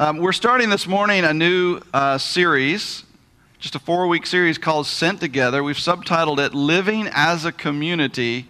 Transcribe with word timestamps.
Um, 0.00 0.16
we're 0.16 0.32
starting 0.32 0.70
this 0.70 0.86
morning 0.86 1.24
a 1.24 1.34
new 1.34 1.78
uh, 1.92 2.16
series, 2.16 3.04
just 3.58 3.74
a 3.74 3.78
four 3.78 4.06
week 4.06 4.24
series 4.24 4.56
called 4.56 4.86
Sent 4.86 5.20
Together. 5.20 5.62
We've 5.62 5.76
subtitled 5.76 6.38
it 6.38 6.54
Living 6.54 7.06
as 7.12 7.44
a 7.44 7.52
Community 7.52 8.48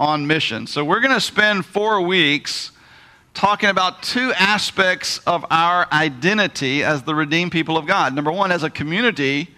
on 0.00 0.26
Mission. 0.26 0.66
So 0.66 0.84
we're 0.84 0.98
going 0.98 1.14
to 1.14 1.20
spend 1.20 1.64
four 1.64 2.00
weeks 2.00 2.72
talking 3.34 3.68
about 3.68 4.02
two 4.02 4.32
aspects 4.32 5.18
of 5.18 5.46
our 5.48 5.86
identity 5.92 6.82
as 6.82 7.04
the 7.04 7.14
redeemed 7.14 7.52
people 7.52 7.76
of 7.78 7.86
God. 7.86 8.12
Number 8.12 8.32
one, 8.32 8.50
as 8.50 8.64
a 8.64 8.70
community, 8.70 9.54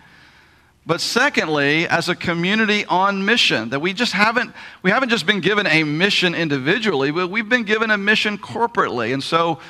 but 0.85 1.01
secondly, 1.01 1.89
as 1.89 2.11
a 2.11 2.15
community 2.15 2.85
on 2.85 3.25
mission, 3.25 3.71
that 3.71 3.81
we 3.81 3.95
just 3.95 4.13
haven't, 4.13 4.53
we 4.83 4.91
haven't 4.91 5.09
just 5.09 5.25
been 5.25 5.41
given 5.41 5.67
a 5.67 5.83
mission 5.83 6.35
individually, 6.35 7.11
but 7.11 7.29
we've 7.29 7.49
been 7.49 7.65
given 7.65 7.91
a 7.91 7.97
mission 7.97 8.37
corporately. 8.37 9.15
And 9.15 9.25
so 9.25 9.61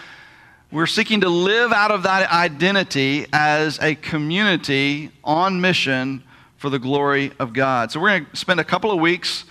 we're 0.73 0.87
seeking 0.87 1.21
to 1.21 1.29
live 1.29 1.73
out 1.73 1.93
of 1.93 2.03
that 2.03 2.29
identity 2.33 3.27
as 3.33 3.79
a 3.79 3.95
community 3.95 5.11
on 5.23 5.61
mission 5.61 6.25
for 6.57 6.71
the 6.71 6.79
glory 6.79 7.31
of 7.39 7.53
God. 7.53 7.93
So, 7.93 8.01
we're 8.01 8.19
going 8.19 8.27
to 8.27 8.37
spend 8.37 8.59
a 8.59 8.65
couple 8.65 8.91
of 8.91 8.99
weeks 8.99 9.45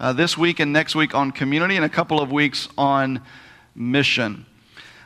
uh, 0.00 0.14
this 0.14 0.38
week 0.38 0.60
and 0.60 0.72
next 0.72 0.94
week 0.94 1.14
on 1.14 1.30
community 1.30 1.76
and 1.76 1.84
a 1.84 1.90
couple 1.90 2.20
of 2.20 2.32
weeks 2.32 2.68
on 2.78 3.20
mission. 3.74 4.46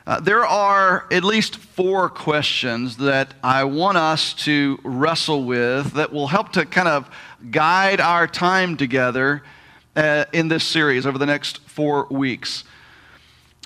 Uh, 0.06 0.20
there 0.20 0.46
are 0.46 1.04
at 1.10 1.24
least 1.24 1.56
four 1.56 2.08
questions 2.08 2.98
that 2.98 3.34
I 3.42 3.64
want 3.64 3.98
us 3.98 4.34
to 4.44 4.78
wrestle 4.84 5.42
with 5.42 5.94
that 5.94 6.12
will 6.12 6.28
help 6.28 6.52
to 6.52 6.64
kind 6.64 6.86
of 6.86 7.10
guide 7.50 8.00
our 8.00 8.28
time 8.28 8.76
together 8.76 9.42
uh, 9.96 10.26
in 10.32 10.46
this 10.46 10.62
series 10.62 11.06
over 11.06 11.18
the 11.18 11.26
next 11.26 11.58
four 11.68 12.06
weeks. 12.08 12.62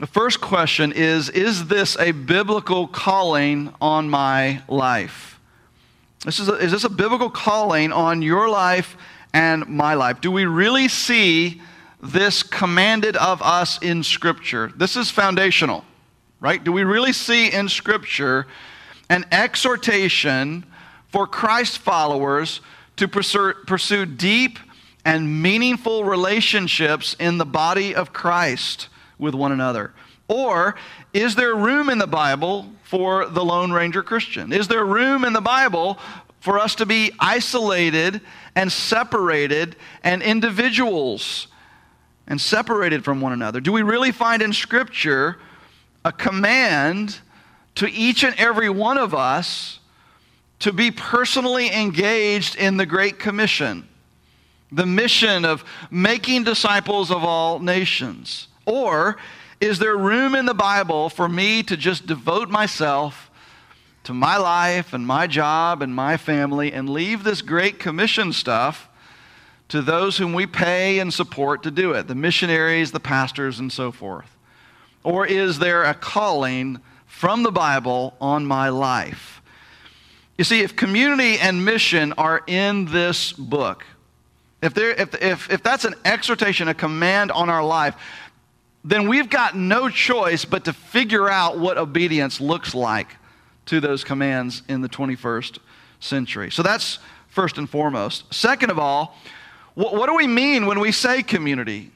The 0.01 0.07
first 0.07 0.41
question 0.41 0.93
is 0.93 1.29
Is 1.29 1.67
this 1.67 1.97
a 2.01 2.13
biblical 2.13 2.89
calling 2.89 3.73
on 3.83 4.09
my 4.09 4.63
life? 4.67 5.39
This 6.25 6.41
is, 6.41 6.49
a, 6.49 6.55
is 6.55 6.73
this 6.73 6.85
a 6.85 6.89
biblical 6.89 7.29
calling 7.29 7.93
on 7.93 8.23
your 8.23 8.49
life 8.49 8.97
and 9.35 9.67
my 9.69 9.95
life? 9.95 10.23
Do 10.23 10.31
we 10.31 10.47
really 10.47 10.89
see 10.89 11.61
this 12.03 12.43
commanded 12.43 13.15
of 13.17 13.43
us 13.43 13.79
in 13.83 14.03
Scripture? 14.03 14.73
This 14.75 14.97
is 14.97 15.11
foundational, 15.11 15.85
right? 16.41 16.63
Do 16.65 16.73
we 16.73 16.85
really 16.85 17.13
see 17.13 17.53
in 17.53 17.69
Scripture 17.69 18.47
an 19.11 19.27
exhortation 19.31 20.65
for 21.09 21.27
Christ 21.27 21.79
followers 21.79 22.63
to 22.97 23.07
pursue, 23.07 23.53
pursue 23.67 24.07
deep 24.07 24.59
and 25.05 25.43
meaningful 25.43 26.05
relationships 26.05 27.17
in 27.19 27.37
the 27.37 27.47
body 27.47 27.95
of 27.95 28.15
Christ? 28.15 28.89
With 29.21 29.35
one 29.35 29.53
another? 29.53 29.93
Or 30.29 30.77
is 31.13 31.35
there 31.35 31.55
room 31.55 31.89
in 31.89 31.99
the 31.99 32.07
Bible 32.07 32.73
for 32.85 33.27
the 33.27 33.45
Lone 33.45 33.73
Ranger 33.73 34.03
Christian? 34.03 34.53
Is 34.53 34.69
there 34.69 34.85
room 34.85 35.25
in 35.25 35.33
the 35.33 35.41
Bible 35.41 35.99
for 36.41 36.59
us 36.59 36.77
to 36.77 36.87
be 36.87 37.13
isolated 37.19 38.21
and 38.55 38.71
separated 38.71 39.77
and 40.03 40.23
individuals 40.23 41.49
and 42.27 42.41
separated 42.41 43.05
from 43.05 43.21
one 43.21 43.33
another? 43.33 43.61
Do 43.61 43.73
we 43.73 43.83
really 43.83 44.13
find 44.13 44.41
in 44.41 44.53
Scripture 44.53 45.39
a 46.05 46.13
command 46.13 47.19
to 47.75 47.91
each 47.91 48.25
and 48.25 48.35
every 48.39 48.71
one 48.71 48.99
of 48.99 49.15
us 49.15 49.81
to 50.61 50.73
be 50.73 50.91
personally 50.91 51.73
engaged 51.73 52.55
in 52.57 52.77
the 52.77 52.87
Great 52.87 53.19
Commission? 53.19 53.87
The 54.71 54.87
mission 54.87 55.45
of 55.45 55.65
making 55.91 56.45
disciples 56.45 57.11
of 57.11 57.25
all 57.25 57.59
nations. 57.59 58.47
Or 58.71 59.17
is 59.61 59.81
there 59.81 59.97
room 59.97 60.37
in 60.37 60.47
the 60.47 60.55
Bible 60.55 61.09
for 61.09 61.29
me 61.29 61.65
to 61.65 61.77
just 61.77 62.07
devote 62.07 62.49
myself 62.49 63.29
to 64.05 64.15
my 64.15 64.37
life 64.37 64.93
and 64.93 65.05
my 65.05 65.27
job 65.27 65.83
and 65.83 65.93
my 65.93 66.17
family 66.17 66.73
and 66.73 66.89
leave 66.89 67.25
this 67.25 67.43
great 67.43 67.81
commission 67.81 68.33
stuff 68.33 68.89
to 69.71 69.83
those 69.83 70.19
whom 70.19 70.35
we 70.35 70.47
pay 70.47 71.01
and 71.01 71.13
support 71.13 71.65
to 71.65 71.73
do 71.73 71.93
it 71.93 72.07
the 72.07 72.15
missionaries, 72.15 72.93
the 72.93 73.01
pastors, 73.01 73.59
and 73.59 73.73
so 73.73 73.91
forth? 73.91 74.37
Or 75.03 75.27
is 75.27 75.59
there 75.59 75.83
a 75.83 75.93
calling 75.93 76.79
from 77.07 77.43
the 77.43 77.51
Bible 77.51 78.15
on 78.21 78.47
my 78.47 78.69
life? 78.69 79.43
You 80.39 80.45
see, 80.45 80.61
if 80.61 80.77
community 80.77 81.41
and 81.41 81.65
mission 81.65 82.13
are 82.13 82.41
in 82.47 82.85
this 82.87 83.33
book, 83.33 83.85
if, 84.63 84.75
there, 84.75 84.91
if, 84.91 85.15
if, 85.21 85.51
if 85.51 85.63
that's 85.63 85.85
an 85.85 85.95
exhortation, 86.05 86.69
a 86.69 86.75
command 86.75 87.33
on 87.33 87.49
our 87.49 87.65
life, 87.65 87.95
then 88.85 89.09
we've 89.09 89.29
got 89.29 89.57
no 89.57 89.89
choice 89.89 90.45
but 90.45 90.65
to 90.65 90.73
figure 90.73 91.29
out 91.29 91.59
what 91.59 91.77
obedience 91.77 92.41
looks 92.41 92.75
like 92.75 93.17
to 93.67 93.81
those 93.81 94.05
commands 94.05 94.63
in 94.69 94.81
the 94.81 94.89
21st 94.89 95.59
century. 96.01 96.51
So 96.51 96.63
that's 96.63 96.99
first 97.29 97.59
and 97.59 97.69
foremost. 97.69 98.33
Second 98.33 98.71
of 98.71 98.79
all, 98.79 99.17
what, 99.75 99.95
what 99.95 100.09
do 100.09 100.17
we 100.17 100.27
mean 100.27 100.67
when 100.67 100.81
we 100.81 100.93
say 100.93 101.23
community? 101.23 101.91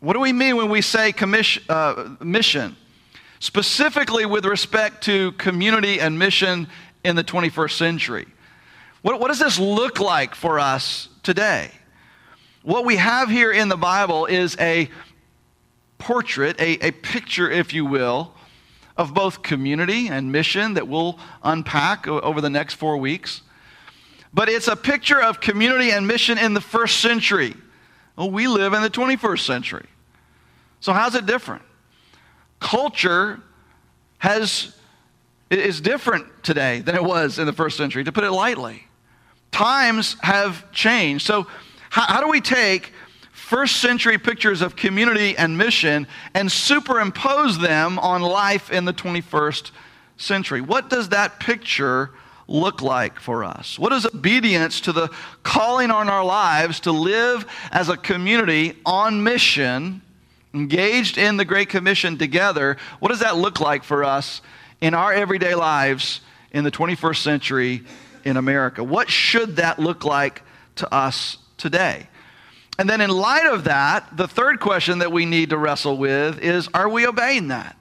What 0.00 0.12
do 0.12 0.20
we 0.20 0.32
mean 0.32 0.56
when 0.56 0.70
we 0.70 0.80
say 0.80 1.12
uh, 1.68 2.16
mission? 2.20 2.76
Specifically 3.40 4.26
with 4.26 4.44
respect 4.44 5.04
to 5.04 5.32
community 5.32 6.00
and 6.00 6.18
mission 6.18 6.68
in 7.04 7.16
the 7.16 7.24
21st 7.24 7.72
century. 7.72 8.26
What, 9.02 9.20
what 9.20 9.28
does 9.28 9.38
this 9.38 9.58
look 9.58 10.00
like 10.00 10.34
for 10.34 10.58
us 10.58 11.08
today? 11.22 11.70
What 12.62 12.84
we 12.84 12.96
have 12.96 13.28
here 13.28 13.52
in 13.52 13.68
the 13.68 13.76
Bible 13.76 14.26
is 14.26 14.56
a 14.58 14.90
portrait, 15.98 16.60
a, 16.60 16.86
a 16.86 16.90
picture, 16.90 17.50
if 17.50 17.72
you 17.72 17.84
will, 17.84 18.32
of 18.96 19.12
both 19.12 19.42
community 19.42 20.08
and 20.08 20.32
mission 20.32 20.74
that 20.74 20.88
we'll 20.88 21.18
unpack 21.42 22.06
over 22.08 22.40
the 22.40 22.50
next 22.50 22.74
four 22.74 22.96
weeks. 22.96 23.42
But 24.32 24.48
it's 24.48 24.68
a 24.68 24.76
picture 24.76 25.20
of 25.20 25.40
community 25.40 25.90
and 25.90 26.06
mission 26.06 26.38
in 26.38 26.54
the 26.54 26.60
first 26.60 27.00
century. 27.00 27.54
Well, 28.16 28.30
we 28.30 28.48
live 28.48 28.72
in 28.72 28.82
the 28.82 28.90
21st 28.90 29.40
century. 29.40 29.86
So, 30.80 30.92
how's 30.92 31.14
it 31.14 31.26
different? 31.26 31.62
Culture 32.60 33.40
has, 34.18 34.74
is 35.50 35.80
different 35.80 36.26
today 36.42 36.80
than 36.80 36.94
it 36.94 37.04
was 37.04 37.38
in 37.38 37.46
the 37.46 37.52
first 37.52 37.76
century, 37.76 38.04
to 38.04 38.12
put 38.12 38.24
it 38.24 38.30
lightly. 38.30 38.86
Times 39.52 40.16
have 40.22 40.70
changed. 40.72 41.26
So, 41.26 41.46
how, 41.90 42.02
how 42.02 42.20
do 42.20 42.28
we 42.28 42.40
take 42.40 42.92
first 43.46 43.76
century 43.76 44.18
pictures 44.18 44.60
of 44.60 44.74
community 44.74 45.38
and 45.38 45.56
mission 45.56 46.04
and 46.34 46.50
superimpose 46.50 47.56
them 47.60 47.96
on 48.00 48.20
life 48.20 48.72
in 48.72 48.84
the 48.84 48.92
21st 48.92 49.70
century. 50.16 50.60
What 50.60 50.90
does 50.90 51.10
that 51.10 51.38
picture 51.38 52.10
look 52.48 52.82
like 52.82 53.20
for 53.20 53.44
us? 53.44 53.78
What 53.78 53.90
does 53.90 54.04
obedience 54.04 54.80
to 54.80 54.92
the 54.92 55.10
calling 55.44 55.92
on 55.92 56.08
our 56.08 56.24
lives 56.24 56.80
to 56.80 56.90
live 56.90 57.46
as 57.70 57.88
a 57.88 57.96
community 57.96 58.76
on 58.84 59.22
mission, 59.22 60.02
engaged 60.52 61.16
in 61.16 61.36
the 61.36 61.44
Great 61.44 61.68
Commission 61.68 62.18
together, 62.18 62.76
what 62.98 63.10
does 63.10 63.20
that 63.20 63.36
look 63.36 63.60
like 63.60 63.84
for 63.84 64.02
us 64.02 64.42
in 64.80 64.92
our 64.92 65.12
everyday 65.12 65.54
lives 65.54 66.20
in 66.50 66.64
the 66.64 66.72
21st 66.72 67.22
century 67.22 67.84
in 68.24 68.38
America? 68.38 68.82
What 68.82 69.08
should 69.08 69.54
that 69.56 69.78
look 69.78 70.04
like 70.04 70.42
to 70.76 70.92
us 70.92 71.38
today? 71.58 72.08
And 72.78 72.90
then, 72.90 73.00
in 73.00 73.10
light 73.10 73.46
of 73.46 73.64
that, 73.64 74.16
the 74.16 74.28
third 74.28 74.60
question 74.60 74.98
that 74.98 75.10
we 75.10 75.24
need 75.24 75.50
to 75.50 75.58
wrestle 75.58 75.96
with 75.96 76.38
is 76.40 76.68
are 76.74 76.88
we 76.88 77.06
obeying 77.06 77.48
that? 77.48 77.76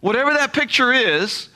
Whatever 0.00 0.32
that 0.34 0.52
picture 0.52 0.92
is, 0.92 1.48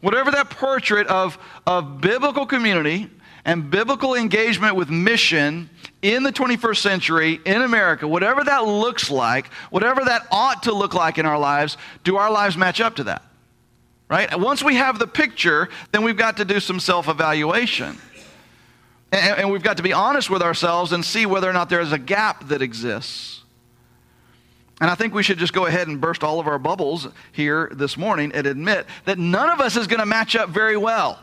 whatever 0.00 0.30
that 0.32 0.50
portrait 0.50 1.06
of, 1.06 1.38
of 1.66 2.00
biblical 2.00 2.44
community 2.44 3.08
and 3.44 3.70
biblical 3.70 4.14
engagement 4.14 4.74
with 4.74 4.90
mission 4.90 5.70
in 6.02 6.24
the 6.24 6.32
21st 6.32 6.76
century 6.78 7.40
in 7.44 7.62
America, 7.62 8.06
whatever 8.06 8.42
that 8.44 8.64
looks 8.64 9.10
like, 9.10 9.46
whatever 9.70 10.04
that 10.04 10.26
ought 10.30 10.64
to 10.64 10.72
look 10.72 10.94
like 10.94 11.18
in 11.18 11.26
our 11.26 11.38
lives, 11.38 11.76
do 12.04 12.16
our 12.16 12.30
lives 12.30 12.56
match 12.56 12.80
up 12.80 12.96
to 12.96 13.04
that? 13.04 13.22
Right? 14.08 14.38
Once 14.38 14.62
we 14.62 14.76
have 14.76 14.98
the 14.98 15.06
picture, 15.06 15.68
then 15.92 16.02
we've 16.02 16.16
got 16.16 16.36
to 16.36 16.44
do 16.44 16.60
some 16.60 16.78
self 16.80 17.08
evaluation. 17.08 17.98
And, 19.12 19.40
and 19.40 19.50
we've 19.50 19.62
got 19.62 19.76
to 19.76 19.82
be 19.82 19.92
honest 19.92 20.30
with 20.30 20.42
ourselves 20.42 20.92
and 20.92 21.04
see 21.04 21.26
whether 21.26 21.48
or 21.48 21.52
not 21.52 21.68
there 21.68 21.80
is 21.80 21.92
a 21.92 21.98
gap 21.98 22.48
that 22.48 22.62
exists. 22.62 23.42
And 24.80 24.90
I 24.90 24.94
think 24.94 25.14
we 25.14 25.22
should 25.22 25.38
just 25.38 25.54
go 25.54 25.66
ahead 25.66 25.88
and 25.88 26.00
burst 26.00 26.22
all 26.22 26.38
of 26.38 26.46
our 26.46 26.58
bubbles 26.58 27.08
here 27.32 27.70
this 27.72 27.96
morning 27.96 28.32
and 28.32 28.46
admit 28.46 28.86
that 29.06 29.18
none 29.18 29.48
of 29.48 29.60
us 29.60 29.76
is 29.76 29.86
going 29.86 30.00
to 30.00 30.06
match 30.06 30.36
up 30.36 30.50
very 30.50 30.76
well 30.76 31.18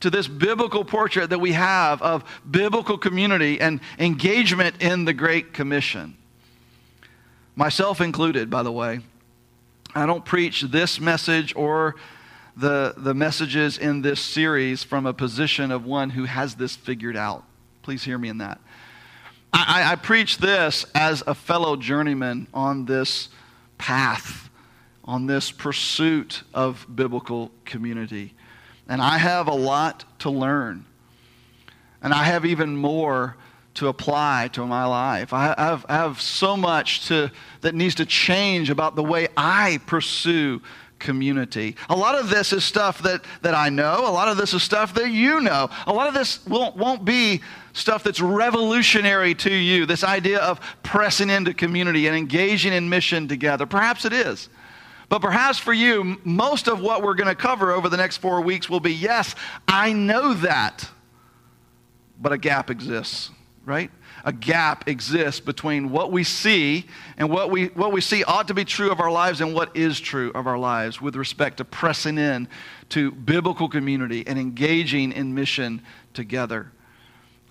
to 0.00 0.10
this 0.10 0.28
biblical 0.28 0.84
portrait 0.84 1.30
that 1.30 1.38
we 1.38 1.52
have 1.52 2.02
of 2.02 2.24
biblical 2.50 2.98
community 2.98 3.60
and 3.60 3.80
engagement 3.98 4.82
in 4.82 5.04
the 5.04 5.14
Great 5.14 5.54
Commission. 5.54 6.16
Myself 7.56 8.00
included, 8.00 8.50
by 8.50 8.62
the 8.62 8.72
way. 8.72 9.00
I 9.94 10.06
don't 10.06 10.24
preach 10.24 10.62
this 10.62 11.00
message 11.00 11.54
or 11.54 11.94
the, 12.56 12.94
the 12.96 13.14
messages 13.14 13.78
in 13.78 14.02
this 14.02 14.20
series 14.20 14.82
from 14.82 15.06
a 15.06 15.14
position 15.14 15.70
of 15.70 15.84
one 15.84 16.10
who 16.10 16.24
has 16.24 16.54
this 16.54 16.76
figured 16.76 17.16
out. 17.16 17.44
Please 17.82 18.04
hear 18.04 18.18
me 18.18 18.28
in 18.28 18.38
that. 18.38 18.60
I, 19.52 19.92
I 19.92 19.96
preach 19.96 20.38
this 20.38 20.86
as 20.94 21.22
a 21.26 21.34
fellow 21.34 21.76
journeyman 21.76 22.46
on 22.54 22.86
this 22.86 23.28
path 23.78 24.42
on 25.04 25.26
this 25.26 25.50
pursuit 25.50 26.42
of 26.54 26.86
biblical 26.94 27.50
community. 27.64 28.34
And 28.88 29.00
I 29.00 29.18
have 29.18 29.48
a 29.48 29.54
lot 29.54 30.04
to 30.20 30.30
learn. 30.30 30.84
And 32.02 32.12
I 32.12 32.24
have 32.24 32.44
even 32.44 32.76
more 32.76 33.36
to 33.74 33.88
apply 33.88 34.50
to 34.52 34.66
my 34.66 34.84
life. 34.84 35.32
I 35.32 35.54
have, 35.58 35.86
I 35.88 35.94
have 35.94 36.20
so 36.20 36.56
much 36.56 37.08
to, 37.08 37.30
that 37.62 37.74
needs 37.74 37.94
to 37.96 38.06
change 38.06 38.70
about 38.70 38.96
the 38.96 39.02
way 39.02 39.28
I 39.36 39.80
pursue 39.86 40.60
community. 41.02 41.76
A 41.90 41.96
lot 41.96 42.14
of 42.14 42.30
this 42.30 42.54
is 42.54 42.64
stuff 42.64 43.02
that, 43.02 43.22
that 43.42 43.54
I 43.54 43.68
know. 43.68 44.08
A 44.08 44.10
lot 44.10 44.28
of 44.28 44.38
this 44.38 44.54
is 44.54 44.62
stuff 44.62 44.94
that 44.94 45.10
you 45.10 45.40
know. 45.40 45.68
A 45.86 45.92
lot 45.92 46.08
of 46.08 46.14
this 46.14 46.46
won't, 46.46 46.76
won't 46.76 47.04
be 47.04 47.42
stuff 47.74 48.02
that's 48.02 48.20
revolutionary 48.20 49.34
to 49.34 49.52
you. 49.52 49.84
This 49.84 50.04
idea 50.04 50.38
of 50.38 50.60
pressing 50.82 51.28
into 51.28 51.52
community 51.52 52.06
and 52.06 52.16
engaging 52.16 52.72
in 52.72 52.88
mission 52.88 53.28
together. 53.28 53.66
Perhaps 53.66 54.06
it 54.06 54.14
is. 54.14 54.48
But 55.10 55.20
perhaps 55.20 55.58
for 55.58 55.74
you, 55.74 56.18
most 56.24 56.68
of 56.68 56.80
what 56.80 57.02
we're 57.02 57.14
going 57.14 57.28
to 57.28 57.34
cover 57.34 57.72
over 57.72 57.90
the 57.90 57.98
next 57.98 58.16
four 58.16 58.40
weeks 58.40 58.70
will 58.70 58.80
be 58.80 58.94
yes, 58.94 59.34
I 59.68 59.92
know 59.92 60.32
that, 60.32 60.88
but 62.18 62.32
a 62.32 62.38
gap 62.38 62.70
exists, 62.70 63.30
right? 63.64 63.90
A 64.24 64.32
gap 64.32 64.88
exists 64.88 65.40
between 65.40 65.90
what 65.90 66.10
we 66.10 66.24
see 66.24 66.86
and 67.16 67.30
what 67.30 67.50
we, 67.50 67.66
what 67.66 67.92
we 67.92 68.00
see 68.00 68.24
ought 68.24 68.48
to 68.48 68.54
be 68.54 68.64
true 68.64 68.90
of 68.90 69.00
our 69.00 69.10
lives 69.10 69.40
and 69.40 69.54
what 69.54 69.76
is 69.76 70.00
true 70.00 70.32
of 70.34 70.46
our 70.46 70.58
lives 70.58 71.00
with 71.00 71.16
respect 71.16 71.58
to 71.58 71.64
pressing 71.64 72.18
in 72.18 72.48
to 72.90 73.12
biblical 73.12 73.68
community 73.68 74.24
and 74.26 74.38
engaging 74.38 75.12
in 75.12 75.34
mission 75.34 75.82
together. 76.12 76.72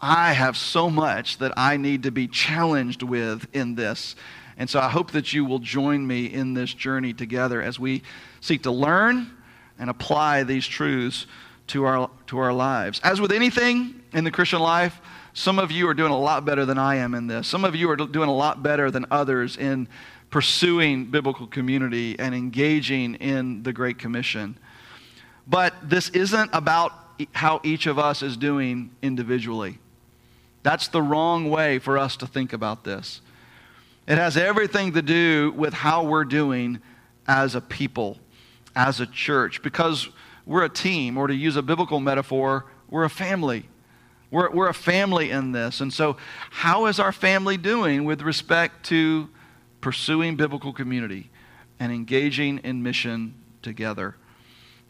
I 0.02 0.34
have 0.34 0.58
so 0.58 0.90
much 0.90 1.38
that 1.38 1.54
I 1.56 1.78
need 1.78 2.04
to 2.04 2.12
be 2.12 2.28
challenged 2.28 3.04
with 3.04 3.48
in 3.54 3.76
this. 3.76 4.16
And 4.58 4.70
so 4.70 4.80
I 4.80 4.90
hope 4.90 5.12
that 5.12 5.32
you 5.32 5.46
will 5.46 5.60
join 5.60 6.06
me 6.06 6.26
in 6.26 6.54
this 6.54 6.74
journey 6.74 7.14
together 7.14 7.62
as 7.62 7.80
we 7.80 8.02
seek 8.42 8.64
to 8.64 8.72
learn 8.72 9.32
and 9.80 9.90
apply 9.90 10.44
these 10.44 10.68
truths 10.68 11.26
to 11.68 11.86
our, 11.86 12.10
to 12.28 12.38
our 12.38 12.52
lives. 12.52 13.00
As 13.04 13.22
with 13.22 13.32
anything 13.32 14.02
in 14.14 14.24
the 14.24 14.32
Christian 14.32 14.60
life, 14.60 15.00
some 15.34 15.60
of 15.60 15.72
you 15.72 15.88
are 15.88 15.94
doing 15.94 16.12
a 16.12 16.20
lot 16.20 16.46
better 16.46 16.66
than 16.66 16.78
I 16.78 16.96
am 16.96 17.14
in 17.14 17.28
this. 17.28 17.48
Some 17.48 17.64
of 17.64 17.76
you 17.76 17.90
are 17.90 17.96
doing 17.96 18.30
a 18.30 18.36
lot 18.36 18.62
better 18.62 18.92
than 18.92 19.06
others 19.12 19.58
in 19.58 19.88
pursuing 20.30 21.06
biblical 21.06 21.48
community 21.48 22.18
and 22.18 22.34
engaging 22.34 23.16
in 23.16 23.64
the 23.64 23.74
Great 23.74 23.98
Commission. 23.98 24.58
But 25.48 25.74
this 25.84 26.10
isn't 26.10 26.50
about 26.54 26.94
how 27.34 27.62
each 27.64 27.86
of 27.86 28.00
us 28.00 28.22
is 28.22 28.38
doing 28.38 28.92
individually. 29.02 29.80
That's 30.64 30.88
the 30.88 31.02
wrong 31.02 31.50
way 31.50 31.80
for 31.80 31.98
us 31.98 32.16
to 32.18 32.28
think 32.28 32.54
about 32.54 32.84
this. 32.84 33.22
It 34.08 34.18
has 34.18 34.38
everything 34.38 34.94
to 34.94 35.02
do 35.02 35.54
with 35.56 35.74
how 35.74 36.04
we're 36.04 36.26
doing 36.26 36.80
as 37.28 37.56
a 37.56 37.62
people, 37.62 38.18
as 38.76 39.00
a 39.00 39.06
church, 39.06 39.62
because 39.62 40.10
we're 40.46 40.66
a 40.66 40.70
team, 40.70 41.18
or 41.18 41.28
to 41.28 41.36
use 41.36 41.56
a 41.56 41.62
biblical 41.62 42.00
metaphor, 42.00 42.66
we're 42.90 43.04
a 43.04 43.10
family. 43.10 43.66
We're, 44.32 44.50
we're 44.50 44.70
a 44.70 44.74
family 44.74 45.30
in 45.30 45.52
this. 45.52 45.82
And 45.82 45.94
so, 45.94 46.18
how 46.50 46.86
is 46.86 47.00
our 47.00 47.12
family 47.12 47.58
doing 47.58 48.06
with 48.06 48.22
respect 48.22 48.86
to 48.88 49.30
pursuing 49.82 50.38
biblical 50.38 50.72
community 50.72 51.30
and 51.80 51.92
engaging 51.92 52.60
in 52.60 52.82
mission 52.82 53.36
together? 53.62 54.16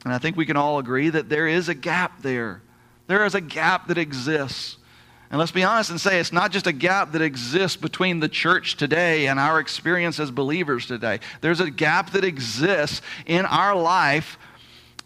And 0.05 0.13
I 0.13 0.19
think 0.19 0.37
we 0.37 0.45
can 0.45 0.57
all 0.57 0.79
agree 0.79 1.09
that 1.09 1.27
there 1.27 1.47
is 1.47 1.69
a 1.69 1.73
gap 1.73 2.21
there. 2.21 2.61
There 3.07 3.25
is 3.25 3.35
a 3.35 3.41
gap 3.41 3.87
that 3.87 3.97
exists. 3.97 4.77
And 5.31 5.39
let's 5.39 5.51
be 5.51 5.63
honest 5.63 5.89
and 5.89 5.99
say 5.99 6.19
it's 6.19 6.33
not 6.33 6.51
just 6.51 6.67
a 6.67 6.73
gap 6.73 7.13
that 7.13 7.21
exists 7.21 7.77
between 7.77 8.19
the 8.19 8.27
church 8.27 8.75
today 8.75 9.27
and 9.27 9.39
our 9.39 9.59
experience 9.59 10.19
as 10.19 10.29
believers 10.29 10.85
today. 10.85 11.19
There's 11.39 11.61
a 11.61 11.71
gap 11.71 12.11
that 12.11 12.23
exists 12.25 13.01
in 13.25 13.45
our 13.45 13.75
life 13.75 14.37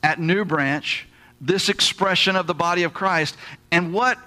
at 0.01 0.19
New 0.19 0.43
Branch, 0.43 1.07
this 1.41 1.69
expression 1.69 2.35
of 2.35 2.47
the 2.47 2.53
body 2.53 2.83
of 2.83 2.93
Christ, 2.93 3.35
and 3.71 3.93
what 3.93 4.17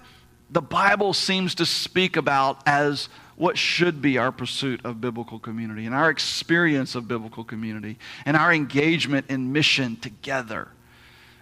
the 0.51 0.63
Bible 0.63 1.13
seems 1.13 1.55
to 1.57 1.67
speak 1.67 2.17
about 2.17 2.63
as 2.67 3.09
what 3.37 3.57
should 3.57 4.03
be 4.03 4.19
our 4.19 4.33
pursuit 4.33 4.81
of 4.85 5.01
biblical 5.01 5.39
community 5.39 5.87
and 5.87 5.95
our 5.95 6.11
experience 6.11 6.95
of 6.95 7.07
biblical 7.07 7.45
community 7.45 7.97
and 8.27 8.37
our 8.37 8.53
engagement 8.53 9.27
in 9.29 9.53
mission 9.53 9.97
together. 9.97 10.69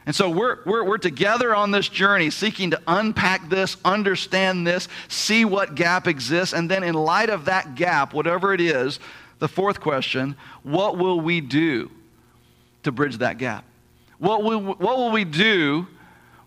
And 0.04 0.14
so 0.14 0.30
we're, 0.30 0.58
we're, 0.64 0.84
we're 0.84 0.98
together 0.98 1.54
on 1.54 1.72
this 1.72 1.88
journey, 1.88 2.30
seeking 2.30 2.70
to 2.70 2.80
unpack 2.86 3.48
this, 3.48 3.76
understand 3.84 4.66
this, 4.66 4.88
see 5.08 5.44
what 5.44 5.74
gap 5.74 6.06
exists, 6.06 6.54
and 6.54 6.70
then 6.70 6.84
in 6.84 6.94
light 6.94 7.28
of 7.28 7.46
that 7.46 7.74
gap, 7.74 8.14
whatever 8.14 8.54
it 8.54 8.60
is, 8.60 9.00
the 9.38 9.48
fourth 9.48 9.80
question 9.80 10.36
what 10.62 10.96
will 10.96 11.20
we 11.20 11.40
do 11.40 11.90
to 12.84 12.92
bridge 12.92 13.18
that 13.18 13.38
gap? 13.38 13.64
What 14.18 14.42
will, 14.44 14.60
what 14.60 14.96
will 14.96 15.10
we 15.10 15.24
do? 15.24 15.86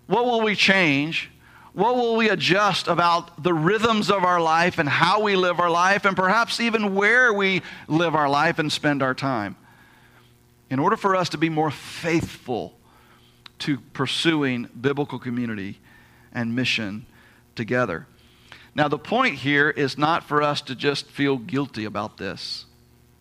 What 0.08 0.26
will 0.26 0.42
we 0.42 0.56
change? 0.56 1.30
What 1.74 1.96
will 1.96 2.16
we 2.16 2.30
adjust 2.30 2.88
about 2.88 3.44
the 3.44 3.54
rhythms 3.54 4.10
of 4.10 4.24
our 4.24 4.42
life 4.42 4.80
and 4.80 4.90
how 4.90 5.22
we 5.22 5.36
live 5.36 5.60
our 5.60 5.70
life, 5.70 6.04
and 6.06 6.16
perhaps 6.16 6.60
even 6.60 6.96
where 6.96 7.32
we 7.32 7.62
live 7.88 8.16
our 8.16 8.28
life 8.28 8.60
and 8.60 8.72
spend 8.72 9.04
our 9.04 9.14
time? 9.14 9.56
In 10.70 10.80
order 10.80 10.98
for 10.98 11.16
us 11.16 11.30
to 11.30 11.38
be 11.38 11.50
more 11.50 11.72
faithful 11.72 12.74
to 13.60 13.80
pursuing 13.94 14.68
biblical 14.80 15.20
community 15.20 15.80
and 16.34 16.56
mission 16.56 17.06
together. 17.56 18.08
Now, 18.74 18.88
the 18.88 19.00
point 19.00 19.36
here 19.36 19.70
is 19.70 19.98
not 19.98 20.24
for 20.24 20.42
us 20.42 20.62
to 20.62 20.76
just 20.76 21.08
feel 21.08 21.38
guilty 21.38 21.86
about 21.86 22.18
this. 22.18 22.66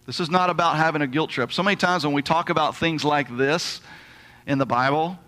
This 0.07 0.21
is 0.21 0.31
not 0.31 0.51
about 0.51 0.77
having 0.77 1.03
a 1.03 1.07
guilt 1.07 1.31
trip. 1.31 1.53
So 1.53 1.63
many 1.63 1.77
times 1.77 2.05
when 2.05 2.15
we 2.15 2.23
talk 2.23 2.49
about 2.49 2.77
things 2.77 3.05
like 3.05 3.37
this 3.37 3.81
in 4.49 4.59
the 4.59 4.67
Bible, 4.67 5.19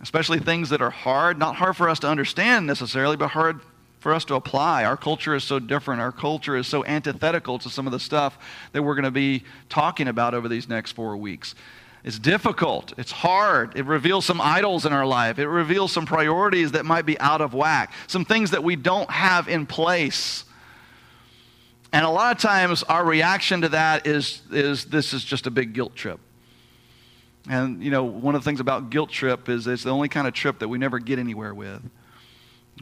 especially 0.00 0.40
things 0.40 0.70
that 0.70 0.80
are 0.80 0.90
hard, 0.90 1.38
not 1.38 1.54
hard 1.54 1.76
for 1.76 1.88
us 1.88 2.00
to 2.00 2.08
understand 2.08 2.66
necessarily, 2.66 3.16
but 3.16 3.28
hard 3.28 3.60
for 4.00 4.14
us 4.14 4.24
to 4.24 4.34
apply. 4.34 4.84
Our 4.84 4.96
culture 4.96 5.34
is 5.34 5.44
so 5.44 5.58
different. 5.58 6.00
Our 6.00 6.10
culture 6.10 6.56
is 6.56 6.66
so 6.66 6.84
antithetical 6.86 7.58
to 7.58 7.68
some 7.68 7.86
of 7.86 7.92
the 7.92 8.00
stuff 8.00 8.38
that 8.72 8.82
we're 8.82 8.94
going 8.94 9.04
to 9.04 9.10
be 9.10 9.44
talking 9.68 10.08
about 10.08 10.32
over 10.32 10.48
these 10.48 10.68
next 10.68 10.92
four 10.92 11.16
weeks. 11.18 11.54
It's 12.02 12.18
difficult. 12.18 12.94
It's 12.96 13.12
hard. 13.12 13.76
It 13.76 13.84
reveals 13.84 14.24
some 14.24 14.40
idols 14.40 14.86
in 14.86 14.94
our 14.94 15.04
life. 15.04 15.38
It 15.38 15.48
reveals 15.48 15.92
some 15.92 16.06
priorities 16.06 16.72
that 16.72 16.86
might 16.86 17.04
be 17.04 17.20
out 17.20 17.42
of 17.42 17.52
whack, 17.52 17.92
some 18.06 18.24
things 18.24 18.52
that 18.52 18.64
we 18.64 18.74
don't 18.74 19.10
have 19.10 19.48
in 19.48 19.66
place. 19.66 20.46
And 21.92 22.06
a 22.06 22.08
lot 22.08 22.34
of 22.34 22.40
times, 22.40 22.82
our 22.84 23.04
reaction 23.04 23.60
to 23.60 23.68
that 23.70 24.06
is, 24.06 24.40
is 24.50 24.86
this 24.86 25.12
is 25.12 25.22
just 25.22 25.46
a 25.46 25.50
big 25.50 25.74
guilt 25.74 25.94
trip. 25.94 26.20
And, 27.48 27.82
you 27.82 27.90
know, 27.90 28.04
one 28.04 28.34
of 28.34 28.42
the 28.42 28.44
things 28.44 28.60
about 28.60 28.90
guilt 28.90 29.10
trip 29.10 29.48
is 29.48 29.66
it's 29.66 29.84
the 29.84 29.90
only 29.90 30.08
kind 30.08 30.26
of 30.26 30.34
trip 30.34 30.58
that 30.58 30.68
we 30.68 30.78
never 30.78 30.98
get 30.98 31.18
anywhere 31.18 31.54
with. 31.54 31.82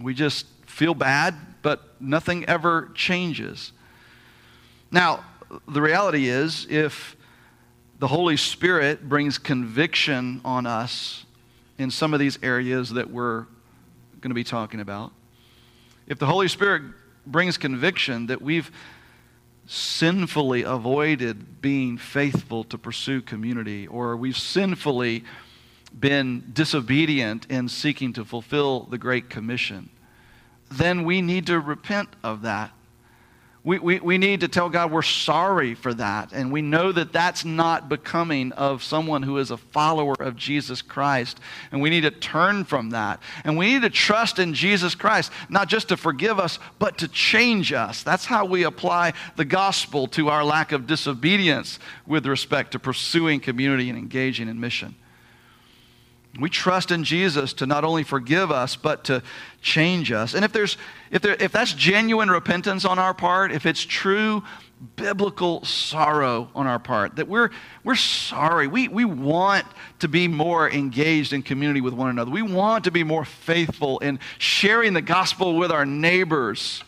We 0.01 0.15
just 0.15 0.47
feel 0.67 0.95
bad, 0.95 1.35
but 1.63 2.01
nothing 2.01 2.45
ever 2.47 2.91
changes. 2.95 3.73
Now, 4.91 5.25
the 5.67 5.81
reality 5.81 6.29
is, 6.29 6.67
if 6.69 7.17
the 7.99 8.09
Holy 8.09 8.37
Spirit 8.37 9.09
brings 9.09 9.39
conviction 9.39 10.41
on 10.45 10.67
us 10.67 11.25
in 11.79 11.91
some 11.91 12.15
of 12.15 12.21
these 12.21 12.39
areas 12.43 12.91
that 12.91 13.11
we're 13.11 13.47
going 14.21 14.31
to 14.31 14.35
be 14.35 14.45
talking 14.45 14.81
about. 14.81 15.13
If 16.07 16.19
the 16.19 16.27
Holy 16.27 16.49
Spirit 16.49 16.83
brings 17.27 17.59
conviction 17.59 18.27
that 18.27 18.41
we've 18.41 18.71
sinfully 19.69 20.63
avoided 20.63 21.61
being 21.61 21.99
faithful 21.99 22.65
to 22.65 22.79
pursue 22.79 23.21
community, 23.21 23.87
or 23.87 24.17
we've 24.17 24.37
sinfully 24.37 25.23
been 25.99 26.43
disobedient 26.53 27.47
in 27.51 27.69
seeking 27.69 28.13
to 28.15 28.25
fulfill 28.25 28.81
the 28.85 28.99
Great 28.99 29.29
Commission, 29.29 29.91
then 30.71 31.05
we 31.05 31.21
need 31.21 31.47
to 31.47 31.61
repent 31.61 32.09
of 32.25 32.43
that 32.43 32.73
we, 33.69 33.79
we, 33.79 34.01
we 34.01 34.17
need 34.17 34.41
to 34.41 34.49
tell 34.49 34.71
God 34.71 34.91
we're 34.91 35.03
sorry 35.03 35.75
for 35.75 35.93
that. 35.93 36.33
And 36.33 36.51
we 36.51 36.63
know 36.63 36.91
that 36.91 37.13
that's 37.13 37.45
not 37.45 37.91
becoming 37.91 38.51
of 38.53 38.83
someone 38.83 39.23
who 39.23 39.37
is 39.37 39.51
a 39.51 39.59
follower 39.59 40.15
of 40.19 40.37
Jesus 40.37 40.81
Christ. 40.81 41.39
And 41.71 41.83
we 41.83 41.91
need 41.91 42.01
to 42.01 42.11
turn 42.11 42.65
from 42.65 42.89
that. 42.91 43.21
And 43.45 43.59
we 43.59 43.75
need 43.75 43.83
to 43.83 43.91
trust 43.91 44.39
in 44.39 44.55
Jesus 44.55 44.95
Christ, 44.95 45.31
not 45.51 45.69
just 45.69 45.89
to 45.89 45.99
forgive 45.99 46.39
us, 46.39 46.59
but 46.79 46.97
to 46.97 47.09
change 47.09 47.75
us. 47.75 48.03
That's 48.03 48.25
how 48.25 48.47
we 48.47 48.63
apply 48.63 49.13
the 49.37 49.45
gospel 49.45 50.07
to 50.09 50.31
our 50.31 50.45
lack 50.45 50.73
of 50.73 50.87
disobedience 50.87 51.79
with 52.07 52.25
respect 52.25 52.73
to 52.73 52.79
pursuing 52.79 53.39
community 53.39 53.91
and 53.91 53.99
engaging 53.99 54.49
in 54.49 54.59
mission. 54.59 54.95
We 56.39 56.51
trust 56.51 56.91
in 56.91 57.05
Jesus 57.05 57.53
to 57.55 57.67
not 57.67 57.85
only 57.85 58.05
forgive 58.05 58.51
us, 58.51 58.77
but 58.77 59.05
to 59.05 59.23
change 59.61 60.13
us. 60.13 60.35
And 60.35 60.45
if, 60.45 60.53
there's, 60.53 60.77
if, 61.11 61.23
there, 61.23 61.37
if 61.41 61.53
that's 61.53 61.73
genuine 61.73 62.31
repentance 62.31 62.85
on 62.85 62.99
our 62.99 63.15
part, 63.15 63.51
if 63.51 63.67
it's 63.67 63.83
true 63.83 64.45
biblical 64.95 65.65
sorrow 65.65 66.49
on 66.55 66.67
our 66.67 66.79
part, 66.79 67.17
that 67.17 67.27
we're, 67.27 67.51
we're 67.83 67.97
sorry, 67.97 68.69
we, 68.69 68.87
we 68.87 69.05
want 69.05 69.67
to 69.99 70.09
be 70.09 70.29
more 70.29 70.71
engaged 70.71 71.33
in 71.33 71.43
community 71.43 71.81
with 71.81 71.95
one 71.95 72.11
another, 72.11 72.31
we 72.31 72.43
want 72.43 72.85
to 72.85 72.93
be 72.93 73.03
more 73.03 73.25
faithful 73.25 73.99
in 73.99 74.21
sharing 74.39 74.93
the 74.93 75.03
gospel 75.03 75.57
with 75.57 75.73
our 75.73 75.85
neighbors 75.85 76.85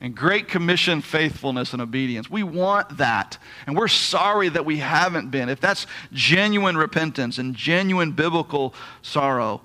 and 0.00 0.14
great 0.14 0.48
commission 0.48 1.00
faithfulness 1.00 1.72
and 1.72 1.82
obedience. 1.82 2.30
We 2.30 2.42
want 2.42 2.98
that. 2.98 3.38
And 3.66 3.76
we're 3.76 3.88
sorry 3.88 4.48
that 4.50 4.64
we 4.64 4.78
haven't 4.78 5.30
been. 5.30 5.48
If 5.48 5.60
that's 5.60 5.86
genuine 6.12 6.76
repentance 6.76 7.38
and 7.38 7.54
genuine 7.54 8.12
biblical 8.12 8.74
sorrow 9.02 9.60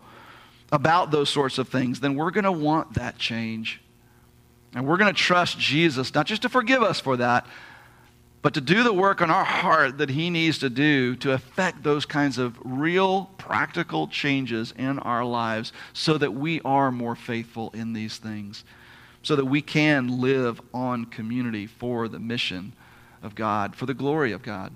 about 0.71 1.11
those 1.11 1.29
sorts 1.29 1.59
of 1.59 1.69
things, 1.69 1.99
then 1.99 2.15
we're 2.15 2.31
going 2.31 2.45
to 2.45 2.51
want 2.51 2.95
that 2.95 3.17
change. 3.17 3.79
And 4.73 4.87
we're 4.87 4.97
going 4.97 5.13
to 5.13 5.19
trust 5.19 5.59
Jesus, 5.59 6.15
not 6.15 6.25
just 6.25 6.41
to 6.41 6.49
forgive 6.49 6.81
us 6.81 6.99
for 6.99 7.17
that, 7.17 7.45
but 8.41 8.55
to 8.55 8.61
do 8.61 8.83
the 8.83 8.91
work 8.91 9.21
on 9.21 9.29
our 9.29 9.43
heart 9.43 9.99
that 9.99 10.09
He 10.09 10.31
needs 10.31 10.57
to 10.59 10.69
do 10.69 11.15
to 11.17 11.31
affect 11.31 11.83
those 11.83 12.05
kinds 12.05 12.39
of 12.39 12.57
real, 12.63 13.25
practical 13.37 14.07
changes 14.07 14.73
in 14.75 14.97
our 14.99 15.23
lives 15.23 15.71
so 15.93 16.17
that 16.17 16.33
we 16.33 16.59
are 16.61 16.91
more 16.91 17.15
faithful 17.15 17.69
in 17.75 17.93
these 17.93 18.17
things 18.17 18.63
so 19.23 19.35
that 19.35 19.45
we 19.45 19.61
can 19.61 20.21
live 20.21 20.61
on 20.73 21.05
community 21.05 21.65
for 21.65 22.07
the 22.07 22.19
mission 22.19 22.73
of 23.23 23.33
God, 23.33 23.75
for 23.75 23.85
the 23.85 23.93
glory 23.93 24.33
of 24.33 24.43
God. 24.43 24.73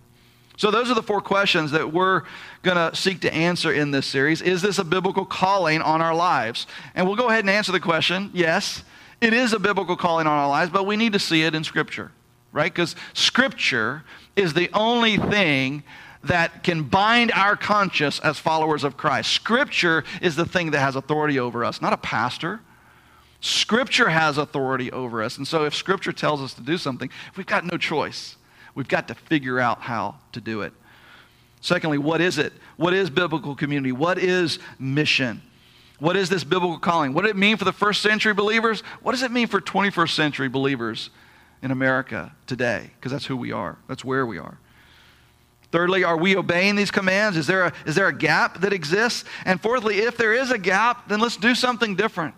So, 0.56 0.72
those 0.72 0.89
are 0.89 0.96
the 0.96 1.04
four 1.04 1.22
questions 1.22 1.70
that 1.72 1.94
we're 1.94 2.24
going 2.63 2.77
to 2.77 2.96
seek 2.96 3.22
to 3.22 3.32
answer 3.32 3.72
in 3.72 3.92
this 3.92 4.08
series. 4.08 4.42
Is 4.42 4.63
this 4.63 4.80
a 4.80 4.84
biblical 4.84 5.24
calling 5.24 5.84
on 5.84 6.01
our 6.01 6.16
lives? 6.16 6.66
And 6.96 7.06
we'll 7.06 7.16
go 7.16 7.30
ahead 7.30 7.42
and 7.42 7.50
answer 7.50 7.72
the 7.72 7.80
question 7.80 8.32
yes, 8.34 8.84
it 9.22 9.34
is 9.34 9.54
a 9.54 9.60
biblical 9.60 9.96
calling 9.96 10.25
on 10.25 10.34
our 10.34 10.50
lives, 10.50 10.72
but 10.72 10.88
we 10.88 10.96
need 10.96 11.13
to 11.13 11.20
see 11.20 11.44
it 11.44 11.54
in 11.54 11.63
Scripture, 11.63 12.12
right? 12.51 12.74
Because 12.74 12.96
Scripture 13.13 14.04
is 14.36 14.56
the 14.56 14.70
only 14.74 15.18
thing 15.18 15.84
that 16.24 16.63
can 16.63 16.84
bind 16.84 17.32
our 17.34 17.56
conscience 17.56 18.20
as 18.20 18.39
followers 18.39 18.84
of 18.84 18.98
Christ. 18.98 19.32
Scripture 19.32 20.04
is 20.22 20.36
the 20.36 20.46
thing 20.46 20.72
that 20.72 20.80
has 20.80 20.96
authority 20.96 21.38
over 21.38 21.63
us, 21.63 21.82
not 21.82 21.94
a 21.94 21.98
pastor, 21.98 22.62
Scripture 23.48 24.10
has 24.10 24.38
authority 24.38 24.92
over 24.92 25.24
us. 25.24 25.38
And 25.38 25.48
so 25.48 25.63
if 25.63 25.74
Scripture 25.74 26.12
tells 26.12 26.42
us 26.42 26.54
to 26.56 26.62
do 26.62 26.77
something, 26.77 27.10
we've 27.38 27.46
got 27.46 27.63
no 27.63 27.77
choice. 27.77 28.36
We've 28.75 28.88
got 28.88 29.08
to 29.08 29.16
figure 29.16 29.58
out 29.60 29.80
how 29.82 30.16
to 30.34 30.42
do 30.42 30.62
it. 30.62 30.74
Secondly, 31.62 31.98
what 31.98 32.20
is 32.20 32.38
it? 32.38 32.51
What 32.75 32.94
is 32.94 33.10
biblical 33.10 33.56
community? 33.56 33.94
What 33.94 34.20
is 34.20 34.60
mission? 34.77 35.42
What 36.00 36.18
is 36.18 36.30
this 36.30 36.44
biblical 36.44 36.77
calling? 36.77 37.13
What 37.13 37.24
did 37.24 37.32
it 37.32 37.38
mean 37.38 37.56
for 37.56 37.63
the 37.63 37.72
first 37.72 38.01
century 38.01 38.34
believers? 38.34 38.82
What 39.01 39.13
does 39.13 39.24
it 39.24 39.32
mean 39.32 39.48
for 39.48 39.62
21st 39.62 40.13
century 40.13 40.50
believers 40.50 41.10
in 41.62 41.72
America 41.72 42.36
today? 42.48 42.92
Because 42.96 43.13
that's 43.13 43.25
who 43.25 43.38
we 43.38 43.54
are, 43.54 43.77
that's 43.88 44.04
where 44.04 44.25
we 44.25 44.38
are. 44.38 44.60
Thirdly, 45.72 46.04
are 46.04 46.18
we 46.18 46.36
obeying 46.36 46.75
these 46.75 46.92
commands? 46.92 47.38
Is 47.38 47.48
there, 47.48 47.63
a, 47.63 47.74
is 47.86 47.96
there 47.96 48.08
a 48.08 48.13
gap 48.13 48.60
that 48.60 48.74
exists? 48.74 49.24
And 49.46 49.60
fourthly, 49.60 50.00
if 50.00 50.18
there 50.18 50.34
is 50.34 50.51
a 50.51 50.58
gap, 50.58 51.08
then 51.08 51.20
let's 51.20 51.38
do 51.38 51.56
something 51.56 51.96
different. 51.96 52.36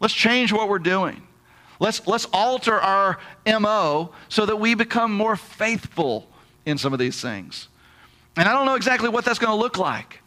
Let's 0.00 0.14
change 0.14 0.52
what 0.52 0.68
we're 0.68 0.78
doing. 0.78 1.22
Let's, 1.78 2.06
let's 2.06 2.26
alter 2.32 2.74
our 2.74 3.18
MO 3.46 4.12
so 4.28 4.46
that 4.46 4.56
we 4.56 4.74
become 4.74 5.12
more 5.12 5.36
faithful 5.36 6.28
in 6.64 6.78
some 6.78 6.92
of 6.92 6.98
these 6.98 7.20
things. 7.20 7.68
And 8.36 8.48
I 8.48 8.52
don't 8.52 8.66
know 8.66 8.74
exactly 8.74 9.08
what 9.08 9.24
that's 9.24 9.38
going 9.38 9.52
to 9.52 9.60
look 9.60 9.78
like. 9.78 10.22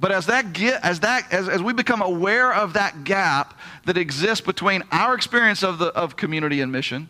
But 0.00 0.12
as 0.12 0.26
that 0.26 0.52
get, 0.52 0.84
as 0.84 1.00
that 1.00 1.32
as, 1.32 1.48
as 1.48 1.62
we 1.62 1.72
become 1.72 2.02
aware 2.02 2.52
of 2.52 2.72
that 2.72 3.04
gap 3.04 3.58
that 3.86 3.96
exists 3.96 4.44
between 4.44 4.82
our 4.90 5.14
experience 5.14 5.62
of 5.62 5.78
the 5.78 5.86
of 5.86 6.16
community 6.16 6.60
and 6.60 6.70
mission 6.72 7.08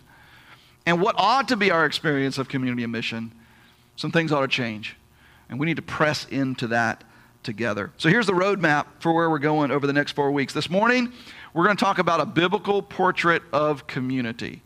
and 0.87 1.01
what 1.01 1.15
ought 1.19 1.49
to 1.49 1.57
be 1.57 1.71
our 1.71 1.87
experience 1.87 2.37
of 2.37 2.49
community 2.49 2.83
and 2.83 2.93
mission, 2.93 3.33
some 3.97 4.13
things 4.13 4.33
ought 4.33 4.43
to 4.43 4.49
change. 4.49 4.97
And 5.49 5.59
we 5.59 5.67
need 5.67 5.77
to 5.77 5.83
press 5.83 6.27
into 6.27 6.67
that 6.69 7.05
together. 7.43 7.91
So 7.97 8.09
here's 8.09 8.27
the 8.27 8.33
roadmap 8.33 8.87
for 8.99 9.13
where 9.13 9.31
we're 9.31 9.39
going 9.39 9.71
over 9.71 9.87
the 9.87 9.93
next 9.93 10.13
four 10.13 10.31
weeks. 10.31 10.53
This 10.53 10.69
morning, 10.69 11.13
we're 11.55 11.65
going 11.65 11.77
to 11.77 11.85
talk 11.85 11.99
about 11.99 12.21
a 12.21 12.27
biblical 12.27 12.83
portrait 12.83 13.43
of 13.53 13.87
community. 13.87 14.61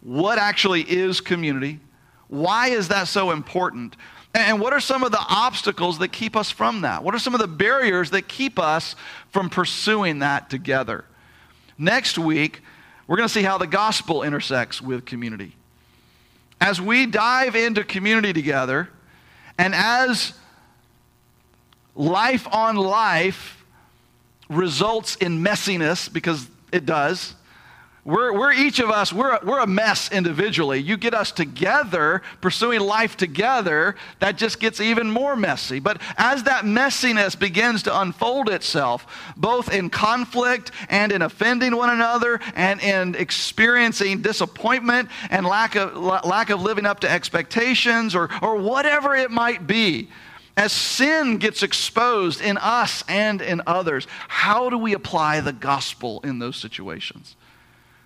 What 0.00 0.38
actually 0.38 0.82
is 0.82 1.20
community? 1.20 1.80
Why 2.28 2.68
is 2.68 2.88
that 2.88 3.08
so 3.08 3.32
important? 3.32 3.96
And 4.34 4.60
what 4.60 4.72
are 4.72 4.80
some 4.80 5.02
of 5.02 5.10
the 5.10 5.22
obstacles 5.28 5.98
that 5.98 6.08
keep 6.08 6.36
us 6.36 6.50
from 6.50 6.82
that? 6.82 7.04
What 7.04 7.14
are 7.14 7.18
some 7.18 7.34
of 7.34 7.40
the 7.40 7.48
barriers 7.48 8.10
that 8.10 8.28
keep 8.28 8.58
us 8.58 8.96
from 9.30 9.50
pursuing 9.50 10.20
that 10.20 10.48
together? 10.48 11.04
Next 11.76 12.16
week, 12.16 12.62
we're 13.06 13.16
going 13.16 13.28
to 13.28 13.32
see 13.34 13.42
how 13.42 13.58
the 13.58 13.66
gospel 13.66 14.22
intersects 14.22 14.80
with 14.80 15.04
community. 15.04 15.56
As 16.60 16.80
we 16.80 17.06
dive 17.06 17.56
into 17.56 17.82
community 17.82 18.32
together, 18.32 18.88
and 19.58 19.74
as 19.74 20.32
life 21.94 22.46
on 22.50 22.76
life 22.76 23.61
results 24.54 25.16
in 25.16 25.42
messiness 25.42 26.12
because 26.12 26.48
it 26.72 26.86
does. 26.86 27.34
We're, 28.04 28.36
we're 28.36 28.52
each 28.52 28.80
of 28.80 28.90
us, 28.90 29.12
we're, 29.12 29.38
we're 29.44 29.60
a 29.60 29.66
mess 29.66 30.10
individually. 30.10 30.80
You 30.80 30.96
get 30.96 31.14
us 31.14 31.30
together, 31.30 32.22
pursuing 32.40 32.80
life 32.80 33.16
together, 33.16 33.94
that 34.18 34.36
just 34.36 34.58
gets 34.58 34.80
even 34.80 35.08
more 35.08 35.36
messy. 35.36 35.78
But 35.78 36.02
as 36.18 36.42
that 36.44 36.64
messiness 36.64 37.38
begins 37.38 37.84
to 37.84 38.00
unfold 38.00 38.48
itself, 38.48 39.06
both 39.36 39.72
in 39.72 39.88
conflict 39.88 40.72
and 40.88 41.12
in 41.12 41.22
offending 41.22 41.76
one 41.76 41.90
another 41.90 42.40
and 42.56 42.80
in 42.82 43.14
experiencing 43.14 44.20
disappointment 44.20 45.08
and 45.30 45.46
lack 45.46 45.76
of, 45.76 45.96
lack 45.96 46.50
of 46.50 46.60
living 46.60 46.86
up 46.86 47.00
to 47.00 47.10
expectations 47.10 48.16
or, 48.16 48.30
or 48.42 48.56
whatever 48.56 49.14
it 49.14 49.30
might 49.30 49.68
be, 49.68 50.08
as 50.56 50.72
sin 50.72 51.38
gets 51.38 51.62
exposed 51.62 52.40
in 52.40 52.58
us 52.58 53.02
and 53.08 53.40
in 53.40 53.62
others, 53.66 54.06
how 54.28 54.68
do 54.68 54.76
we 54.76 54.92
apply 54.92 55.40
the 55.40 55.52
gospel 55.52 56.20
in 56.24 56.38
those 56.38 56.56
situations? 56.56 57.36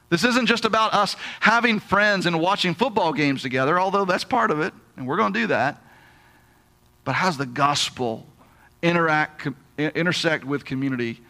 This 0.09 0.23
isn't 0.23 0.47
just 0.47 0.65
about 0.65 0.95
us 0.95 1.17
having 1.41 1.81
friends 1.81 2.27
and 2.27 2.39
watching 2.41 2.75
football 2.75 3.13
games 3.13 3.43
together, 3.43 3.81
although 3.81 4.05
that's 4.05 4.23
part 4.23 4.53
of 4.53 4.61
it, 4.61 4.73
and 4.97 5.07
we're 5.07 5.17
going 5.17 5.33
to 5.33 5.41
do 5.41 5.47
that. 5.49 5.83
But 7.05 7.15
how's 7.15 7.37
the 7.37 7.47
gospel 7.47 8.27
interact, 8.83 9.49
intersect 9.77 10.45
with 10.45 10.65
community 10.65 11.21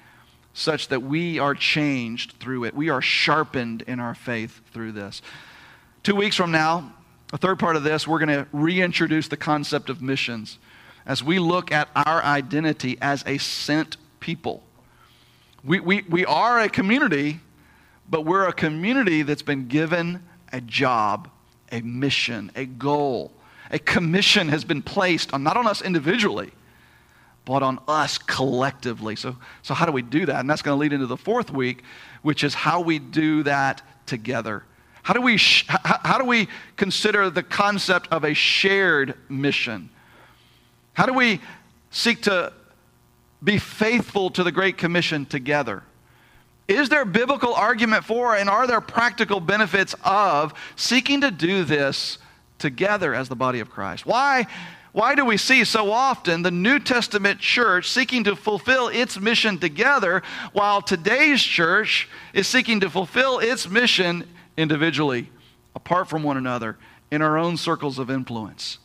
such 0.53 0.89
that 0.89 1.03
we 1.03 1.39
are 1.39 1.55
changed 1.55 2.35
through 2.39 2.65
it? 2.65 2.75
We 2.75 2.91
are 2.91 3.01
sharpened 3.01 3.83
in 3.87 4.01
our 4.01 4.15
faith 4.15 4.61
through 4.73 4.93
this. 4.93 5.23
Two 6.03 6.15
weeks 6.15 6.37
from 6.37 6.51
now, 6.51 6.93
a 7.33 7.39
third 7.39 7.59
part 7.59 7.77
of 7.77 7.83
this, 7.83 8.07
we're 8.07 8.19
going 8.19 8.45
to 8.45 8.47
reintroduce 8.53 9.29
the 9.29 9.37
concept 9.37 9.89
of 9.89 10.03
missions 10.03 10.59
as 11.07 11.23
we 11.23 11.39
look 11.39 11.71
at 11.71 11.89
our 11.95 12.23
identity 12.23 12.99
as 13.01 13.23
a 13.27 13.39
sent 13.39 13.97
people. 14.21 14.63
We, 15.65 15.81
we, 15.81 16.03
we 16.03 16.25
are 16.27 16.61
a 16.61 16.69
community, 16.69 17.41
but 18.09 18.25
we're 18.25 18.47
a 18.47 18.53
community 18.53 19.23
that's 19.23 19.43
been 19.43 19.69
given 19.69 20.23
a 20.53 20.61
job, 20.61 21.29
a 21.73 21.81
mission, 21.81 22.51
a 22.55 22.67
goal. 22.67 23.33
A 23.71 23.79
commission 23.79 24.49
has 24.49 24.65
been 24.65 24.83
placed 24.83 25.33
on 25.33 25.43
not 25.43 25.57
on 25.57 25.67
us 25.67 25.83
individually, 25.83 26.53
but 27.45 27.63
on 27.63 27.79
us 27.89 28.19
collectively. 28.19 29.17
So, 29.17 29.37
so 29.63 29.75
how 29.75 29.87
do 29.87 29.93
we 29.93 30.03
do 30.03 30.27
that? 30.27 30.41
And 30.41 30.51
that's 30.51 30.63
going 30.63 30.77
to 30.77 30.81
lead 30.81 30.93
into 30.93 31.07
the 31.07 31.17
fourth 31.17 31.51
week, 31.51 31.83
which 32.23 32.45
is 32.45 32.55
how 32.55 32.81
we 32.81 32.99
do 32.99 33.43
that 33.45 33.83
together. 34.07 34.65
How 35.03 35.15
do 35.15 35.21
we, 35.21 35.37
sh- 35.37 35.67
how, 35.69 36.01
how 36.05 36.19
do 36.19 36.25
we 36.25 36.49
consider 36.77 37.31
the 37.31 37.43
concept 37.43 38.09
of 38.11 38.25
a 38.25 38.35
shared 38.35 39.15
mission? 39.29 39.91
How 40.97 41.05
do 41.05 41.13
we 41.13 41.43
seek 41.91 42.23
to 42.23 42.55
be 43.45 43.59
faithful 43.59 44.31
to 44.31 44.43
the 44.43 44.51
Great 44.51 44.79
Commission 44.79 45.27
together? 45.27 45.83
Is 46.69 46.89
there 46.89 47.05
biblical 47.05 47.53
argument 47.53 48.07
for 48.07 48.35
and 48.35 48.49
are 48.49 48.67
there 48.67 48.81
practical 48.81 49.39
benefits 49.39 49.95
of 50.03 50.55
seeking 50.75 51.21
to 51.21 51.31
do 51.31 51.65
this 51.65 52.17
together 52.59 53.15
as 53.15 53.29
the 53.29 53.37
body 53.37 53.61
of 53.61 53.69
Christ? 53.69 54.07
Why, 54.07 54.47
why 54.93 55.15
do 55.15 55.27
we 55.27 55.37
see 55.37 55.65
so 55.65 55.93
often 55.93 56.41
the 56.41 56.51
New 56.51 56.79
Testament 56.79 57.41
church 57.41 57.91
seeking 57.91 58.25
to 58.25 58.35
fulfill 58.35 58.89
its 58.89 59.21
mission 59.21 59.59
together 59.59 60.23
while 60.55 60.81
today's 60.81 61.43
church 61.43 62.09
is 62.33 62.47
seeking 62.47 62.81
to 62.81 62.89
fulfill 62.89 63.39
its 63.39 63.69
mission 63.69 64.27
individually, 64.57 65.29
apart 65.75 66.09
from 66.09 66.23
one 66.23 66.39
another, 66.39 66.79
in 67.11 67.21
our 67.21 67.37
own 67.37 67.59
circles 67.59 67.99
of 67.99 68.11
influence? 68.11 68.79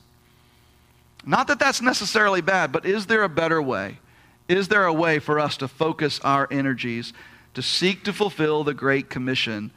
Not 1.25 1.48
that 1.48 1.60
that's 1.60 1.82
necessarily 1.82 2.42
bad, 2.42 2.72
but 2.72 2.86
is 2.86 3.06
there 3.06 3.24
a 3.24 3.30
better 3.30 3.62
way? 3.62 4.00
Is 4.48 4.68
there 4.68 4.86
a 4.86 4.94
way 4.94 5.20
for 5.20 5.40
us 5.40 5.58
to 5.58 5.68
focus 5.68 6.20
our 6.24 6.48
energies 6.51 7.13
to 7.54 7.62
seek 7.62 8.04
to 8.06 8.13
fulfill 8.13 8.63
the 8.63 8.74
Great 8.74 9.10
Commission 9.10 9.72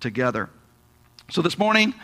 together? 0.00 0.50
So 1.30 1.42
this 1.42 1.56
morning, 1.56 1.94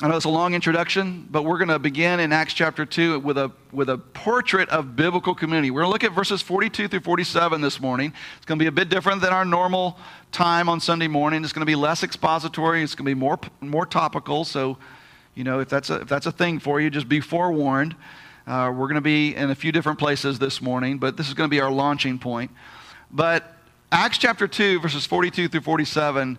I 0.00 0.06
know 0.06 0.14
it's 0.14 0.26
a 0.26 0.30
long 0.30 0.54
introduction, 0.54 1.26
but 1.28 1.42
we're 1.42 1.58
going 1.58 1.70
to 1.70 1.78
begin 1.80 2.20
in 2.20 2.32
Acts 2.32 2.54
chapter 2.54 2.86
2 2.86 3.18
with 3.18 3.36
a, 3.36 3.50
with 3.72 3.88
a 3.88 3.98
portrait 3.98 4.68
of 4.68 4.94
biblical 4.94 5.34
community. 5.34 5.72
We're 5.72 5.80
going 5.80 5.88
to 5.88 5.92
look 5.92 6.04
at 6.04 6.12
verses 6.12 6.40
42 6.40 6.86
through 6.86 7.00
47 7.00 7.60
this 7.60 7.80
morning. 7.80 8.12
It's 8.36 8.46
going 8.46 8.60
to 8.60 8.62
be 8.62 8.68
a 8.68 8.72
bit 8.72 8.90
different 8.90 9.22
than 9.22 9.32
our 9.32 9.44
normal 9.44 9.98
time 10.30 10.68
on 10.68 10.78
Sunday 10.78 11.08
morning. 11.08 11.42
It's 11.42 11.52
going 11.52 11.66
to 11.66 11.66
be 11.66 11.74
less 11.74 12.04
expository, 12.04 12.84
it's 12.84 12.94
going 12.94 13.06
to 13.06 13.10
be 13.10 13.18
more, 13.18 13.40
more 13.60 13.86
topical. 13.86 14.44
So 14.44 14.78
you 15.38 15.44
know, 15.44 15.60
if 15.60 15.68
that's 15.68 15.88
a, 15.88 16.00
if 16.00 16.08
that's 16.08 16.26
a 16.26 16.32
thing 16.32 16.58
for 16.58 16.80
you, 16.80 16.90
just 16.90 17.08
be 17.08 17.20
forewarned. 17.20 17.94
Uh, 18.44 18.72
we're 18.74 18.88
going 18.88 18.96
to 18.96 19.00
be 19.00 19.36
in 19.36 19.50
a 19.50 19.54
few 19.54 19.70
different 19.70 19.96
places 19.96 20.40
this 20.40 20.60
morning, 20.60 20.98
but 20.98 21.16
this 21.16 21.28
is 21.28 21.34
going 21.34 21.48
to 21.48 21.50
be 21.50 21.60
our 21.60 21.70
launching 21.70 22.18
point. 22.18 22.50
But 23.12 23.54
Acts 23.92 24.18
chapter 24.18 24.48
2, 24.48 24.80
verses 24.80 25.06
42 25.06 25.46
through 25.46 25.60
47, 25.60 26.38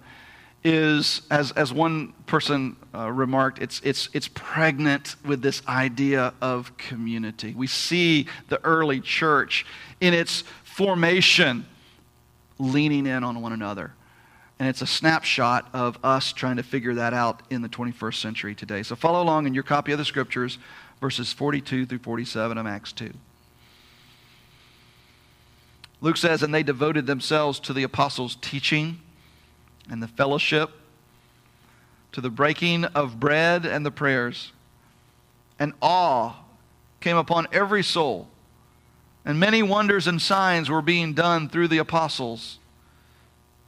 is, 0.65 1.21
as, 1.31 1.53
as 1.53 1.71
one 1.71 2.11
person 2.25 2.75
uh, 2.93 3.09
remarked, 3.09 3.59
it's, 3.59 3.79
it's, 3.85 4.09
it's 4.11 4.27
pregnant 4.27 5.15
with 5.23 5.41
this 5.41 5.65
idea 5.65 6.33
of 6.41 6.75
community. 6.75 7.53
We 7.55 7.67
see 7.67 8.27
the 8.49 8.61
early 8.65 8.99
church 8.99 9.65
in 10.01 10.13
its 10.13 10.43
formation 10.65 11.65
leaning 12.57 13.05
in 13.05 13.23
on 13.23 13.41
one 13.41 13.53
another. 13.53 13.93
And 14.59 14.67
it's 14.67 14.81
a 14.81 14.87
snapshot 14.87 15.69
of 15.73 15.97
us 16.03 16.33
trying 16.33 16.57
to 16.57 16.63
figure 16.63 16.93
that 16.95 17.13
out 17.13 17.41
in 17.49 17.61
the 17.61 17.69
21st 17.69 18.15
century 18.15 18.53
today. 18.53 18.83
So 18.83 18.95
follow 18.95 19.23
along 19.23 19.47
in 19.47 19.53
your 19.53 19.63
copy 19.63 19.93
of 19.93 19.97
the 19.97 20.05
scriptures, 20.05 20.59
verses 20.99 21.31
42 21.31 21.85
through 21.85 21.99
47 21.99 22.57
of 22.57 22.67
Acts 22.67 22.91
2. 22.91 23.11
Luke 26.01 26.17
says, 26.17 26.43
And 26.43 26.53
they 26.53 26.63
devoted 26.63 27.07
themselves 27.07 27.59
to 27.61 27.73
the 27.73 27.83
apostles' 27.83 28.37
teaching 28.41 28.99
and 29.89 30.03
the 30.03 30.07
fellowship, 30.07 30.71
to 32.11 32.21
the 32.21 32.29
breaking 32.29 32.85
of 32.85 33.19
bread 33.19 33.65
and 33.65 33.85
the 33.85 33.91
prayers. 33.91 34.51
And 35.57 35.73
awe 35.81 36.35
came 36.99 37.17
upon 37.17 37.47
every 37.51 37.83
soul, 37.83 38.27
and 39.23 39.39
many 39.39 39.63
wonders 39.63 40.07
and 40.07 40.21
signs 40.21 40.69
were 40.69 40.81
being 40.81 41.13
done 41.13 41.49
through 41.49 41.69
the 41.69 41.77
apostles. 41.77 42.59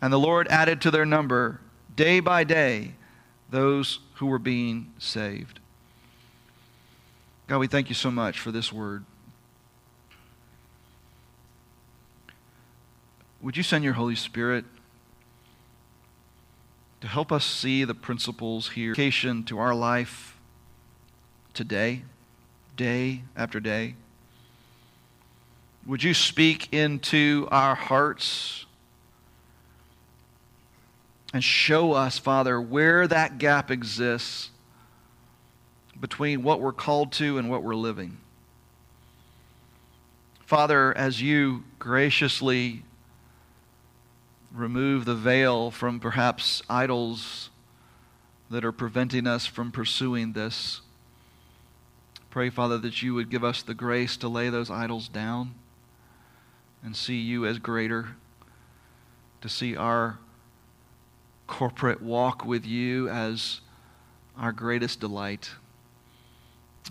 And 0.00 0.12
the 0.12 0.18
Lord 0.18 0.48
added 0.48 0.80
to 0.82 0.90
their 0.90 1.06
number 1.06 1.60
day 1.96 2.20
by 2.20 2.44
day 2.44 2.94
those 3.50 4.00
who 4.14 4.26
were 4.26 4.38
being 4.38 4.92
saved. 4.98 5.58
God, 7.46 7.58
we 7.58 7.66
thank 7.66 7.88
you 7.88 7.94
so 7.94 8.10
much 8.10 8.38
for 8.38 8.52
this 8.52 8.72
word. 8.72 9.04
Would 13.40 13.56
you 13.56 13.62
send 13.62 13.84
your 13.84 13.94
Holy 13.94 14.16
Spirit 14.16 14.64
to 17.00 17.06
help 17.06 17.30
us 17.32 17.44
see 17.44 17.84
the 17.84 17.94
principles 17.94 18.70
here 18.70 18.90
application 18.90 19.44
to 19.44 19.58
our 19.58 19.74
life 19.74 20.36
today, 21.54 22.02
day 22.76 23.22
after 23.36 23.60
day? 23.60 23.94
Would 25.86 26.02
you 26.02 26.12
speak 26.12 26.72
into 26.74 27.48
our 27.50 27.74
hearts 27.74 28.66
and 31.32 31.44
show 31.44 31.92
us, 31.92 32.18
Father, 32.18 32.60
where 32.60 33.06
that 33.06 33.38
gap 33.38 33.70
exists 33.70 34.50
between 36.00 36.42
what 36.42 36.60
we're 36.60 36.72
called 36.72 37.12
to 37.12 37.38
and 37.38 37.50
what 37.50 37.62
we're 37.62 37.74
living. 37.74 38.18
Father, 40.46 40.96
as 40.96 41.20
you 41.20 41.64
graciously 41.78 42.82
remove 44.52 45.04
the 45.04 45.14
veil 45.14 45.70
from 45.70 46.00
perhaps 46.00 46.62
idols 46.70 47.50
that 48.48 48.64
are 48.64 48.72
preventing 48.72 49.26
us 49.26 49.44
from 49.44 49.70
pursuing 49.70 50.32
this, 50.32 50.80
pray, 52.30 52.48
Father, 52.48 52.78
that 52.78 53.02
you 53.02 53.12
would 53.12 53.28
give 53.28 53.44
us 53.44 53.62
the 53.62 53.74
grace 53.74 54.16
to 54.16 54.28
lay 54.28 54.48
those 54.48 54.70
idols 54.70 55.08
down 55.08 55.54
and 56.82 56.96
see 56.96 57.16
you 57.16 57.44
as 57.44 57.58
greater, 57.58 58.16
to 59.42 59.48
see 59.50 59.76
our 59.76 60.18
corporate 61.48 62.00
walk 62.00 62.44
with 62.44 62.64
you 62.64 63.08
as 63.08 63.60
our 64.38 64.52
greatest 64.52 65.00
delight 65.00 65.50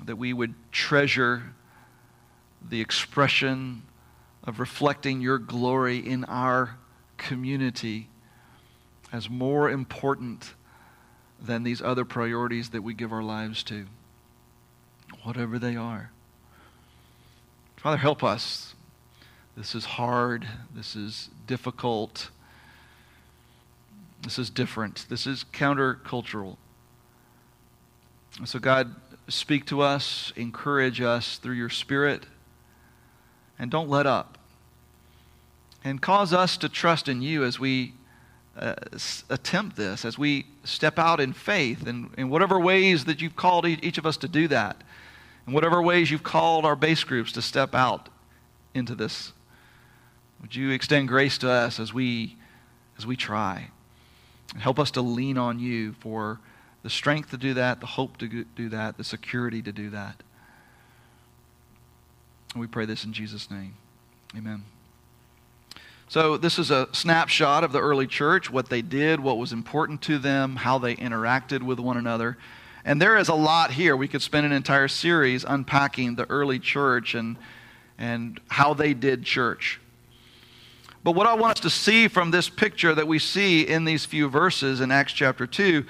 that 0.06 0.17
we 0.17 0.34
would 0.34 0.54
treasure 0.72 1.54
the 2.70 2.82
expression 2.82 3.84
of 4.43 4.60
reflecting 4.60 5.22
your 5.22 5.38
glory 5.38 5.98
in 5.98 6.26
our 6.26 6.78
community 7.17 8.10
as 9.12 9.30
more 9.30 9.70
important 9.70 10.54
than 11.41 11.63
these 11.63 11.82
other 11.82 12.04
priorities 12.04 12.72
that 12.72 12.82
we 12.82 12.93
give 12.93 13.13
our 13.13 13.24
lives 13.24 13.63
to, 13.63 13.86
whatever 15.24 15.58
they 15.58 15.76
are. 15.76 16.12
Father, 17.78 17.98
help 17.98 18.24
us. 18.24 18.74
This 19.56 19.76
is 19.76 19.86
hard. 19.86 20.48
This 20.76 20.96
is 20.96 21.30
difficult. 21.46 22.30
This 24.28 24.40
is 24.40 24.50
different. 24.50 25.06
This 25.08 25.26
is 25.26 25.46
countercultural. 25.54 26.58
So, 28.44 28.60
God, 28.60 28.94
speak 29.30 29.66
to 29.68 29.80
us, 29.80 30.34
encourage 30.36 31.00
us 31.00 31.38
through 31.38 31.56
your 31.56 31.70
Spirit, 31.70 32.26
and 33.58 33.72
don't 33.72 33.88
let 33.88 34.06
up. 34.06 34.38
And 35.82 36.02
cause 36.02 36.34
us 36.34 36.58
to 36.58 36.68
trust 36.68 37.08
in 37.08 37.22
you 37.22 37.46
as 37.46 37.58
we 37.58 37.94
uh, 38.60 38.76
attempt 39.30 39.78
this, 39.78 40.04
as 40.04 40.18
we 40.18 40.46
step 40.66 41.00
out 41.00 41.22
in 41.22 41.32
faith, 41.32 41.88
and 41.88 42.13
in 42.18 42.30
whatever 42.30 42.60
ways 42.60 43.06
that 43.06 43.22
you've 43.22 43.38
called 43.38 43.66
each 43.66 43.98
of 43.98 44.06
us 44.06 44.18
to 44.18 44.28
do 44.28 44.50
that, 44.50 44.84
in 45.48 45.54
whatever 45.54 45.82
ways 45.82 46.12
you've 46.12 46.24
called 46.24 46.66
our 46.66 46.76
base 46.76 47.06
groups 47.06 47.32
to 47.32 47.42
step 47.42 47.74
out 47.74 48.10
into 48.74 48.94
this. 48.94 49.32
Would 50.42 50.54
you 50.54 50.72
extend 50.72 51.08
grace 51.08 51.38
to 51.38 51.50
us 51.50 51.80
as 51.80 51.94
we, 51.94 52.36
as 52.98 53.06
we 53.06 53.16
try? 53.16 53.70
And 54.54 54.62
help 54.62 54.80
us 54.80 54.92
to 54.92 55.02
lean 55.02 55.38
on 55.38 55.60
you 55.60 55.94
for 55.94 56.40
the 56.84 56.90
strength 56.90 57.32
to 57.32 57.38
do 57.38 57.54
that, 57.56 57.80
the 57.80 57.86
hope 57.86 58.18
to 58.18 58.46
do 58.56 58.70
that, 58.70 58.98
the 58.98 59.04
security 59.04 59.62
to 59.62 59.72
do 59.72 59.90
that. 59.90 60.24
we 62.56 62.68
pray 62.68 62.86
this 62.86 63.04
in 63.04 63.14
Jesus' 63.14 63.52
name. 63.52 63.76
Amen. 64.36 64.64
So, 66.10 66.38
this 66.38 66.58
is 66.58 66.72
a 66.72 66.88
snapshot 66.94 67.66
of 67.66 67.74
the 67.74 67.82
early 67.82 68.08
church, 68.08 68.50
what 68.50 68.70
they 68.70 68.82
did, 68.82 69.20
what 69.20 69.38
was 69.38 69.52
important 69.52 70.02
to 70.04 70.18
them, 70.18 70.56
how 70.56 70.78
they 70.78 70.96
interacted 70.96 71.62
with 71.62 71.80
one 71.80 71.98
another. 71.98 72.38
And 72.86 73.02
there 73.02 73.18
is 73.18 73.28
a 73.28 73.36
lot 73.36 73.72
here. 73.72 73.98
We 73.98 74.08
could 74.08 74.22
spend 74.22 74.46
an 74.46 74.54
entire 74.54 74.88
series 74.88 75.44
unpacking 75.44 76.16
the 76.16 76.26
early 76.30 76.60
church 76.60 77.16
and, 77.16 77.36
and 77.98 78.40
how 78.48 78.74
they 78.74 78.94
did 78.94 79.26
church. 79.26 79.82
But 81.08 81.15
what 81.15 81.26
I 81.26 81.36
want 81.36 81.54
us 81.54 81.62
to 81.62 81.70
see 81.70 82.10
from 82.10 82.32
this 82.32 82.50
picture 82.50 82.93
that 82.93 83.08
we 83.08 83.17
see 83.17 83.62
in 83.62 83.86
these 83.86 84.04
few 84.04 84.28
verses 84.28 84.82
in 84.82 84.91
Acts 84.91 85.13
chapter 85.13 85.48
2 85.48 85.86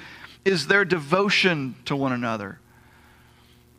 is 0.46 0.68
their 0.68 0.86
devotion 0.86 1.74
to 1.86 1.96
one 1.96 2.12
another. 2.12 2.60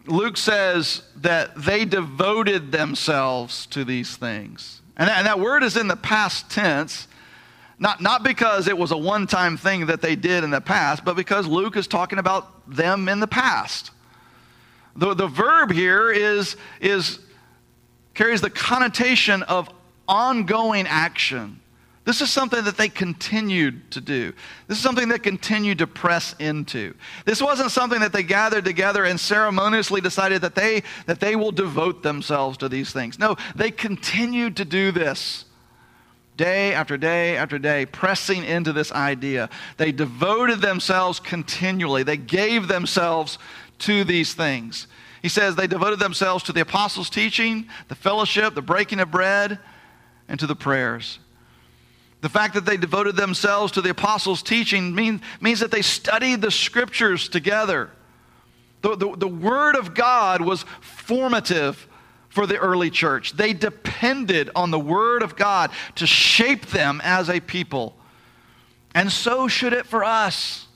Luke 0.07 0.37
says 0.37 1.05
that 1.15 1.55
they 1.55 1.85
devoted 1.85 2.73
themselves 2.73 3.67
to 3.67 3.85
these 3.85 4.17
things. 4.17 4.83
And 4.97 5.09
that, 5.09 5.19
and 5.19 5.27
that 5.29 5.39
word 5.39 5.63
is 5.63 5.77
in 5.77 5.87
the 5.87 5.95
past 5.95 6.51
tense, 6.51 7.07
not, 7.79 8.01
not 8.01 8.25
because 8.25 8.67
it 8.67 8.77
was 8.77 8.91
a 8.91 8.99
one 8.99 9.29
time 9.29 9.57
thing 9.57 9.87
that 9.87 10.03
they 10.03 10.17
did 10.17 10.43
in 10.43 10.51
the 10.51 10.61
past, 10.61 11.05
but 11.05 11.15
because 11.15 11.47
Luke 11.47 11.77
is 11.77 11.87
talking 11.87 12.19
about 12.19 12.69
them 12.69 13.09
in 13.09 13.21
the 13.21 13.29
past. 13.29 13.93
The, 14.97 15.15
the 15.15 15.29
verb 15.29 15.71
here 15.71 16.11
is, 16.11 16.57
is, 16.81 17.21
carries 18.15 18.41
the 18.41 18.51
connotation 18.51 19.45
of 19.45 19.69
ongoing 20.09 20.87
action. 20.87 21.61
This 22.09 22.23
is 22.23 22.31
something 22.31 22.65
that 22.65 22.79
they 22.79 22.89
continued 22.89 23.91
to 23.91 24.01
do. 24.01 24.33
This 24.67 24.79
is 24.79 24.83
something 24.83 25.09
they 25.09 25.19
continued 25.19 25.77
to 25.79 25.87
press 25.87 26.35
into. 26.39 26.95
This 27.27 27.43
wasn't 27.43 27.71
something 27.71 28.01
that 28.01 28.15
they 28.15 28.23
gathered 28.23 28.65
together 28.65 29.05
and 29.05 29.21
ceremoniously 29.21 30.01
decided 30.01 30.41
that 30.41 30.55
they, 30.55 30.85
that 31.05 31.21
they 31.21 31.37
will 31.37 31.53
devote 31.53 32.03
themselves 32.03 32.57
to 32.59 32.69
these 32.71 32.95
things. 32.95 33.19
No, 33.19 33.37
they 33.55 33.71
continued 33.71 34.57
to 34.57 34.65
do 34.65 34.91
this 34.91 35.45
day 36.39 36.73
after 36.73 36.97
day 36.97 37.37
after 37.37 37.59
day, 37.59 37.85
pressing 37.85 38.43
into 38.43 38.73
this 38.73 38.91
idea. 38.91 39.51
They 39.77 39.93
devoted 39.93 40.63
themselves 40.63 41.21
continually, 41.21 42.05
they 42.05 42.17
gave 42.17 42.69
themselves 42.69 43.39
to 43.81 44.05
these 44.05 44.33
things. 44.33 44.87
He 45.21 45.29
says 45.29 45.57
they 45.57 45.67
devoted 45.67 45.99
themselves 45.99 46.43
to 46.45 46.55
the 46.55 46.63
apostles' 46.63 47.11
teaching, 47.11 47.69
the 47.89 47.95
fellowship, 47.95 48.55
the 48.55 48.63
breaking 48.63 49.01
of 49.01 49.11
bread, 49.11 49.59
and 50.29 50.39
to 50.41 50.47
the 50.47 50.57
prayers. 50.57 51.19
The 52.21 52.29
fact 52.29 52.55
that 52.55 52.67
they 52.67 52.77
devoted 52.77 53.17
themselves 53.17 53.73
to 53.73 53.81
the 53.81 53.91
apostles' 53.91 54.43
teaching 54.43 54.95
mean, 54.95 55.21
means 55.41 55.61
that 55.61 55.71
they 55.71 55.83
studied 55.83 56.41
the 56.41 56.51
scriptures 56.51 57.29
together. 57.29 57.91
The, 58.83 58.97
the, 58.97 59.17
the 59.17 59.29
Word 59.29 59.77
of 59.77 59.95
God 59.95 60.41
was 60.41 60.65
formative 60.81 61.89
for 62.29 62.47
the 62.47 62.59
early 62.59 62.91
church. 62.91 63.33
They 63.33 63.53
depended 63.53 64.51
on 64.55 64.71
the 64.71 64.79
Word 64.79 65.23
of 65.23 65.37
God 65.37 65.71
to 65.97 66.07
shape 66.07 66.67
them 66.67 67.01
as 67.03 67.29
a 67.29 67.41
people. 67.41 67.97
And 68.95 69.11
so 69.11 69.49
should 69.49 69.73
it 69.73 69.87
for 69.87 70.05
us. 70.05 70.68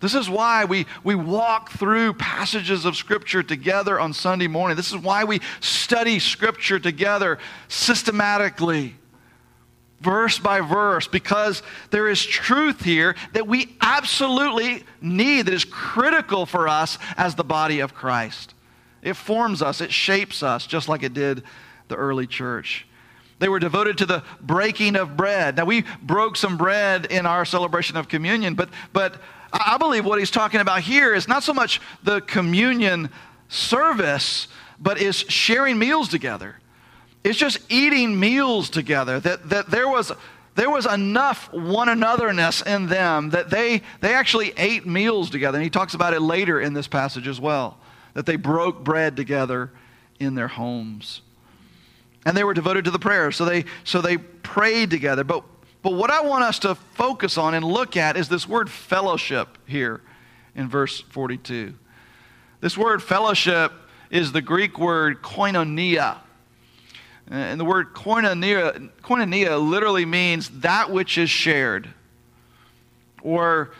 This 0.00 0.14
is 0.14 0.30
why 0.30 0.64
we, 0.64 0.86
we 1.02 1.16
walk 1.16 1.72
through 1.72 2.14
passages 2.14 2.84
of 2.84 2.96
Scripture 2.96 3.42
together 3.42 3.98
on 3.98 4.12
Sunday 4.12 4.46
morning. 4.46 4.76
This 4.76 4.92
is 4.92 4.98
why 4.98 5.24
we 5.24 5.40
study 5.60 6.20
Scripture 6.20 6.78
together 6.78 7.38
systematically, 7.66 8.94
verse 10.00 10.38
by 10.38 10.60
verse, 10.60 11.08
because 11.08 11.64
there 11.90 12.08
is 12.08 12.24
truth 12.24 12.84
here 12.84 13.16
that 13.32 13.48
we 13.48 13.76
absolutely 13.80 14.84
need, 15.00 15.46
that 15.46 15.54
is 15.54 15.64
critical 15.64 16.46
for 16.46 16.68
us 16.68 16.96
as 17.16 17.34
the 17.34 17.44
body 17.44 17.80
of 17.80 17.92
Christ. 17.92 18.54
It 19.02 19.14
forms 19.14 19.62
us, 19.62 19.80
it 19.80 19.92
shapes 19.92 20.44
us, 20.44 20.66
just 20.66 20.88
like 20.88 21.02
it 21.02 21.14
did 21.14 21.42
the 21.88 21.96
early 21.96 22.28
church. 22.28 22.86
They 23.40 23.48
were 23.48 23.60
devoted 23.60 23.98
to 23.98 24.06
the 24.06 24.22
breaking 24.40 24.96
of 24.96 25.16
bread. 25.16 25.56
Now, 25.56 25.64
we 25.64 25.84
broke 26.02 26.36
some 26.36 26.56
bread 26.56 27.06
in 27.06 27.24
our 27.26 27.44
celebration 27.44 27.96
of 27.96 28.08
communion, 28.08 28.54
but, 28.54 28.68
but 28.92 29.20
I 29.52 29.76
believe 29.78 30.04
what 30.04 30.18
he's 30.18 30.30
talking 30.30 30.60
about 30.60 30.82
here 30.82 31.14
is 31.14 31.26
not 31.26 31.42
so 31.42 31.54
much 31.54 31.80
the 32.02 32.20
communion 32.20 33.10
service, 33.48 34.48
but 34.78 35.00
is 35.00 35.16
sharing 35.16 35.78
meals 35.78 36.08
together. 36.08 36.56
It's 37.24 37.38
just 37.38 37.58
eating 37.68 38.18
meals 38.18 38.70
together. 38.70 39.20
That, 39.20 39.48
that 39.48 39.70
there, 39.70 39.88
was, 39.88 40.12
there 40.54 40.70
was 40.70 40.86
enough 40.86 41.52
one 41.52 41.88
anotherness 41.88 42.66
in 42.66 42.86
them 42.86 43.30
that 43.30 43.50
they, 43.50 43.82
they 44.00 44.14
actually 44.14 44.52
ate 44.56 44.86
meals 44.86 45.30
together. 45.30 45.56
And 45.56 45.64
he 45.64 45.70
talks 45.70 45.94
about 45.94 46.14
it 46.14 46.20
later 46.20 46.60
in 46.60 46.74
this 46.74 46.86
passage 46.86 47.26
as 47.26 47.40
well, 47.40 47.78
that 48.14 48.26
they 48.26 48.36
broke 48.36 48.84
bread 48.84 49.16
together 49.16 49.70
in 50.20 50.34
their 50.34 50.48
homes. 50.48 51.22
And 52.24 52.36
they 52.36 52.44
were 52.44 52.54
devoted 52.54 52.84
to 52.84 52.90
the 52.90 52.98
prayer. 52.98 53.32
So 53.32 53.44
they, 53.44 53.64
so 53.84 54.00
they 54.00 54.18
prayed 54.18 54.90
together. 54.90 55.24
But 55.24 55.44
but 55.88 55.96
what 55.96 56.10
I 56.10 56.20
want 56.20 56.44
us 56.44 56.58
to 56.58 56.74
focus 56.74 57.38
on 57.38 57.54
and 57.54 57.64
look 57.64 57.96
at 57.96 58.18
is 58.18 58.28
this 58.28 58.46
word 58.46 58.68
fellowship 58.68 59.56
here 59.64 60.02
in 60.54 60.68
verse 60.68 61.00
42. 61.00 61.72
This 62.60 62.76
word 62.76 63.02
fellowship 63.02 63.72
is 64.10 64.32
the 64.32 64.42
Greek 64.42 64.78
word 64.78 65.22
koinonia. 65.22 66.18
And 67.30 67.58
the 67.58 67.64
word 67.64 67.94
koinonia, 67.94 68.90
koinonia 69.02 69.66
literally 69.66 70.04
means 70.04 70.50
that 70.60 70.90
which 70.90 71.16
is 71.16 71.30
shared 71.30 71.88
or 73.22 73.70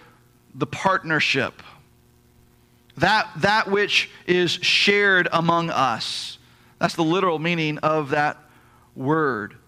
the 0.54 0.66
partnership. 0.66 1.62
That, 2.96 3.28
that 3.36 3.70
which 3.70 4.08
is 4.26 4.52
shared 4.52 5.28
among 5.30 5.68
us. 5.68 6.38
That's 6.78 6.94
the 6.94 7.04
literal 7.04 7.38
meaning 7.38 7.76
of 7.76 8.08
that 8.10 8.38
word. 8.96 9.58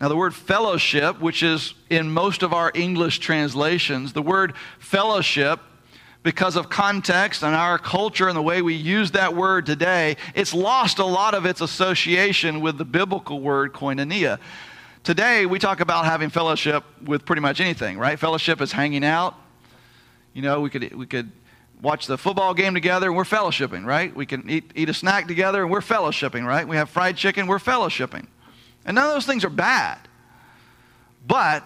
Now, 0.00 0.08
the 0.08 0.16
word 0.16 0.34
fellowship, 0.34 1.20
which 1.20 1.42
is 1.42 1.74
in 1.90 2.10
most 2.10 2.42
of 2.42 2.52
our 2.52 2.70
English 2.74 3.18
translations, 3.18 4.12
the 4.12 4.22
word 4.22 4.54
fellowship, 4.78 5.60
because 6.22 6.56
of 6.56 6.68
context 6.68 7.42
and 7.42 7.54
our 7.54 7.78
culture 7.78 8.28
and 8.28 8.36
the 8.36 8.42
way 8.42 8.62
we 8.62 8.74
use 8.74 9.12
that 9.12 9.34
word 9.34 9.66
today, 9.66 10.16
it's 10.34 10.52
lost 10.52 10.98
a 10.98 11.04
lot 11.04 11.34
of 11.34 11.46
its 11.46 11.60
association 11.60 12.60
with 12.60 12.78
the 12.78 12.84
biblical 12.84 13.40
word 13.40 13.72
koinonia. 13.72 14.38
Today, 15.04 15.46
we 15.46 15.58
talk 15.58 15.80
about 15.80 16.04
having 16.04 16.28
fellowship 16.28 16.84
with 17.02 17.24
pretty 17.24 17.40
much 17.40 17.60
anything, 17.60 17.98
right? 17.98 18.18
Fellowship 18.18 18.60
is 18.60 18.72
hanging 18.72 19.04
out. 19.04 19.34
You 20.32 20.42
know, 20.42 20.60
we 20.60 20.70
could, 20.70 20.92
we 20.94 21.06
could 21.06 21.32
watch 21.80 22.06
the 22.06 22.18
football 22.18 22.54
game 22.54 22.74
together 22.74 23.06
and 23.06 23.16
we're 23.16 23.24
fellowshipping, 23.24 23.84
right? 23.84 24.14
We 24.14 24.26
can 24.26 24.48
eat, 24.50 24.70
eat 24.74 24.88
a 24.88 24.94
snack 24.94 25.26
together 25.28 25.62
and 25.62 25.70
we're 25.70 25.80
fellowshipping, 25.80 26.46
right? 26.46 26.66
We 26.66 26.76
have 26.76 26.90
fried 26.90 27.16
chicken, 27.16 27.46
we're 27.46 27.58
fellowshipping. 27.58 28.26
And 28.88 28.94
none 28.94 29.04
of 29.04 29.12
those 29.12 29.26
things 29.26 29.44
are 29.44 29.50
bad. 29.50 29.98
But 31.26 31.62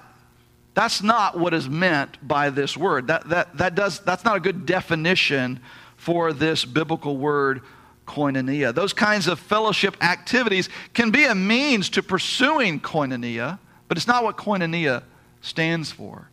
that's 0.74 1.04
not 1.04 1.38
what 1.38 1.54
is 1.54 1.68
meant 1.68 2.18
by 2.26 2.50
this 2.50 2.76
word. 2.76 3.06
That, 3.06 3.28
that, 3.28 3.56
that 3.58 3.76
does, 3.76 4.00
that's 4.00 4.24
not 4.24 4.36
a 4.36 4.40
good 4.40 4.66
definition 4.66 5.60
for 5.96 6.32
this 6.32 6.64
biblical 6.64 7.16
word 7.16 7.60
koinonia. 8.08 8.74
Those 8.74 8.92
kinds 8.92 9.28
of 9.28 9.38
fellowship 9.38 10.02
activities 10.02 10.68
can 10.94 11.12
be 11.12 11.24
a 11.24 11.34
means 11.34 11.88
to 11.90 12.02
pursuing 12.02 12.80
koinonia, 12.80 13.60
but 13.86 13.96
it's 13.96 14.08
not 14.08 14.24
what 14.24 14.36
koinonia 14.36 15.04
stands 15.42 15.92
for. 15.92 16.28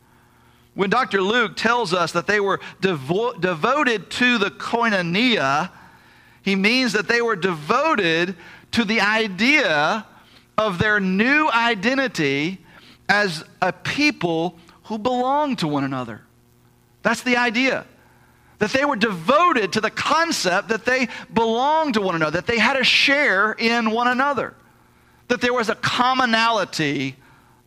When 0.74 0.90
Dr. 0.90 1.22
Luke 1.22 1.56
tells 1.56 1.94
us 1.94 2.14
that 2.14 2.26
they 2.26 2.40
were 2.40 2.60
devo- 2.82 3.40
devoted 3.40 4.10
to 4.10 4.40
the 4.40 4.50
koinonia, 4.50 5.70
he 6.42 6.56
means 6.56 6.94
that 6.94 7.08
they 7.08 7.22
were 7.22 7.36
devoted 7.36 8.36
to 8.72 8.84
the 8.84 9.02
idea 9.02 10.08
of 10.60 10.78
their 10.78 11.00
new 11.00 11.50
identity 11.50 12.60
as 13.08 13.46
a 13.62 13.72
people 13.72 14.60
who 14.84 14.98
belong 14.98 15.56
to 15.56 15.68
one 15.68 15.86
another. 15.86 16.22
That's 17.02 17.24
the 17.24 17.38
idea. 17.38 17.86
That 18.58 18.72
they 18.72 18.84
were 18.84 18.98
devoted 18.98 19.72
to 19.74 19.82
the 19.82 19.90
concept 19.90 20.68
that 20.68 20.84
they 20.84 21.08
belonged 21.34 21.94
to 21.94 22.02
one 22.02 22.16
another, 22.16 22.42
that 22.42 22.46
they 22.46 22.60
had 22.60 22.76
a 22.76 22.84
share 22.84 23.54
in 23.54 23.92
one 23.92 24.10
another, 24.10 24.54
that 25.30 25.40
there 25.40 25.54
was 25.54 25.70
a 25.70 25.76
commonality 25.76 27.16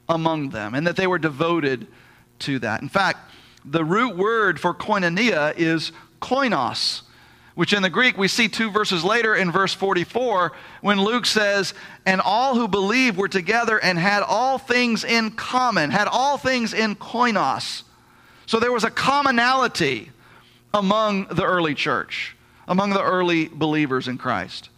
among 0.07 0.51
them, 0.51 0.75
and 0.75 0.87
that 0.87 0.97
they 0.97 1.07
were 1.07 1.19
devoted 1.19 1.87
to 2.41 2.59
that. 2.59 2.83
In 2.83 2.91
fact, 2.91 3.31
the 3.65 3.85
root 3.85 4.19
word 4.19 4.61
for 4.61 4.75
koinonia 4.75 5.55
is 5.57 5.93
koinos, 6.21 7.03
which 7.55 7.73
in 7.73 7.83
the 7.83 7.91
Greek 7.91 8.17
we 8.17 8.29
see 8.29 8.49
two 8.49 8.71
verses 8.71 9.05
later 9.05 9.35
in 9.35 9.51
verse 9.51 9.75
44 9.75 10.53
when 10.81 11.01
Luke 11.01 11.27
says, 11.27 11.75
And 12.07 12.21
all 12.21 12.55
who 12.55 12.69
believed 12.69 13.17
were 13.17 13.29
together 13.29 13.79
and 13.79 13.99
had 13.99 14.23
all 14.23 14.59
things 14.59 15.05
in 15.05 15.33
common, 15.33 15.91
had 15.91 16.09
all 16.09 16.39
things 16.39 16.73
in 16.73 16.97
koinos. 16.97 17.83
So 18.47 18.59
there 18.59 18.73
was 18.73 18.85
a 18.85 18.91
commonality 18.91 20.11
among 20.75 21.27
the 21.27 21.45
early 21.45 21.75
church, 21.75 22.37
among 22.67 22.91
the 22.91 23.03
early 23.03 23.49
believers 23.49 24.09
in 24.09 24.19
Christ. 24.19 24.71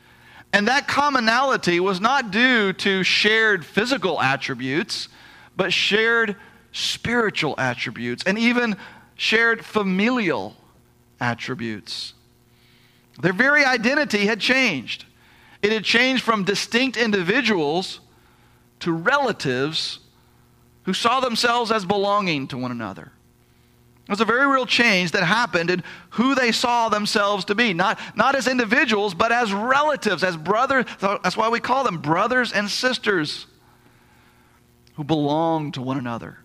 And 0.53 0.69
that 0.69 0.87
commonality 0.87 1.81
was 1.81 2.01
not 2.01 2.31
due 2.31 2.73
to 2.75 3.03
shared 3.03 3.65
physical 3.65 4.21
attributes, 4.21 5.09
but 5.57 5.73
shared 5.73 6.37
spiritual 6.73 7.55
attributes 7.59 8.25
and 8.25 8.39
even 8.39 8.77
shared 9.17 9.65
familial 9.65 10.57
attributes. 11.21 12.14
Their 13.21 13.33
very 13.33 13.65
identity 13.65 14.27
had 14.27 14.41
changed. 14.41 15.05
It 15.63 15.73
had 15.73 15.85
changed 15.85 16.23
from 16.23 16.45
distinct 16.45 16.97
individuals 16.97 18.01
to 18.81 18.93
relatives 18.93 20.01
who 20.83 20.93
saw 20.93 21.21
themselves 21.21 21.71
as 21.71 21.85
belonging 21.85 22.49
to 22.49 22.59
one 22.59 22.71
another. 22.71 23.13
It 24.07 24.11
was 24.11 24.21
a 24.21 24.27
very 24.27 24.47
real 24.47 24.67
change 24.67 25.13
that 25.13 25.23
happened 25.23 25.71
in 25.71 25.83
who 26.11 26.35
they 26.35 26.53
saw 26.53 26.91
themselves 26.91 27.47
to 27.47 27.55
be. 27.55 27.73
Not, 27.73 27.99
not 28.15 28.35
as 28.35 28.47
individuals, 28.47 29.15
but 29.15 29.33
as 29.33 29.51
relatives, 29.55 30.23
as 30.23 30.37
brothers. 30.37 30.85
That's 31.01 31.37
why 31.37 31.49
we 31.49 31.61
call 31.61 31.85
them 31.85 31.99
brothers 31.99 32.53
and 32.53 32.69
sisters 32.69 33.47
who 34.97 35.05
belong 35.05 35.73
to 35.73 35.81
one 35.81 35.97
another. 35.97 36.39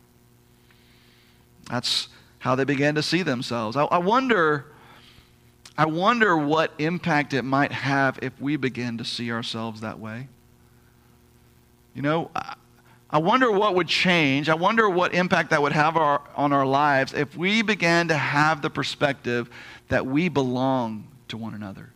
That's 1.69 2.07
how 2.39 2.55
they 2.55 2.63
began 2.63 2.95
to 2.95 3.03
see 3.03 3.23
themselves. 3.23 3.75
I, 3.75 3.83
I 3.83 3.97
wonder 3.97 4.71
I 5.79 5.85
wonder 5.85 6.35
what 6.35 6.73
impact 6.77 7.33
it 7.33 7.43
might 7.43 7.71
have 7.71 8.19
if 8.21 8.33
we 8.41 8.57
begin 8.57 8.97
to 8.97 9.05
see 9.05 9.31
ourselves 9.31 9.79
that 9.79 9.97
way. 9.97 10.27
You 11.95 12.01
know, 12.01 12.31
I 13.09 13.19
wonder 13.19 13.49
what 13.49 13.75
would 13.75 13.87
change. 13.87 14.49
I 14.49 14.55
wonder 14.55 14.89
what 14.89 15.13
impact 15.13 15.51
that 15.51 15.61
would 15.61 15.71
have 15.71 15.95
our, 15.95 16.21
on 16.35 16.51
our 16.51 16.65
lives 16.65 17.13
if 17.13 17.33
we 17.37 17.61
began 17.61 18.09
to 18.09 18.17
have 18.17 18.61
the 18.61 18.69
perspective 18.69 19.49
that 19.87 20.05
we 20.05 20.27
belong 20.27 21.07
to 21.29 21.37
one 21.37 21.53
another. 21.53 21.91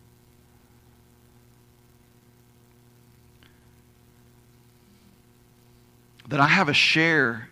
That 6.28 6.40
I 6.40 6.46
have 6.46 6.70
a 6.70 6.74
share 6.74 7.50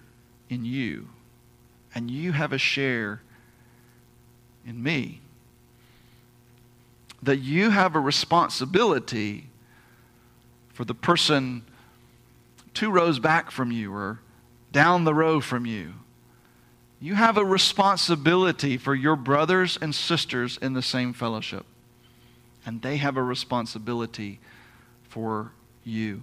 in 0.49 0.65
you, 0.65 1.11
and 1.95 2.11
you 2.11 2.33
have 2.33 2.55
a 2.55 2.59
share 2.59 3.21
in 4.67 4.83
me 4.83 5.22
that 7.23 7.39
you 7.39 7.71
have 7.71 7.95
a 7.95 8.01
responsibility 8.01 9.49
for 10.73 10.85
the 10.85 10.95
person 10.95 11.63
two 12.75 12.91
rows 12.91 13.19
back 13.19 13.51
from 13.51 13.71
you 13.71 13.93
or 13.95 14.21
down 14.73 15.05
the 15.05 15.15
row 15.15 15.41
from 15.41 15.67
you. 15.67 15.93
You 17.01 17.15
have 17.15 17.37
a 17.37 17.45
responsibility 17.45 18.79
for 18.79 18.95
your 18.95 19.17
brothers 19.17 19.79
and 19.81 19.95
sisters 19.95 20.59
in 20.63 20.73
the 20.73 20.83
same 20.83 21.13
fellowship. 21.13 21.67
And 22.65 22.81
they 22.81 22.97
have 22.99 23.17
a 23.17 23.23
responsibility 23.23 24.39
for 25.09 25.53
you. 25.85 26.23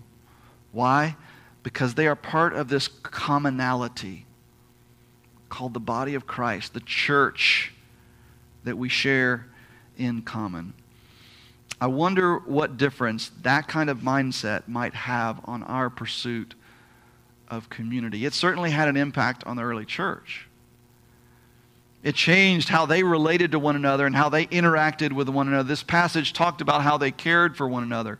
Why? 0.72 1.18
Because 1.64 1.96
they 1.96 2.08
are 2.08 2.16
part 2.16 2.54
of 2.54 2.70
this 2.70 2.88
commonality 2.88 4.26
called 5.50 5.74
the 5.74 5.80
body 5.80 6.16
of 6.16 6.26
Christ, 6.26 6.74
the 6.74 6.80
church 6.80 7.74
that 8.64 8.78
we 8.78 8.88
share 8.88 9.48
in 9.98 10.22
common. 10.22 10.74
I 11.82 11.88
wonder 11.88 12.38
what 12.38 12.78
difference 12.78 13.32
that 13.42 13.68
kind 13.68 13.90
of 13.90 14.00
mindset 14.00 14.68
might 14.68 14.94
have 14.94 15.40
on 15.46 15.64
our 15.64 15.90
pursuit 15.90 16.56
of 17.48 17.70
community. 17.70 18.26
It 18.26 18.34
certainly 18.34 18.72
had 18.72 18.90
an 18.90 18.98
impact 18.98 19.44
on 19.46 19.56
the 19.56 19.64
early 19.64 19.86
church. 19.86 20.48
It 22.04 22.16
changed 22.16 22.70
how 22.70 22.86
they 22.86 23.04
related 23.04 23.52
to 23.52 23.60
one 23.60 23.76
another 23.76 24.06
and 24.06 24.16
how 24.16 24.30
they 24.30 24.46
interacted 24.48 25.12
with 25.12 25.28
one 25.30 25.48
another. 25.48 25.68
This 25.68 25.84
passage 25.84 26.34
talked 26.34 26.62
about 26.62 26.82
how 26.82 26.98
they 26.98 27.12
cared 27.12 27.58
for 27.58 27.68
one 27.68 27.84
another. 27.84 28.20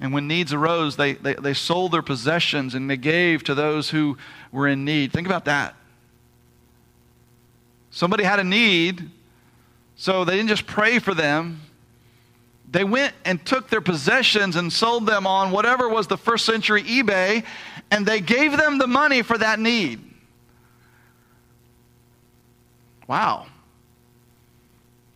And 0.00 0.12
when 0.12 0.26
needs 0.26 0.52
arose, 0.52 0.96
they, 0.96 1.14
they, 1.14 1.34
they 1.34 1.54
sold 1.54 1.92
their 1.92 2.02
possessions 2.02 2.74
and 2.74 2.90
they 2.90 2.96
gave 2.96 3.44
to 3.44 3.54
those 3.54 3.90
who 3.90 4.18
were 4.50 4.66
in 4.66 4.84
need. 4.84 5.12
Think 5.12 5.26
about 5.26 5.44
that. 5.44 5.76
Somebody 7.90 8.24
had 8.24 8.40
a 8.40 8.44
need, 8.44 9.08
so 9.94 10.24
they 10.24 10.36
didn't 10.36 10.48
just 10.48 10.66
pray 10.66 10.98
for 10.98 11.14
them. 11.14 11.60
They 12.70 12.84
went 12.84 13.14
and 13.24 13.44
took 13.44 13.68
their 13.68 13.80
possessions 13.80 14.56
and 14.56 14.72
sold 14.72 15.06
them 15.06 15.26
on 15.26 15.52
whatever 15.52 15.88
was 15.88 16.06
the 16.06 16.16
first 16.16 16.44
century 16.44 16.82
eBay, 16.82 17.44
and 17.90 18.04
they 18.04 18.20
gave 18.20 18.56
them 18.56 18.78
the 18.78 18.86
money 18.86 19.22
for 19.22 19.38
that 19.38 19.60
need. 19.60 20.00
Wow. 23.06 23.46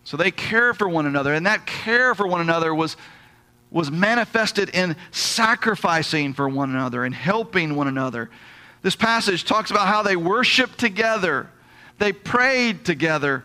So 0.04 0.16
they 0.16 0.30
care 0.30 0.72
for 0.72 0.88
one 0.88 1.06
another, 1.06 1.34
and 1.34 1.46
that 1.46 1.66
care 1.66 2.14
for 2.14 2.26
one 2.26 2.40
another 2.40 2.74
was, 2.74 2.96
was 3.70 3.90
manifested 3.90 4.70
in 4.70 4.96
sacrificing 5.10 6.34
for 6.34 6.48
one 6.48 6.70
another 6.70 7.04
and 7.04 7.14
helping 7.14 7.74
one 7.74 7.88
another. 7.88 8.30
This 8.82 8.96
passage 8.96 9.44
talks 9.44 9.70
about 9.70 9.86
how 9.88 10.02
they 10.02 10.16
worshiped 10.16 10.78
together, 10.78 11.50
they 11.98 12.12
prayed 12.12 12.84
together. 12.84 13.44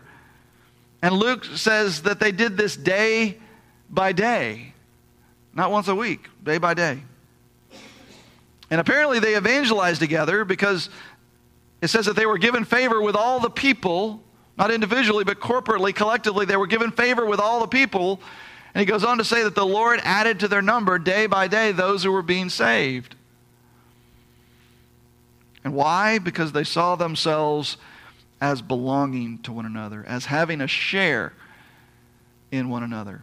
And 1.02 1.14
Luke 1.14 1.44
says 1.44 2.02
that 2.02 2.18
they 2.18 2.32
did 2.32 2.56
this 2.56 2.76
day 2.76 3.38
by 3.90 4.12
day, 4.12 4.74
not 5.54 5.70
once 5.70 5.88
a 5.88 5.94
week, 5.94 6.28
day 6.42 6.58
by 6.58 6.74
day. 6.74 7.02
And 8.70 8.80
apparently 8.80 9.20
they 9.20 9.36
evangelized 9.36 10.00
together 10.00 10.44
because 10.44 10.90
it 11.80 11.88
says 11.88 12.06
that 12.06 12.16
they 12.16 12.26
were 12.26 12.38
given 12.38 12.64
favor 12.64 13.00
with 13.00 13.14
all 13.14 13.40
the 13.40 13.50
people 13.50 14.24
not 14.56 14.70
individually, 14.70 15.24
but 15.24 15.40
corporately, 15.40 15.94
collectively, 15.94 16.46
they 16.46 16.56
were 16.56 16.66
given 16.66 16.92
favor 16.92 17.26
with 17.26 17.40
all 17.40 17.60
the 17.60 17.66
people. 17.66 18.20
And 18.72 18.80
he 18.80 18.86
goes 18.86 19.04
on 19.04 19.18
to 19.18 19.24
say 19.24 19.42
that 19.42 19.54
the 19.54 19.66
Lord 19.66 20.00
added 20.04 20.40
to 20.40 20.48
their 20.48 20.62
number 20.62 20.98
day 20.98 21.26
by 21.26 21.48
day 21.48 21.72
those 21.72 22.04
who 22.04 22.12
were 22.12 22.22
being 22.22 22.48
saved. 22.48 23.16
And 25.64 25.74
why? 25.74 26.18
Because 26.18 26.52
they 26.52 26.64
saw 26.64 26.94
themselves 26.94 27.78
as 28.40 28.60
belonging 28.60 29.38
to 29.38 29.52
one 29.52 29.66
another, 29.66 30.04
as 30.06 30.26
having 30.26 30.60
a 30.60 30.68
share 30.68 31.32
in 32.50 32.68
one 32.68 32.82
another. 32.82 33.22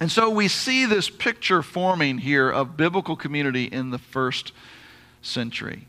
And 0.00 0.10
so 0.10 0.28
we 0.28 0.48
see 0.48 0.86
this 0.86 1.08
picture 1.08 1.62
forming 1.62 2.18
here 2.18 2.50
of 2.50 2.76
biblical 2.76 3.16
community 3.16 3.64
in 3.64 3.90
the 3.90 3.98
first 3.98 4.52
century 5.22 5.86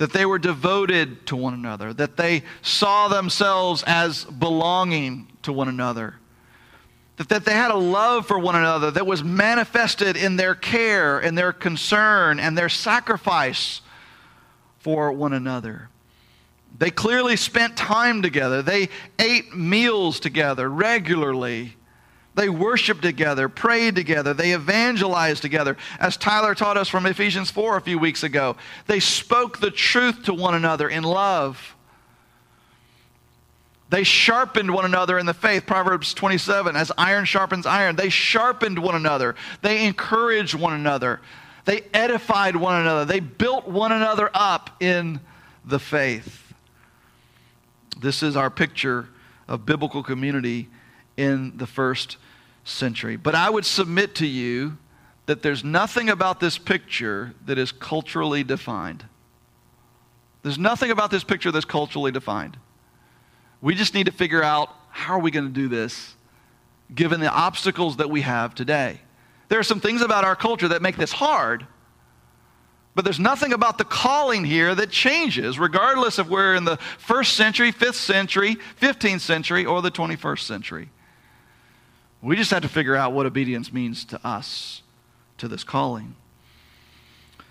that 0.00 0.14
they 0.14 0.24
were 0.24 0.38
devoted 0.38 1.26
to 1.26 1.36
one 1.36 1.52
another, 1.52 1.92
that 1.92 2.16
they 2.16 2.42
saw 2.62 3.06
themselves 3.08 3.84
as 3.86 4.24
belonging 4.24 5.28
to 5.42 5.52
one 5.52 5.68
another, 5.68 6.14
that, 7.18 7.28
that 7.28 7.44
they 7.44 7.52
had 7.52 7.70
a 7.70 7.76
love 7.76 8.26
for 8.26 8.38
one 8.38 8.56
another 8.56 8.90
that 8.90 9.06
was 9.06 9.22
manifested 9.22 10.16
in 10.16 10.36
their 10.36 10.54
care 10.54 11.18
and 11.18 11.36
their 11.36 11.52
concern 11.52 12.40
and 12.40 12.56
their 12.56 12.70
sacrifice 12.70 13.82
for 14.78 15.12
one 15.12 15.34
another. 15.34 15.90
They 16.78 16.90
clearly 16.90 17.36
spent 17.36 17.76
time 17.76 18.22
together. 18.22 18.62
They 18.62 18.88
ate 19.18 19.54
meals 19.54 20.18
together 20.18 20.66
regularly. 20.70 21.76
They 22.34 22.48
worshiped 22.48 23.02
together, 23.02 23.48
prayed 23.48 23.96
together, 23.96 24.32
they 24.32 24.54
evangelized 24.54 25.42
together. 25.42 25.76
As 25.98 26.16
Tyler 26.16 26.54
taught 26.54 26.76
us 26.76 26.88
from 26.88 27.06
Ephesians 27.06 27.50
4 27.50 27.76
a 27.76 27.80
few 27.80 27.98
weeks 27.98 28.22
ago, 28.22 28.56
they 28.86 29.00
spoke 29.00 29.58
the 29.58 29.70
truth 29.70 30.24
to 30.24 30.34
one 30.34 30.54
another 30.54 30.88
in 30.88 31.02
love. 31.02 31.76
They 33.88 34.04
sharpened 34.04 34.72
one 34.72 34.84
another 34.84 35.18
in 35.18 35.26
the 35.26 35.34
faith. 35.34 35.66
Proverbs 35.66 36.14
27, 36.14 36.76
as 36.76 36.92
iron 36.96 37.24
sharpens 37.24 37.66
iron. 37.66 37.96
They 37.96 38.08
sharpened 38.08 38.78
one 38.78 38.94
another. 38.94 39.34
They 39.62 39.84
encouraged 39.84 40.54
one 40.54 40.74
another. 40.74 41.20
They 41.64 41.82
edified 41.92 42.54
one 42.54 42.80
another. 42.80 43.04
They 43.04 43.18
built 43.18 43.66
one 43.66 43.90
another 43.90 44.30
up 44.32 44.80
in 44.80 45.18
the 45.64 45.80
faith. 45.80 46.52
This 47.98 48.22
is 48.22 48.36
our 48.36 48.48
picture 48.48 49.08
of 49.48 49.66
biblical 49.66 50.04
community 50.04 50.68
in 51.20 51.58
the 51.58 51.66
first 51.66 52.16
century. 52.64 53.16
But 53.16 53.34
I 53.34 53.50
would 53.50 53.66
submit 53.66 54.14
to 54.16 54.26
you 54.26 54.78
that 55.26 55.42
there's 55.42 55.62
nothing 55.62 56.08
about 56.08 56.40
this 56.40 56.56
picture 56.56 57.34
that 57.44 57.58
is 57.58 57.72
culturally 57.72 58.42
defined. 58.42 59.04
There's 60.42 60.58
nothing 60.58 60.90
about 60.90 61.10
this 61.10 61.22
picture 61.22 61.52
that's 61.52 61.66
culturally 61.66 62.10
defined. 62.10 62.56
We 63.60 63.74
just 63.74 63.92
need 63.92 64.06
to 64.06 64.12
figure 64.12 64.42
out 64.42 64.70
how 64.88 65.14
are 65.14 65.18
we 65.18 65.30
going 65.30 65.44
to 65.44 65.52
do 65.52 65.68
this 65.68 66.16
given 66.92 67.20
the 67.20 67.30
obstacles 67.30 67.98
that 67.98 68.08
we 68.08 68.22
have 68.22 68.54
today. 68.54 69.00
There 69.48 69.58
are 69.58 69.64
some 69.64 69.80
things 69.80 70.00
about 70.00 70.24
our 70.24 70.34
culture 70.34 70.68
that 70.68 70.80
make 70.80 70.96
this 70.96 71.12
hard, 71.12 71.66
but 72.94 73.04
there's 73.04 73.20
nothing 73.20 73.52
about 73.52 73.76
the 73.76 73.84
calling 73.84 74.44
here 74.44 74.74
that 74.74 74.90
changes, 74.90 75.58
regardless 75.58 76.18
of 76.18 76.30
where 76.30 76.54
in 76.54 76.64
the 76.64 76.78
first 76.98 77.34
century, 77.34 77.72
fifth 77.72 77.96
century, 77.96 78.56
15th 78.80 79.20
century, 79.20 79.66
or 79.66 79.82
the 79.82 79.90
21st 79.90 80.40
century. 80.40 80.88
We 82.22 82.36
just 82.36 82.50
have 82.50 82.62
to 82.62 82.68
figure 82.68 82.96
out 82.96 83.12
what 83.12 83.26
obedience 83.26 83.72
means 83.72 84.04
to 84.06 84.26
us, 84.26 84.82
to 85.38 85.48
this 85.48 85.64
calling. 85.64 86.16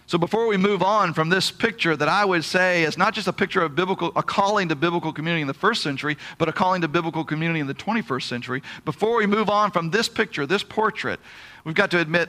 So 0.05 0.17
before 0.17 0.47
we 0.47 0.57
move 0.57 0.81
on 0.81 1.13
from 1.13 1.29
this 1.29 1.51
picture 1.51 1.95
that 1.95 2.09
I 2.09 2.25
would 2.25 2.43
say 2.43 2.81
is 2.81 2.97
not 2.97 3.13
just 3.13 3.27
a 3.27 3.33
picture 3.33 3.61
of 3.61 3.75
biblical 3.75 4.11
a 4.15 4.23
calling 4.23 4.69
to 4.69 4.75
biblical 4.75 5.13
community 5.13 5.41
in 5.41 5.47
the 5.47 5.53
first 5.53 5.83
century, 5.83 6.17
but 6.39 6.49
a 6.49 6.51
calling 6.51 6.81
to 6.81 6.87
biblical 6.87 7.23
community 7.23 7.59
in 7.59 7.67
the 7.67 7.75
21st 7.75 8.23
century, 8.23 8.63
before 8.85 9.17
we 9.17 9.27
move 9.27 9.51
on 9.51 9.69
from 9.69 9.91
this 9.91 10.09
picture, 10.09 10.47
this 10.47 10.63
portrait, 10.63 11.19
we've 11.63 11.75
got 11.75 11.91
to 11.91 11.99
admit 11.99 12.27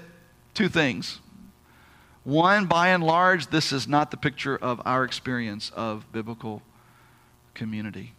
two 0.52 0.68
things. 0.68 1.20
One, 2.24 2.66
by 2.66 2.88
and 2.88 3.02
large, 3.02 3.46
this 3.46 3.72
is 3.72 3.88
not 3.88 4.10
the 4.10 4.18
picture 4.18 4.56
of 4.56 4.82
our 4.84 5.04
experience 5.04 5.70
of 5.74 6.04
biblical 6.12 6.60
community. 7.54 8.12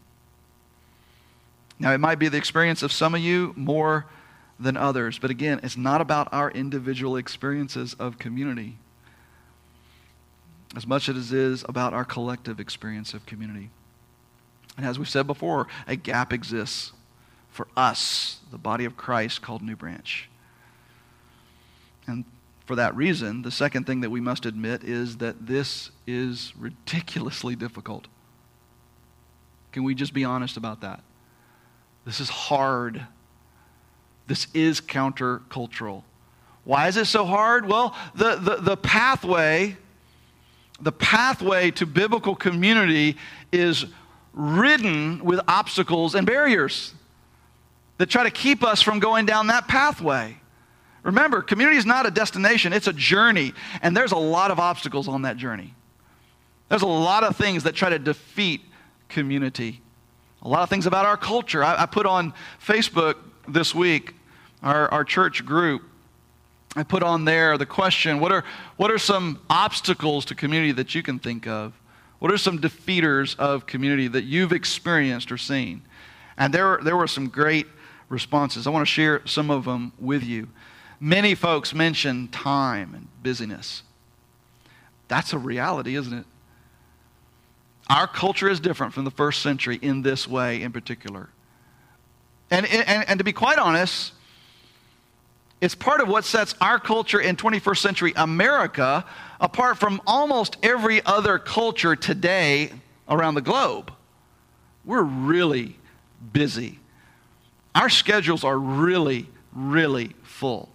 Now, 1.81 1.91
it 1.93 1.97
might 1.97 2.19
be 2.19 2.29
the 2.29 2.37
experience 2.37 2.83
of 2.83 2.91
some 2.91 3.15
of 3.15 3.21
you 3.21 3.53
more 3.57 4.05
than 4.59 4.77
others, 4.77 5.17
but 5.17 5.31
again, 5.31 5.59
it's 5.63 5.75
not 5.75 5.99
about 5.99 6.31
our 6.31 6.51
individual 6.51 7.17
experiences 7.17 7.95
of 7.95 8.19
community 8.19 8.77
as 10.75 10.85
much 10.85 11.09
as 11.09 11.33
it 11.33 11.37
is 11.39 11.65
about 11.67 11.91
our 11.91 12.05
collective 12.05 12.59
experience 12.59 13.15
of 13.15 13.25
community. 13.25 13.71
And 14.77 14.85
as 14.85 14.99
we've 14.99 15.09
said 15.09 15.25
before, 15.25 15.67
a 15.87 15.95
gap 15.95 16.31
exists 16.31 16.91
for 17.49 17.67
us, 17.75 18.37
the 18.51 18.59
body 18.59 18.85
of 18.85 18.95
Christ 18.95 19.41
called 19.41 19.63
New 19.63 19.75
Branch. 19.75 20.29
And 22.05 22.25
for 22.67 22.75
that 22.75 22.95
reason, 22.95 23.41
the 23.41 23.49
second 23.49 23.87
thing 23.87 24.01
that 24.01 24.11
we 24.11 24.21
must 24.21 24.45
admit 24.45 24.83
is 24.83 25.17
that 25.17 25.47
this 25.47 25.89
is 26.05 26.53
ridiculously 26.55 27.55
difficult. 27.55 28.07
Can 29.71 29.83
we 29.83 29.95
just 29.95 30.13
be 30.13 30.23
honest 30.23 30.57
about 30.57 30.81
that? 30.81 31.01
This 32.05 32.19
is 32.19 32.29
hard. 32.29 33.05
This 34.27 34.47
is 34.53 34.81
countercultural. 34.81 36.03
Why 36.63 36.87
is 36.87 36.97
it 36.97 37.05
so 37.05 37.25
hard? 37.25 37.67
Well, 37.67 37.95
the, 38.15 38.35
the, 38.35 38.55
the 38.57 38.77
pathway, 38.77 39.77
the 40.79 40.91
pathway 40.91 41.71
to 41.71 41.85
biblical 41.85 42.35
community 42.35 43.17
is 43.51 43.85
ridden 44.33 45.23
with 45.23 45.39
obstacles 45.47 46.15
and 46.15 46.25
barriers 46.25 46.93
that 47.97 48.09
try 48.09 48.23
to 48.23 48.31
keep 48.31 48.63
us 48.63 48.81
from 48.81 48.99
going 48.99 49.25
down 49.25 49.47
that 49.47 49.67
pathway. 49.67 50.37
Remember, 51.03 51.41
community 51.41 51.77
is 51.77 51.85
not 51.85 52.05
a 52.05 52.11
destination, 52.11 52.73
it's 52.73 52.87
a 52.87 52.93
journey, 52.93 53.53
and 53.81 53.97
there's 53.97 54.11
a 54.11 54.17
lot 54.17 54.51
of 54.51 54.59
obstacles 54.59 55.07
on 55.07 55.23
that 55.23 55.37
journey. 55.37 55.73
There's 56.69 56.83
a 56.83 56.87
lot 56.87 57.23
of 57.23 57.35
things 57.35 57.63
that 57.63 57.73
try 57.73 57.89
to 57.89 57.99
defeat 57.99 58.61
community 59.09 59.80
a 60.41 60.47
lot 60.47 60.63
of 60.63 60.69
things 60.69 60.85
about 60.85 61.05
our 61.05 61.17
culture. 61.17 61.63
I, 61.63 61.83
I 61.83 61.85
put 61.85 62.05
on 62.05 62.33
Facebook 62.65 63.15
this 63.47 63.75
week, 63.75 64.15
our, 64.63 64.89
our 64.89 65.03
church 65.03 65.45
group, 65.45 65.83
I 66.75 66.83
put 66.83 67.03
on 67.03 67.25
there 67.25 67.57
the 67.57 67.65
question 67.65 68.19
what 68.19 68.31
are, 68.31 68.43
what 68.77 68.91
are 68.91 68.97
some 68.97 69.41
obstacles 69.49 70.25
to 70.25 70.35
community 70.35 70.71
that 70.73 70.95
you 70.95 71.03
can 71.03 71.19
think 71.19 71.47
of? 71.47 71.73
What 72.19 72.31
are 72.31 72.37
some 72.37 72.59
defeaters 72.59 73.37
of 73.39 73.65
community 73.65 74.07
that 74.07 74.23
you've 74.23 74.53
experienced 74.53 75.31
or 75.31 75.37
seen? 75.37 75.81
And 76.37 76.53
there, 76.53 76.79
there 76.81 76.95
were 76.95 77.07
some 77.07 77.27
great 77.27 77.67
responses. 78.09 78.67
I 78.67 78.69
want 78.69 78.87
to 78.87 78.91
share 78.91 79.21
some 79.25 79.49
of 79.49 79.65
them 79.65 79.91
with 79.99 80.23
you. 80.23 80.47
Many 80.99 81.35
folks 81.35 81.73
mentioned 81.73 82.31
time 82.31 82.93
and 82.93 83.07
busyness. 83.23 83.83
That's 85.07 85.33
a 85.33 85.37
reality, 85.37 85.95
isn't 85.95 86.13
it? 86.13 86.25
Our 87.89 88.07
culture 88.07 88.49
is 88.49 88.59
different 88.59 88.93
from 88.93 89.03
the 89.03 89.11
first 89.11 89.41
century 89.41 89.77
in 89.81 90.01
this 90.01 90.27
way 90.27 90.61
in 90.61 90.71
particular. 90.71 91.29
And, 92.49 92.65
and, 92.65 93.07
and 93.07 93.17
to 93.17 93.23
be 93.23 93.33
quite 93.33 93.57
honest, 93.57 94.13
it's 95.61 95.75
part 95.75 96.01
of 96.01 96.07
what 96.07 96.25
sets 96.25 96.55
our 96.59 96.79
culture 96.79 97.19
in 97.19 97.35
21st 97.35 97.77
century 97.77 98.13
America 98.15 99.05
apart 99.39 99.77
from 99.77 100.01
almost 100.07 100.57
every 100.63 101.05
other 101.05 101.37
culture 101.37 101.95
today 101.95 102.71
around 103.07 103.35
the 103.35 103.41
globe. 103.41 103.93
We're 104.83 105.03
really 105.03 105.77
busy. 106.33 106.79
Our 107.75 107.89
schedules 107.89 108.43
are 108.43 108.57
really, 108.57 109.27
really 109.53 110.15
full. 110.23 110.69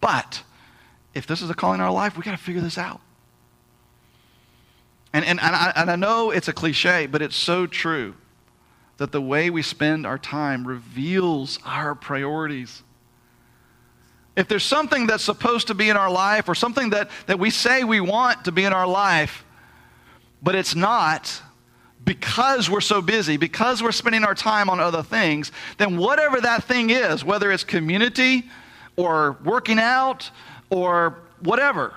But 0.00 0.42
if 1.14 1.26
this 1.26 1.42
is 1.42 1.50
a 1.50 1.54
calling 1.54 1.80
in 1.80 1.84
our 1.84 1.92
life, 1.92 2.16
we 2.16 2.22
got 2.22 2.32
to 2.32 2.36
figure 2.36 2.60
this 2.62 2.78
out. 2.78 3.00
And, 5.12 5.24
and, 5.24 5.40
and, 5.40 5.56
I, 5.56 5.72
and 5.76 5.90
I 5.90 5.96
know 5.96 6.30
it's 6.30 6.48
a 6.48 6.52
cliche, 6.52 7.06
but 7.06 7.22
it's 7.22 7.36
so 7.36 7.66
true 7.66 8.14
that 8.98 9.12
the 9.12 9.22
way 9.22 9.48
we 9.48 9.62
spend 9.62 10.06
our 10.06 10.18
time 10.18 10.66
reveals 10.66 11.58
our 11.64 11.94
priorities. 11.94 12.82
If 14.36 14.48
there's 14.48 14.64
something 14.64 15.06
that's 15.06 15.24
supposed 15.24 15.68
to 15.68 15.74
be 15.74 15.88
in 15.88 15.96
our 15.96 16.10
life 16.10 16.48
or 16.48 16.54
something 16.54 16.90
that, 16.90 17.10
that 17.26 17.38
we 17.38 17.50
say 17.50 17.84
we 17.84 18.00
want 18.00 18.44
to 18.44 18.52
be 18.52 18.64
in 18.64 18.72
our 18.72 18.86
life, 18.86 19.44
but 20.42 20.54
it's 20.54 20.74
not 20.74 21.42
because 22.04 22.70
we're 22.70 22.80
so 22.80 23.02
busy, 23.02 23.36
because 23.36 23.82
we're 23.82 23.92
spending 23.92 24.24
our 24.24 24.34
time 24.34 24.70
on 24.70 24.80
other 24.80 25.02
things, 25.02 25.52
then 25.76 25.96
whatever 25.96 26.40
that 26.40 26.64
thing 26.64 26.90
is, 26.90 27.24
whether 27.24 27.50
it's 27.50 27.64
community 27.64 28.48
or 28.96 29.36
working 29.44 29.78
out 29.78 30.30
or 30.70 31.18
whatever, 31.40 31.94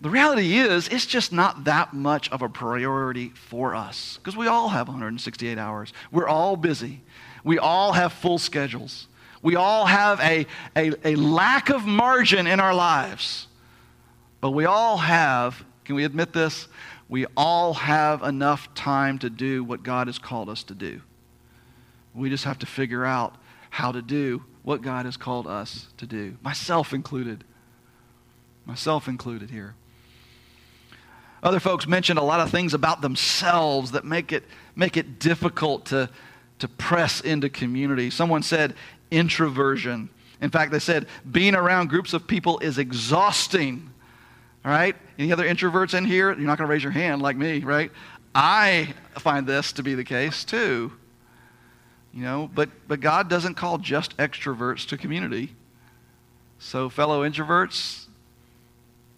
the 0.00 0.10
reality 0.10 0.56
is, 0.58 0.88
it's 0.88 1.06
just 1.06 1.32
not 1.32 1.64
that 1.64 1.94
much 1.94 2.30
of 2.30 2.42
a 2.42 2.48
priority 2.48 3.30
for 3.30 3.74
us 3.74 4.18
because 4.18 4.36
we 4.36 4.46
all 4.46 4.68
have 4.68 4.88
168 4.88 5.58
hours. 5.58 5.92
We're 6.12 6.28
all 6.28 6.56
busy. 6.56 7.02
We 7.44 7.58
all 7.58 7.92
have 7.92 8.12
full 8.12 8.38
schedules. 8.38 9.08
We 9.42 9.56
all 9.56 9.86
have 9.86 10.20
a, 10.20 10.46
a, 10.76 10.92
a 11.12 11.16
lack 11.16 11.70
of 11.70 11.86
margin 11.86 12.46
in 12.46 12.60
our 12.60 12.74
lives. 12.74 13.46
But 14.40 14.50
we 14.50 14.66
all 14.66 14.98
have, 14.98 15.64
can 15.84 15.94
we 15.94 16.04
admit 16.04 16.32
this? 16.32 16.68
We 17.08 17.26
all 17.36 17.74
have 17.74 18.22
enough 18.22 18.74
time 18.74 19.18
to 19.20 19.30
do 19.30 19.64
what 19.64 19.82
God 19.82 20.08
has 20.08 20.18
called 20.18 20.48
us 20.50 20.62
to 20.64 20.74
do. 20.74 21.00
We 22.14 22.28
just 22.28 22.44
have 22.44 22.58
to 22.58 22.66
figure 22.66 23.04
out 23.04 23.36
how 23.70 23.92
to 23.92 24.02
do 24.02 24.44
what 24.62 24.82
God 24.82 25.04
has 25.06 25.16
called 25.16 25.46
us 25.46 25.88
to 25.98 26.06
do, 26.06 26.36
myself 26.42 26.92
included. 26.92 27.44
Myself 28.64 29.06
included 29.06 29.50
here. 29.50 29.76
Other 31.42 31.60
folks 31.60 31.86
mentioned 31.86 32.18
a 32.18 32.22
lot 32.22 32.40
of 32.40 32.50
things 32.50 32.74
about 32.74 33.02
themselves 33.02 33.92
that 33.92 34.04
make 34.04 34.32
it, 34.32 34.44
make 34.74 34.96
it 34.96 35.18
difficult 35.18 35.86
to, 35.86 36.08
to 36.58 36.68
press 36.68 37.20
into 37.20 37.48
community. 37.48 38.10
Someone 38.10 38.42
said 38.42 38.74
introversion. 39.10 40.08
In 40.40 40.50
fact, 40.50 40.72
they 40.72 40.78
said 40.78 41.06
being 41.30 41.54
around 41.54 41.88
groups 41.88 42.12
of 42.12 42.26
people 42.26 42.58
is 42.60 42.78
exhausting. 42.78 43.90
All 44.64 44.70
right? 44.70 44.96
Any 45.18 45.32
other 45.32 45.46
introverts 45.46 45.96
in 45.96 46.04
here? 46.04 46.28
You're 46.28 46.46
not 46.46 46.58
going 46.58 46.68
to 46.68 46.72
raise 46.72 46.82
your 46.82 46.92
hand 46.92 47.22
like 47.22 47.36
me, 47.36 47.60
right? 47.60 47.90
I 48.34 48.94
find 49.18 49.46
this 49.46 49.72
to 49.72 49.82
be 49.82 49.94
the 49.94 50.04
case 50.04 50.44
too. 50.44 50.92
You 52.12 52.22
know, 52.22 52.50
but, 52.54 52.70
but 52.88 53.00
God 53.00 53.28
doesn't 53.28 53.54
call 53.54 53.78
just 53.78 54.16
extroverts 54.16 54.86
to 54.88 54.96
community. 54.96 55.54
So, 56.58 56.88
fellow 56.88 57.28
introverts, 57.28 58.06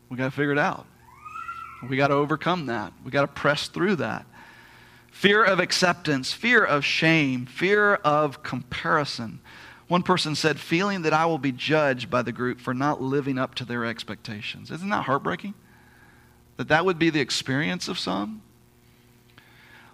we 0.08 0.16
got 0.16 0.24
to 0.24 0.30
figure 0.32 0.50
it 0.50 0.58
out. 0.58 0.84
We 1.86 1.96
got 1.96 2.08
to 2.08 2.14
overcome 2.14 2.66
that. 2.66 2.92
We 3.04 3.10
got 3.10 3.22
to 3.22 3.28
press 3.28 3.68
through 3.68 3.96
that. 3.96 4.26
Fear 5.10 5.44
of 5.44 5.60
acceptance, 5.60 6.32
fear 6.32 6.64
of 6.64 6.84
shame, 6.84 7.46
fear 7.46 7.94
of 7.94 8.42
comparison. 8.42 9.40
One 9.88 10.02
person 10.02 10.34
said, 10.34 10.60
feeling 10.60 11.02
that 11.02 11.12
I 11.12 11.26
will 11.26 11.38
be 11.38 11.52
judged 11.52 12.10
by 12.10 12.22
the 12.22 12.32
group 12.32 12.60
for 12.60 12.74
not 12.74 13.00
living 13.00 13.38
up 13.38 13.54
to 13.56 13.64
their 13.64 13.84
expectations. 13.84 14.70
Isn't 14.70 14.90
that 14.90 15.04
heartbreaking? 15.04 15.54
That 16.56 16.68
that 16.68 16.84
would 16.84 16.98
be 16.98 17.10
the 17.10 17.20
experience 17.20 17.88
of 17.88 17.98
some? 17.98 18.42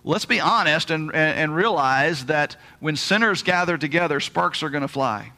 Let's 0.03 0.27
be 0.27 0.41
honest 0.41 0.91
and, 0.91 1.15
and, 1.15 1.55
realize 1.55 2.27
that 2.27 2.57
when 2.81 2.95
sinners 2.95 3.43
gather 3.43 3.79
together, 3.79 4.21
sparks 4.21 4.63
are 4.63 4.69
going 4.69 4.83
to 4.83 4.89
fly. 4.89 5.33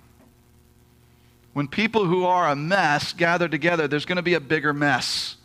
When 1.52 1.68
people 1.68 2.04
who 2.04 2.24
are 2.24 2.48
a 2.48 2.56
mess 2.56 3.12
gather 3.12 3.48
together, 3.48 3.86
there's 3.86 4.06
going 4.06 4.16
to 4.16 4.22
be 4.22 4.34
a 4.34 4.40
bigger 4.40 4.72
mess. 4.72 5.35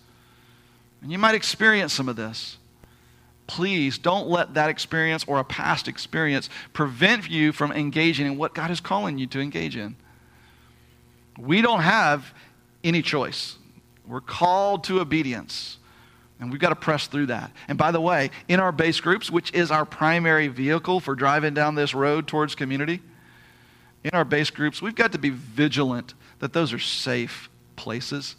And 1.01 1.11
you 1.11 1.17
might 1.17 1.35
experience 1.35 1.93
some 1.93 2.07
of 2.07 2.15
this. 2.15 2.57
Please 3.47 3.97
don't 3.97 4.27
let 4.27 4.53
that 4.53 4.69
experience 4.69 5.25
or 5.27 5.39
a 5.39 5.43
past 5.43 5.87
experience 5.87 6.49
prevent 6.73 7.29
you 7.29 7.51
from 7.51 7.71
engaging 7.71 8.25
in 8.25 8.37
what 8.37 8.53
God 8.53 8.71
is 8.71 8.79
calling 8.79 9.17
you 9.17 9.27
to 9.27 9.39
engage 9.39 9.75
in. 9.75 9.95
We 11.37 11.61
don't 11.61 11.81
have 11.81 12.33
any 12.83 13.01
choice. 13.01 13.57
We're 14.07 14.21
called 14.21 14.85
to 14.85 14.99
obedience. 14.99 15.77
And 16.39 16.51
we've 16.51 16.61
got 16.61 16.69
to 16.69 16.75
press 16.75 17.07
through 17.07 17.27
that. 17.27 17.51
And 17.67 17.77
by 17.77 17.91
the 17.91 18.01
way, 18.01 18.31
in 18.47 18.59
our 18.59 18.71
base 18.71 18.99
groups, 18.99 19.29
which 19.29 19.53
is 19.53 19.69
our 19.69 19.85
primary 19.85 20.47
vehicle 20.47 20.99
for 20.99 21.13
driving 21.13 21.53
down 21.53 21.75
this 21.75 21.93
road 21.93 22.27
towards 22.27 22.55
community, 22.55 23.01
in 24.03 24.11
our 24.11 24.25
base 24.25 24.49
groups, 24.49 24.81
we've 24.81 24.95
got 24.95 25.11
to 25.11 25.19
be 25.19 25.29
vigilant 25.29 26.13
that 26.39 26.53
those 26.53 26.73
are 26.73 26.79
safe 26.79 27.49
places, 27.75 28.35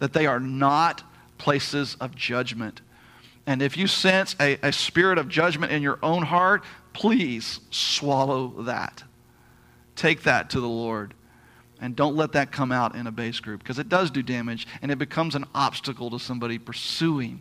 that 0.00 0.12
they 0.12 0.26
are 0.26 0.40
not 0.40 1.04
places 1.38 1.96
of 2.00 2.14
judgment. 2.14 2.80
And 3.46 3.62
if 3.62 3.76
you 3.76 3.86
sense 3.86 4.36
a, 4.38 4.58
a 4.62 4.72
spirit 4.72 5.16
of 5.16 5.28
judgment 5.28 5.72
in 5.72 5.82
your 5.82 5.98
own 6.02 6.22
heart, 6.22 6.64
please 6.92 7.60
swallow 7.70 8.48
that. 8.64 9.02
Take 9.96 10.24
that 10.24 10.50
to 10.50 10.60
the 10.60 10.68
Lord. 10.68 11.14
And 11.80 11.96
don't 11.96 12.16
let 12.16 12.32
that 12.32 12.52
come 12.52 12.72
out 12.72 12.94
in 12.94 13.06
a 13.06 13.12
base 13.12 13.40
group 13.40 13.60
because 13.60 13.78
it 13.78 13.88
does 13.88 14.10
do 14.10 14.22
damage 14.22 14.66
and 14.82 14.90
it 14.90 14.98
becomes 14.98 15.34
an 15.34 15.44
obstacle 15.54 16.10
to 16.10 16.18
somebody 16.18 16.58
pursuing 16.58 17.40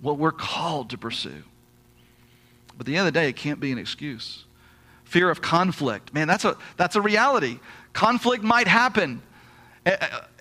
what 0.00 0.18
we're 0.18 0.32
called 0.32 0.90
to 0.90 0.98
pursue. 0.98 1.42
But 2.76 2.80
at 2.80 2.86
the 2.86 2.96
end 2.96 3.06
of 3.06 3.12
the 3.12 3.20
day, 3.20 3.28
it 3.28 3.36
can't 3.36 3.60
be 3.60 3.70
an 3.70 3.78
excuse. 3.78 4.46
Fear 5.04 5.28
of 5.28 5.42
conflict. 5.42 6.14
Man, 6.14 6.26
that's 6.26 6.44
a, 6.44 6.56
that's 6.76 6.96
a 6.96 7.00
reality. 7.00 7.60
Conflict 7.92 8.42
might 8.42 8.66
happen. 8.66 9.22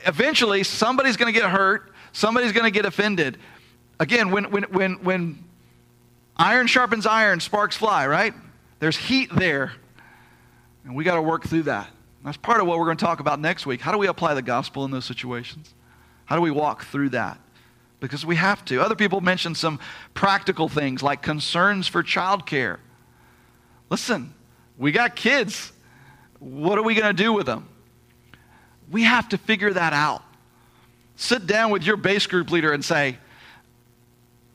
Eventually, 0.05 0.63
somebody's 0.63 1.17
going 1.17 1.31
to 1.31 1.37
get 1.37 1.49
hurt 1.49 1.91
Somebody's 2.11 2.51
going 2.51 2.65
to 2.65 2.71
get 2.71 2.85
offended. 2.85 3.37
Again, 3.99 4.31
when, 4.31 4.45
when, 4.45 4.63
when, 4.63 4.93
when 5.03 5.43
iron 6.35 6.67
sharpens 6.67 7.05
iron, 7.05 7.39
sparks 7.39 7.75
fly, 7.75 8.07
right? 8.07 8.33
There's 8.79 8.97
heat 8.97 9.29
there. 9.35 9.73
And 10.85 10.95
we 10.95 11.03
got 11.03 11.15
to 11.15 11.21
work 11.21 11.45
through 11.45 11.63
that. 11.63 11.89
That's 12.23 12.37
part 12.37 12.59
of 12.61 12.67
what 12.67 12.79
we're 12.79 12.85
going 12.85 12.97
to 12.97 13.05
talk 13.05 13.19
about 13.19 13.39
next 13.39 13.65
week. 13.65 13.81
How 13.81 13.91
do 13.91 13.97
we 13.97 14.07
apply 14.07 14.33
the 14.33 14.41
gospel 14.41 14.85
in 14.85 14.91
those 14.91 15.05
situations? 15.05 15.73
How 16.25 16.35
do 16.35 16.41
we 16.41 16.51
walk 16.51 16.85
through 16.85 17.09
that? 17.09 17.39
Because 17.99 18.25
we 18.25 18.35
have 18.37 18.63
to. 18.65 18.81
Other 18.81 18.95
people 18.95 19.19
mentioned 19.21 19.57
some 19.57 19.79
practical 20.13 20.69
things 20.69 21.03
like 21.03 21.21
concerns 21.21 21.87
for 21.87 22.03
childcare. 22.03 22.77
Listen, 23.89 24.33
we 24.77 24.91
got 24.91 25.15
kids. 25.15 25.71
What 26.39 26.77
are 26.77 26.83
we 26.83 26.95
going 26.95 27.15
to 27.15 27.23
do 27.23 27.33
with 27.33 27.45
them? 27.45 27.67
We 28.89 29.03
have 29.03 29.29
to 29.29 29.37
figure 29.37 29.73
that 29.73 29.93
out 29.93 30.23
sit 31.19 31.45
down 31.45 31.69
with 31.69 31.83
your 31.83 31.97
base 31.97 32.25
group 32.27 32.49
leader 32.49 32.71
and 32.71 32.83
say, 32.83 33.17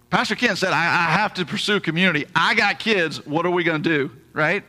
Pastor 0.09 0.35
Ken 0.35 0.57
said, 0.57 0.73
I, 0.73 0.85
I 0.85 1.11
have 1.13 1.35
to 1.35 1.45
pursue 1.45 1.79
community. 1.79 2.27
I 2.35 2.55
got 2.55 2.79
kids. 2.79 3.25
What 3.27 3.45
are 3.45 3.51
we 3.51 3.65
going 3.65 3.83
to 3.83 3.89
do? 3.89 4.11
Right? 4.33 4.65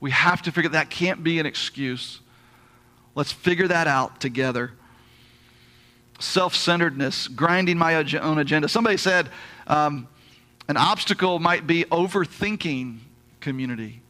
We 0.00 0.12
have 0.12 0.42
to 0.42 0.52
figure 0.52 0.70
that 0.70 0.90
can't 0.90 1.24
be 1.24 1.40
an 1.40 1.46
excuse. 1.46 2.20
Let's 3.16 3.32
figure 3.32 3.66
that 3.66 3.88
out 3.88 4.20
together. 4.20 4.72
Self 6.20 6.54
centeredness, 6.54 7.26
grinding 7.26 7.78
my 7.78 7.96
own 7.96 8.38
agenda. 8.38 8.68
Somebody 8.68 8.96
said 8.96 9.28
um, 9.66 10.06
an 10.68 10.76
obstacle 10.76 11.40
might 11.40 11.66
be 11.66 11.84
overthinking 11.84 12.98
community 13.40 14.02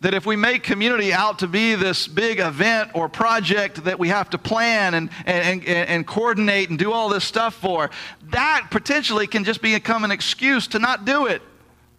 that 0.00 0.14
if 0.14 0.24
we 0.24 0.34
make 0.34 0.62
community 0.62 1.12
out 1.12 1.40
to 1.40 1.46
be 1.46 1.74
this 1.74 2.08
big 2.08 2.40
event 2.40 2.90
or 2.94 3.08
project 3.08 3.84
that 3.84 3.98
we 3.98 4.08
have 4.08 4.30
to 4.30 4.38
plan 4.38 4.94
and, 4.94 5.10
and, 5.26 5.62
and, 5.64 5.88
and, 5.88 6.06
coordinate 6.06 6.70
and 6.70 6.78
do 6.78 6.90
all 6.90 7.10
this 7.10 7.24
stuff 7.24 7.54
for, 7.54 7.90
that 8.30 8.68
potentially 8.70 9.26
can 9.26 9.44
just 9.44 9.60
become 9.60 10.04
an 10.04 10.10
excuse 10.10 10.66
to 10.68 10.78
not 10.78 11.04
do 11.04 11.26
it, 11.26 11.42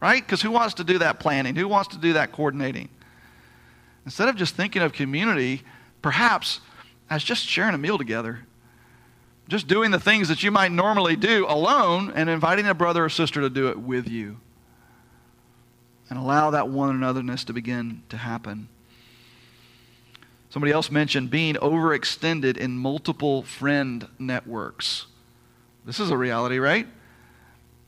right? 0.01 0.25
Because 0.25 0.41
who 0.41 0.49
wants 0.49 0.75
to 0.75 0.83
do 0.83 0.97
that 0.97 1.19
planning? 1.19 1.55
Who 1.55 1.67
wants 1.67 1.89
to 1.89 1.97
do 1.97 2.13
that 2.13 2.31
coordinating? 2.31 2.89
Instead 4.05 4.29
of 4.29 4.35
just 4.35 4.55
thinking 4.55 4.81
of 4.81 4.93
community, 4.93 5.61
perhaps 6.01 6.59
as 7.07 7.23
just 7.23 7.45
sharing 7.45 7.75
a 7.75 7.77
meal 7.77 7.99
together, 7.99 8.39
just 9.47 9.67
doing 9.67 9.91
the 9.91 9.99
things 9.99 10.27
that 10.29 10.41
you 10.41 10.49
might 10.49 10.71
normally 10.71 11.15
do 11.15 11.45
alone 11.47 12.11
and 12.15 12.29
inviting 12.31 12.65
a 12.65 12.73
brother 12.73 13.05
or 13.05 13.09
sister 13.09 13.41
to 13.41 13.49
do 13.49 13.67
it 13.67 13.77
with 13.77 14.07
you 14.07 14.37
and 16.11 16.19
allow 16.19 16.49
that 16.49 16.67
one 16.67 16.99
anotherness 16.99 17.45
to 17.45 17.53
begin 17.53 18.03
to 18.09 18.17
happen. 18.17 18.67
Somebody 20.49 20.73
else 20.73 20.91
mentioned 20.91 21.29
being 21.29 21.55
overextended 21.55 22.57
in 22.57 22.77
multiple 22.77 23.43
friend 23.43 24.05
networks. 24.19 25.05
This 25.85 26.01
is 26.01 26.11
a 26.11 26.17
reality, 26.17 26.59
right? 26.59 26.85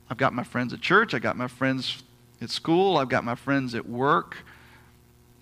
I've 0.09 0.15
got 0.15 0.31
my 0.31 0.45
friends 0.45 0.71
at 0.71 0.79
church, 0.79 1.13
I've 1.13 1.21
got 1.21 1.35
my 1.35 1.49
friends 1.49 2.01
at 2.41 2.49
school, 2.49 2.95
I've 2.95 3.09
got 3.09 3.25
my 3.25 3.35
friends 3.35 3.75
at 3.75 3.89
work, 3.89 4.37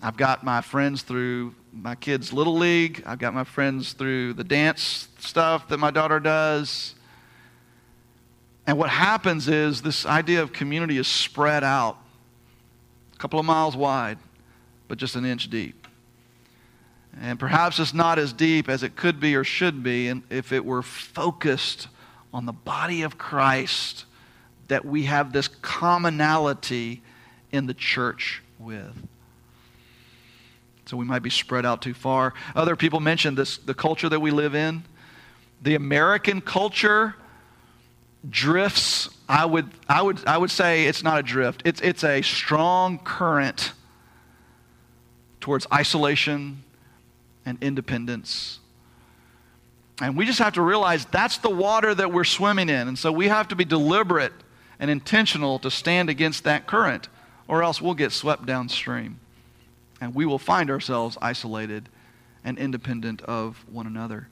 I've 0.02 0.16
got 0.16 0.42
my 0.42 0.60
friends 0.60 1.02
through 1.02 1.54
my 1.72 1.94
kids' 1.94 2.32
little 2.32 2.56
league. 2.56 3.04
I've 3.06 3.20
got 3.20 3.32
my 3.32 3.44
friends 3.44 3.92
through 3.92 4.32
the 4.32 4.44
dance 4.44 5.08
stuff 5.20 5.68
that 5.68 5.78
my 5.78 5.92
daughter 5.92 6.18
does. 6.18 6.96
And 8.66 8.76
what 8.76 8.90
happens 8.90 9.46
is 9.46 9.82
this 9.82 10.04
idea 10.04 10.42
of 10.42 10.52
community 10.52 10.98
is 10.98 11.06
spread 11.06 11.62
out 11.62 12.01
couple 13.22 13.38
of 13.38 13.46
miles 13.46 13.76
wide, 13.76 14.18
but 14.88 14.98
just 14.98 15.14
an 15.14 15.24
inch 15.24 15.48
deep. 15.48 15.86
And 17.20 17.38
perhaps 17.38 17.78
it's 17.78 17.94
not 17.94 18.18
as 18.18 18.32
deep 18.32 18.68
as 18.68 18.82
it 18.82 18.96
could 18.96 19.20
be 19.20 19.36
or 19.36 19.44
should 19.44 19.84
be 19.84 20.12
if 20.28 20.50
it 20.50 20.64
were 20.64 20.82
focused 20.82 21.86
on 22.34 22.46
the 22.46 22.52
body 22.52 23.02
of 23.02 23.18
Christ 23.18 24.06
that 24.66 24.84
we 24.84 25.04
have 25.04 25.32
this 25.32 25.46
commonality 25.46 27.00
in 27.52 27.66
the 27.66 27.74
church 27.74 28.42
with. 28.58 29.06
So 30.86 30.96
we 30.96 31.04
might 31.04 31.22
be 31.22 31.30
spread 31.30 31.64
out 31.64 31.80
too 31.80 31.94
far. 31.94 32.34
Other 32.56 32.74
people 32.74 32.98
mentioned 32.98 33.38
this 33.38 33.56
the 33.56 33.72
culture 33.72 34.08
that 34.08 34.18
we 34.18 34.32
live 34.32 34.56
in. 34.56 34.82
The 35.62 35.76
American 35.76 36.40
culture 36.40 37.14
drifts. 38.28 39.08
I 39.28 39.44
would, 39.44 39.70
I 39.88 40.02
would, 40.02 40.26
I 40.26 40.38
would 40.38 40.50
say 40.50 40.86
it's 40.86 41.02
not 41.02 41.18
a 41.18 41.22
drift. 41.22 41.62
It's, 41.64 41.80
it's 41.80 42.04
a 42.04 42.22
strong 42.22 42.98
current 42.98 43.72
towards 45.40 45.66
isolation 45.72 46.62
and 47.44 47.58
independence. 47.60 48.60
And 50.00 50.16
we 50.16 50.24
just 50.24 50.38
have 50.38 50.54
to 50.54 50.62
realize 50.62 51.04
that's 51.06 51.38
the 51.38 51.50
water 51.50 51.94
that 51.94 52.12
we're 52.12 52.24
swimming 52.24 52.68
in. 52.68 52.88
And 52.88 52.98
so 52.98 53.12
we 53.12 53.28
have 53.28 53.48
to 53.48 53.56
be 53.56 53.64
deliberate 53.64 54.32
and 54.78 54.90
intentional 54.90 55.58
to 55.60 55.70
stand 55.70 56.08
against 56.08 56.44
that 56.44 56.66
current, 56.66 57.08
or 57.46 57.62
else 57.62 57.80
we'll 57.80 57.94
get 57.94 58.12
swept 58.12 58.46
downstream. 58.46 59.20
And 60.00 60.14
we 60.14 60.26
will 60.26 60.38
find 60.38 60.70
ourselves 60.70 61.16
isolated 61.22 61.88
and 62.44 62.58
independent 62.58 63.22
of 63.22 63.64
one 63.70 63.86
another. 63.86 64.28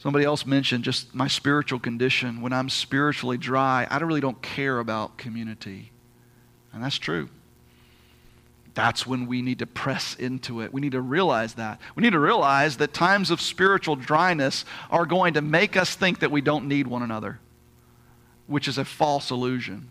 Somebody 0.00 0.24
else 0.24 0.44
mentioned 0.44 0.82
just 0.82 1.14
my 1.14 1.28
spiritual 1.28 1.78
condition. 1.78 2.40
When 2.40 2.52
I'm 2.52 2.68
spiritually 2.68 3.38
dry, 3.38 3.86
I 3.88 3.98
really 3.98 4.20
don't 4.20 4.42
care 4.42 4.80
about 4.80 5.16
community. 5.16 5.92
And 6.72 6.82
that's 6.82 6.98
true. 6.98 7.28
That's 8.74 9.06
when 9.06 9.26
we 9.26 9.42
need 9.42 9.58
to 9.60 9.66
press 9.66 10.14
into 10.14 10.62
it. 10.62 10.72
We 10.72 10.80
need 10.80 10.92
to 10.92 11.00
realize 11.00 11.54
that. 11.54 11.80
We 11.94 12.02
need 12.02 12.12
to 12.12 12.18
realize 12.18 12.78
that 12.78 12.92
times 12.92 13.30
of 13.30 13.40
spiritual 13.40 13.94
dryness 13.94 14.64
are 14.90 15.06
going 15.06 15.34
to 15.34 15.42
make 15.42 15.76
us 15.76 15.94
think 15.94 16.20
that 16.20 16.30
we 16.30 16.40
don't 16.40 16.66
need 16.66 16.86
one 16.86 17.02
another 17.02 17.38
which 18.50 18.66
is 18.66 18.76
a 18.78 18.84
false 18.84 19.30
illusion. 19.30 19.88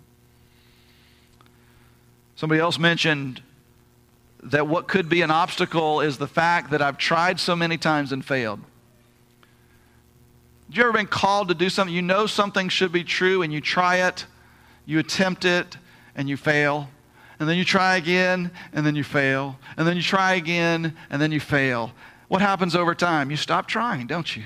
Somebody 2.36 2.60
else 2.60 2.78
mentioned 2.78 3.42
that 4.44 4.68
what 4.68 4.88
could 4.88 5.08
be 5.08 5.22
an 5.22 5.32
obstacle 5.32 6.02
is 6.02 6.18
the 6.18 6.28
fact 6.28 6.72
that 6.72 6.82
I've 6.82 6.98
tried 6.98 7.40
so 7.40 7.56
many 7.56 7.78
times 7.78 8.12
and 8.12 8.24
failed. 8.24 8.60
Have 10.70 10.78
you 10.78 10.84
ever 10.84 10.94
been 10.94 11.08
called 11.08 11.48
to 11.48 11.56
do 11.56 11.68
something? 11.68 11.96
You 11.96 12.04
know 12.04 12.28
something 12.28 12.70
should 12.70 12.92
be 12.92 13.04
true 13.04 13.42
and 13.42 13.52
you 13.52 13.60
try 13.60 14.08
it, 14.08 14.28
you 14.86 15.00
attempt 15.00 15.44
it, 15.44 15.78
and 16.16 16.30
you 16.30 16.38
fail. 16.38 16.90
And 17.40 17.50
then 17.50 17.58
you 17.58 17.66
try 17.66 17.96
again, 17.96 18.52
and 18.72 18.86
then 18.86 18.96
you 18.96 19.04
fail. 19.04 19.58
And 19.78 19.88
then 19.88 19.96
you 19.96 20.04
try 20.04 20.36
again, 20.36 20.96
and 21.10 21.20
then 21.20 21.32
you 21.32 21.40
fail. 21.40 21.92
What 22.28 22.42
happens 22.42 22.76
over 22.76 22.94
time? 22.94 23.32
You 23.32 23.38
stop 23.38 23.68
trying, 23.68 24.06
don't 24.06 24.36
you? 24.36 24.44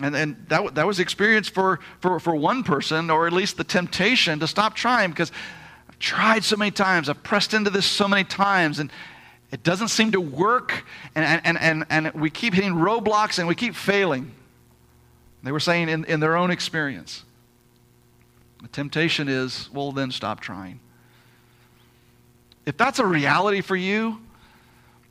And, 0.00 0.16
and 0.16 0.46
that, 0.48 0.76
that 0.76 0.86
was 0.86 0.96
the 0.96 1.02
experience 1.02 1.48
for, 1.48 1.80
for, 2.00 2.18
for 2.20 2.34
one 2.34 2.62
person, 2.62 3.10
or 3.10 3.26
at 3.26 3.34
least 3.34 3.58
the 3.58 3.64
temptation 3.64 4.40
to 4.40 4.46
stop 4.46 4.74
trying 4.74 5.10
because 5.10 5.30
I've 5.90 5.98
tried 5.98 6.42
so 6.42 6.56
many 6.56 6.70
times, 6.70 7.10
I've 7.10 7.22
pressed 7.22 7.52
into 7.52 7.68
this 7.68 7.84
so 7.84 8.08
many 8.08 8.24
times, 8.24 8.78
and 8.78 8.90
it 9.52 9.62
doesn't 9.62 9.88
seem 9.88 10.12
to 10.12 10.20
work, 10.20 10.84
and, 11.14 11.40
and, 11.44 11.58
and, 11.58 11.86
and 11.90 12.14
we 12.14 12.30
keep 12.30 12.54
hitting 12.54 12.74
roadblocks 12.74 13.38
and 13.38 13.48
we 13.48 13.54
keep 13.54 13.74
failing. 13.74 14.32
They 15.42 15.52
were 15.52 15.60
saying 15.60 15.88
in, 15.88 16.04
in 16.04 16.20
their 16.20 16.36
own 16.36 16.50
experience. 16.50 17.24
The 18.62 18.68
temptation 18.68 19.28
is, 19.28 19.70
well, 19.72 19.90
then 19.90 20.10
stop 20.10 20.40
trying. 20.40 20.80
If 22.66 22.76
that's 22.76 22.98
a 22.98 23.06
reality 23.06 23.62
for 23.62 23.74
you, 23.74 24.20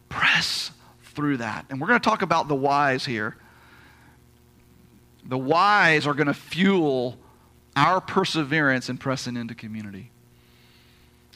press 0.08 0.72
through 1.04 1.38
that. 1.38 1.66
And 1.70 1.82
we're 1.82 1.88
going 1.88 2.00
to 2.00 2.10
talk 2.10 2.22
about 2.22 2.48
the 2.48 2.56
whys 2.56 3.06
here. 3.06 3.36
The 5.26 5.38
whys 5.38 6.08
are 6.08 6.14
going 6.14 6.28
to 6.28 6.34
fuel 6.34 7.18
our 7.76 8.00
perseverance 8.00 8.90
in 8.90 8.98
pressing 8.98 9.36
into 9.36 9.56
community. 9.56 10.12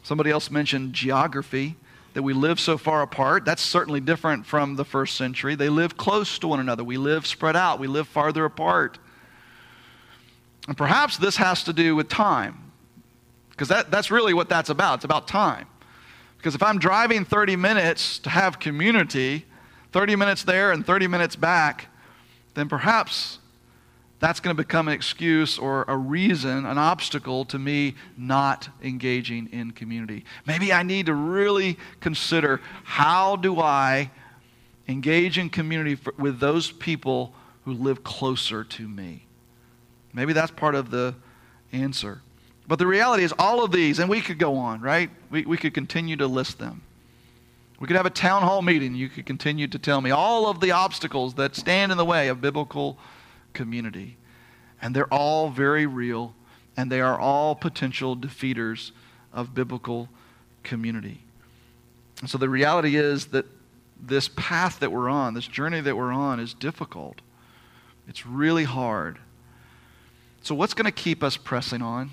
Somebody 0.03 0.29
else 0.29 0.51
mentioned 0.51 0.93
geography, 0.93 1.75
that 2.13 2.23
we 2.23 2.33
live 2.33 2.59
so 2.59 2.77
far 2.77 3.01
apart. 3.01 3.45
That's 3.45 3.61
certainly 3.61 3.99
different 3.99 4.45
from 4.45 4.75
the 4.75 4.85
first 4.85 5.15
century. 5.15 5.55
They 5.55 5.69
live 5.69 5.97
close 5.97 6.37
to 6.39 6.47
one 6.47 6.59
another. 6.59 6.83
We 6.83 6.97
live 6.97 7.25
spread 7.25 7.55
out, 7.55 7.79
we 7.79 7.87
live 7.87 8.07
farther 8.07 8.45
apart. 8.45 8.99
And 10.67 10.77
perhaps 10.77 11.17
this 11.17 11.37
has 11.37 11.63
to 11.65 11.73
do 11.73 11.95
with 11.95 12.07
time, 12.07 12.71
because 13.49 13.67
that, 13.67 13.91
that's 13.91 14.09
really 14.09 14.33
what 14.33 14.47
that's 14.47 14.69
about. 14.69 14.95
It's 14.95 15.05
about 15.05 15.27
time. 15.27 15.67
Because 16.37 16.55
if 16.55 16.63
I'm 16.63 16.77
driving 16.77 17.25
30 17.25 17.55
minutes 17.55 18.19
to 18.19 18.29
have 18.29 18.59
community, 18.59 19.45
30 19.91 20.15
minutes 20.15 20.43
there 20.43 20.71
and 20.71 20.85
30 20.85 21.07
minutes 21.07 21.35
back, 21.35 21.87
then 22.53 22.69
perhaps 22.69 23.39
that's 24.23 24.39
going 24.39 24.55
to 24.55 24.63
become 24.63 24.87
an 24.87 24.93
excuse 24.93 25.59
or 25.59 25.83
a 25.89 25.97
reason, 25.97 26.65
an 26.65 26.77
obstacle 26.77 27.43
to 27.43 27.59
me 27.59 27.93
not 28.15 28.69
engaging 28.81 29.49
in 29.51 29.71
community. 29.71 30.23
Maybe 30.47 30.71
I 30.71 30.81
need 30.81 31.07
to 31.07 31.13
really 31.13 31.77
consider 31.99 32.61
how 32.85 33.35
do 33.35 33.59
I 33.59 34.11
engage 34.87 35.37
in 35.37 35.49
community 35.49 35.95
for, 35.95 36.13
with 36.17 36.39
those 36.39 36.71
people 36.71 37.33
who 37.65 37.73
live 37.73 38.05
closer 38.05 38.63
to 38.63 38.87
me. 38.87 39.25
Maybe 40.13 40.31
that's 40.31 40.51
part 40.51 40.75
of 40.75 40.89
the 40.89 41.15
answer. 41.73 42.21
But 42.65 42.79
the 42.79 42.87
reality 42.87 43.25
is, 43.25 43.33
all 43.37 43.61
of 43.61 43.73
these, 43.73 43.99
and 43.99 44.09
we 44.09 44.21
could 44.21 44.39
go 44.39 44.55
on, 44.55 44.79
right? 44.79 45.09
We, 45.31 45.43
we 45.43 45.57
could 45.57 45.73
continue 45.73 46.15
to 46.15 46.27
list 46.27 46.59
them. 46.59 46.81
We 47.77 47.87
could 47.87 47.97
have 47.97 48.05
a 48.05 48.09
town 48.09 48.43
hall 48.43 48.61
meeting. 48.61 48.95
You 48.95 49.09
could 49.09 49.25
continue 49.25 49.67
to 49.67 49.77
tell 49.77 49.99
me 49.99 50.11
all 50.11 50.49
of 50.49 50.61
the 50.61 50.71
obstacles 50.71 51.33
that 51.33 51.57
stand 51.57 51.91
in 51.91 51.97
the 51.97 52.05
way 52.05 52.29
of 52.29 52.39
biblical 52.39 52.97
community. 53.53 54.17
And 54.81 54.95
they're 54.95 55.13
all 55.13 55.49
very 55.49 55.85
real, 55.85 56.35
and 56.75 56.91
they 56.91 57.01
are 57.01 57.19
all 57.19 57.55
potential 57.55 58.17
defeaters 58.17 58.91
of 59.31 59.53
biblical 59.53 60.09
community. 60.63 61.21
And 62.19 62.29
so 62.29 62.37
the 62.37 62.49
reality 62.49 62.95
is 62.95 63.27
that 63.27 63.45
this 64.01 64.29
path 64.35 64.79
that 64.79 64.91
we're 64.91 65.09
on, 65.09 65.33
this 65.33 65.47
journey 65.47 65.81
that 65.81 65.95
we're 65.95 66.11
on, 66.11 66.39
is 66.39 66.53
difficult. 66.53 67.21
It's 68.07 68.25
really 68.25 68.65
hard. 68.65 69.19
So, 70.41 70.53
what's 70.53 70.73
going 70.73 70.85
to 70.85 70.91
keep 70.91 71.23
us 71.23 71.37
pressing 71.37 71.81
on? 71.81 72.11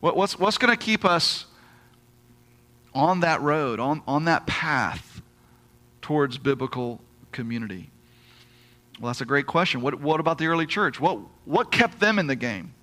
What, 0.00 0.16
what's 0.16 0.38
what's 0.38 0.56
going 0.56 0.74
to 0.74 0.82
keep 0.82 1.04
us 1.04 1.44
on 2.94 3.20
that 3.20 3.42
road, 3.42 3.80
on, 3.80 4.02
on 4.08 4.24
that 4.24 4.46
path 4.46 5.20
towards 6.00 6.38
biblical 6.38 7.00
community? 7.32 7.90
Well, 9.00 9.08
that's 9.08 9.20
a 9.20 9.26
great 9.26 9.46
question. 9.46 9.80
What, 9.80 10.00
what 10.00 10.18
about 10.18 10.38
the 10.38 10.46
early 10.46 10.66
church? 10.66 11.00
What, 11.00 11.20
what 11.44 11.70
kept 11.70 12.00
them 12.00 12.18
in 12.18 12.26
the 12.26 12.36
game? 12.36 12.74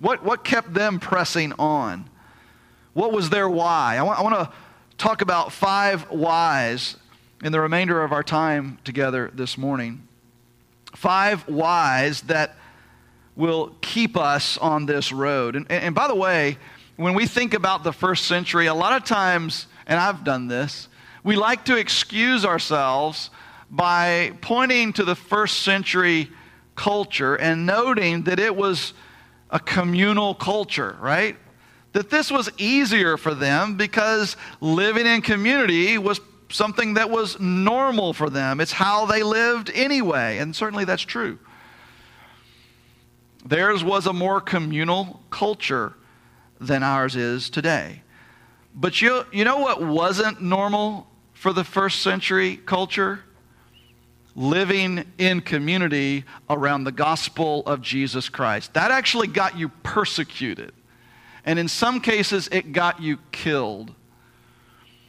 What, 0.00 0.22
what 0.22 0.44
kept 0.44 0.72
them 0.72 0.98
pressing 0.98 1.52
on? 1.58 2.08
What 2.94 3.12
was 3.12 3.28
their 3.28 3.48
why? 3.48 3.96
I 3.98 4.02
want, 4.02 4.18
I 4.18 4.22
want 4.22 4.34
to 4.34 4.52
talk 4.96 5.20
about 5.20 5.52
five 5.52 6.10
whys 6.10 6.96
in 7.44 7.52
the 7.52 7.60
remainder 7.60 8.02
of 8.02 8.12
our 8.12 8.22
time 8.22 8.78
together 8.84 9.30
this 9.34 9.58
morning. 9.58 10.06
Five 10.94 11.46
whys 11.48 12.22
that 12.22 12.56
will 13.36 13.76
keep 13.82 14.16
us 14.16 14.56
on 14.56 14.86
this 14.86 15.12
road. 15.12 15.56
And, 15.56 15.70
and 15.70 15.94
by 15.94 16.08
the 16.08 16.14
way, 16.14 16.56
when 16.96 17.12
we 17.12 17.26
think 17.26 17.52
about 17.52 17.84
the 17.84 17.92
first 17.92 18.24
century, 18.24 18.66
a 18.66 18.74
lot 18.74 18.94
of 18.94 19.04
times, 19.06 19.66
and 19.86 20.00
I've 20.00 20.24
done 20.24 20.48
this, 20.48 20.88
we 21.22 21.36
like 21.36 21.66
to 21.66 21.76
excuse 21.76 22.46
ourselves 22.46 23.28
by 23.70 24.32
pointing 24.40 24.92
to 24.94 25.04
the 25.04 25.14
first 25.14 25.62
century 25.62 26.30
culture 26.74 27.34
and 27.36 27.66
noting 27.66 28.22
that 28.24 28.38
it 28.38 28.54
was 28.54 28.92
a 29.50 29.58
communal 29.58 30.34
culture, 30.34 30.96
right? 31.00 31.36
That 31.92 32.10
this 32.10 32.30
was 32.30 32.50
easier 32.58 33.16
for 33.16 33.34
them 33.34 33.76
because 33.76 34.36
living 34.60 35.06
in 35.06 35.22
community 35.22 35.98
was 35.98 36.20
something 36.48 36.94
that 36.94 37.10
was 37.10 37.40
normal 37.40 38.12
for 38.12 38.30
them. 38.30 38.60
It's 38.60 38.72
how 38.72 39.06
they 39.06 39.22
lived 39.22 39.70
anyway, 39.74 40.38
and 40.38 40.54
certainly 40.54 40.84
that's 40.84 41.02
true. 41.02 41.38
Theirs 43.44 43.82
was 43.82 44.06
a 44.06 44.12
more 44.12 44.40
communal 44.40 45.20
culture 45.30 45.94
than 46.60 46.82
ours 46.82 47.16
is 47.16 47.50
today. 47.50 48.02
But 48.74 49.00
you, 49.00 49.24
you 49.32 49.44
know 49.44 49.58
what 49.58 49.82
wasn't 49.82 50.42
normal 50.42 51.08
for 51.32 51.52
the 51.52 51.64
first 51.64 52.02
century 52.02 52.56
culture? 52.56 53.20
Living 54.36 55.04
in 55.16 55.40
community 55.40 56.24
around 56.48 56.84
the 56.84 56.92
gospel 56.92 57.62
of 57.64 57.80
Jesus 57.80 58.28
Christ. 58.28 58.74
That 58.74 58.90
actually 58.90 59.26
got 59.26 59.58
you 59.58 59.70
persecuted. 59.82 60.72
And 61.44 61.58
in 61.58 61.68
some 61.68 62.00
cases, 62.00 62.48
it 62.52 62.72
got 62.72 63.00
you 63.00 63.18
killed. 63.32 63.94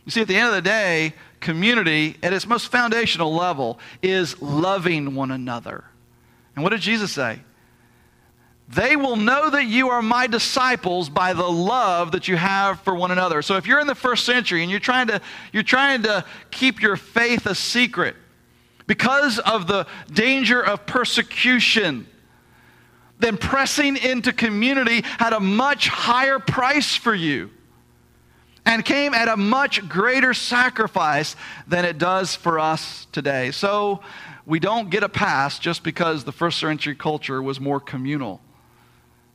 You 0.06 0.12
see, 0.12 0.22
at 0.22 0.30
the 0.30 0.38
end 0.38 0.48
of 0.48 0.56
the 0.56 0.62
day, 0.62 1.14
community, 1.42 2.16
at 2.24 2.32
its 2.32 2.48
most 2.48 2.72
foundational 2.72 3.34
level, 3.36 3.80
is 4.02 4.42
loving 4.42 5.14
one 5.14 5.32
another. 5.32 5.84
And 6.56 6.64
what 6.64 6.70
did 6.70 6.80
Jesus 6.80 7.12
say? 7.12 7.42
They 8.70 8.96
will 8.96 9.16
know 9.16 9.50
that 9.50 9.66
you 9.66 9.90
are 9.90 10.02
my 10.02 10.28
disciples 10.28 11.10
by 11.10 11.34
the 11.34 11.48
love 11.48 12.12
that 12.12 12.28
you 12.28 12.38
have 12.38 12.82
for 12.82 12.96
one 12.96 13.12
another. 13.12 13.42
So 13.42 13.58
if 13.58 13.66
you're 13.66 13.80
in 13.80 13.88
the 13.88 13.96
first 13.96 14.26
century 14.26 14.62
and 14.62 14.72
you're 14.72 14.80
trying 14.80 15.08
to, 15.08 15.22
you're 15.52 15.64
trying 15.64 16.04
to 16.04 16.24
keep 16.52 16.82
your 16.82 16.98
faith 16.98 17.46
a 17.46 17.56
secret 17.56 18.16
because 18.88 19.38
of 19.40 19.68
the 19.68 19.86
danger 20.12 20.64
of 20.64 20.86
persecution, 20.86 22.08
then 23.20 23.38
pressing 23.38 23.98
into 23.98 24.32
community 24.32 25.02
had 25.04 25.34
a 25.34 25.40
much 25.40 25.88
higher 25.88 26.40
price 26.40 26.96
for 26.96 27.14
you 27.14 27.50
and 28.66 28.84
came 28.84 29.14
at 29.14 29.28
a 29.28 29.38
much 29.38 29.88
greater 29.88 30.34
sacrifice 30.34 31.36
than 31.68 31.86
it 31.86 31.98
does 31.98 32.36
for 32.36 32.60
us 32.60 33.08
today. 33.12 33.52
So 33.52 34.02
we 34.46 34.60
don't 34.60 34.90
get 34.90 35.04
a 35.04 35.10
pass 35.10 35.60
just 35.60 35.84
because 35.84 36.24
the 36.24 36.32
first 36.32 36.60
century 36.60 36.96
culture 36.96 37.42
was 37.42 37.60
more 37.60 37.80
communal, 37.80 38.42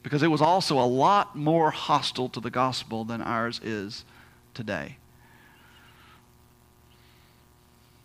because 0.03 0.23
it 0.23 0.29
was 0.29 0.41
also 0.41 0.79
a 0.79 0.87
lot 0.87 1.37
more 1.37 1.71
hostile 1.71 2.29
to 2.31 2.41
the 2.41 2.51
gospel 2.51 3.05
than 3.05 3.21
ours 3.21 3.61
is 3.63 4.05
today. 4.55 4.97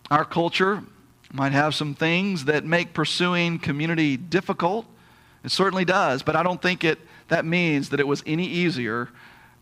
Our 0.10 0.26
culture 0.26 0.84
might 1.32 1.52
have 1.52 1.76
some 1.76 1.94
things 1.94 2.46
that 2.46 2.64
make 2.66 2.94
pursuing 2.94 3.60
community 3.60 4.18
difficult. 4.18 4.86
It 5.44 5.52
certainly 5.52 5.86
does, 5.86 6.24
but 6.24 6.36
I 6.36 6.44
don't 6.44 6.62
think 6.62 6.84
it, 6.84 7.00
that 7.28 7.46
means 7.46 7.90
that 7.90 8.00
it 8.00 8.08
was 8.08 8.24
any 8.26 8.46
easier 8.46 9.10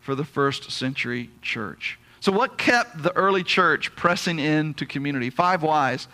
for 0.00 0.14
the 0.14 0.24
first 0.24 0.70
century 0.70 1.30
church. 1.42 1.98
So, 2.20 2.32
what 2.32 2.58
kept 2.58 3.02
the 3.02 3.14
early 3.16 3.42
church 3.42 3.94
pressing 3.94 4.38
into 4.38 4.86
community? 4.86 5.30
Five 5.30 5.62
whys. 5.62 6.08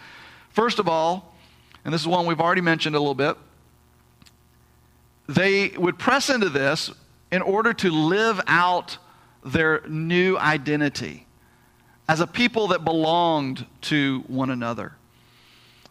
First 0.50 0.78
of 0.78 0.88
all, 0.88 1.34
and 1.84 1.92
this 1.92 2.00
is 2.00 2.06
one 2.06 2.26
we've 2.26 2.40
already 2.40 2.60
mentioned 2.60 2.96
a 2.96 2.98
little 2.98 3.14
bit, 3.14 3.36
they 5.26 5.68
would 5.70 5.98
press 5.98 6.30
into 6.30 6.48
this 6.48 6.90
in 7.30 7.42
order 7.42 7.72
to 7.72 7.90
live 7.90 8.40
out 8.46 8.98
their 9.44 9.82
new 9.88 10.36
identity 10.36 11.26
as 12.08 12.20
a 12.20 12.26
people 12.26 12.68
that 12.68 12.84
belonged 12.84 13.66
to 13.80 14.24
one 14.26 14.50
another. 14.50 14.94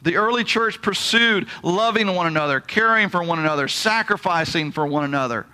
The 0.02 0.16
early 0.16 0.43
church 0.43 0.82
pursued 0.82 1.47
loving 1.64 2.14
one 2.14 2.28
another, 2.28 2.60
caring 2.60 3.10
for 3.10 3.24
one 3.24 3.39
another, 3.39 3.68
sacrificing 3.68 4.72
for 4.72 4.86
one 4.86 5.04
another 5.04 5.45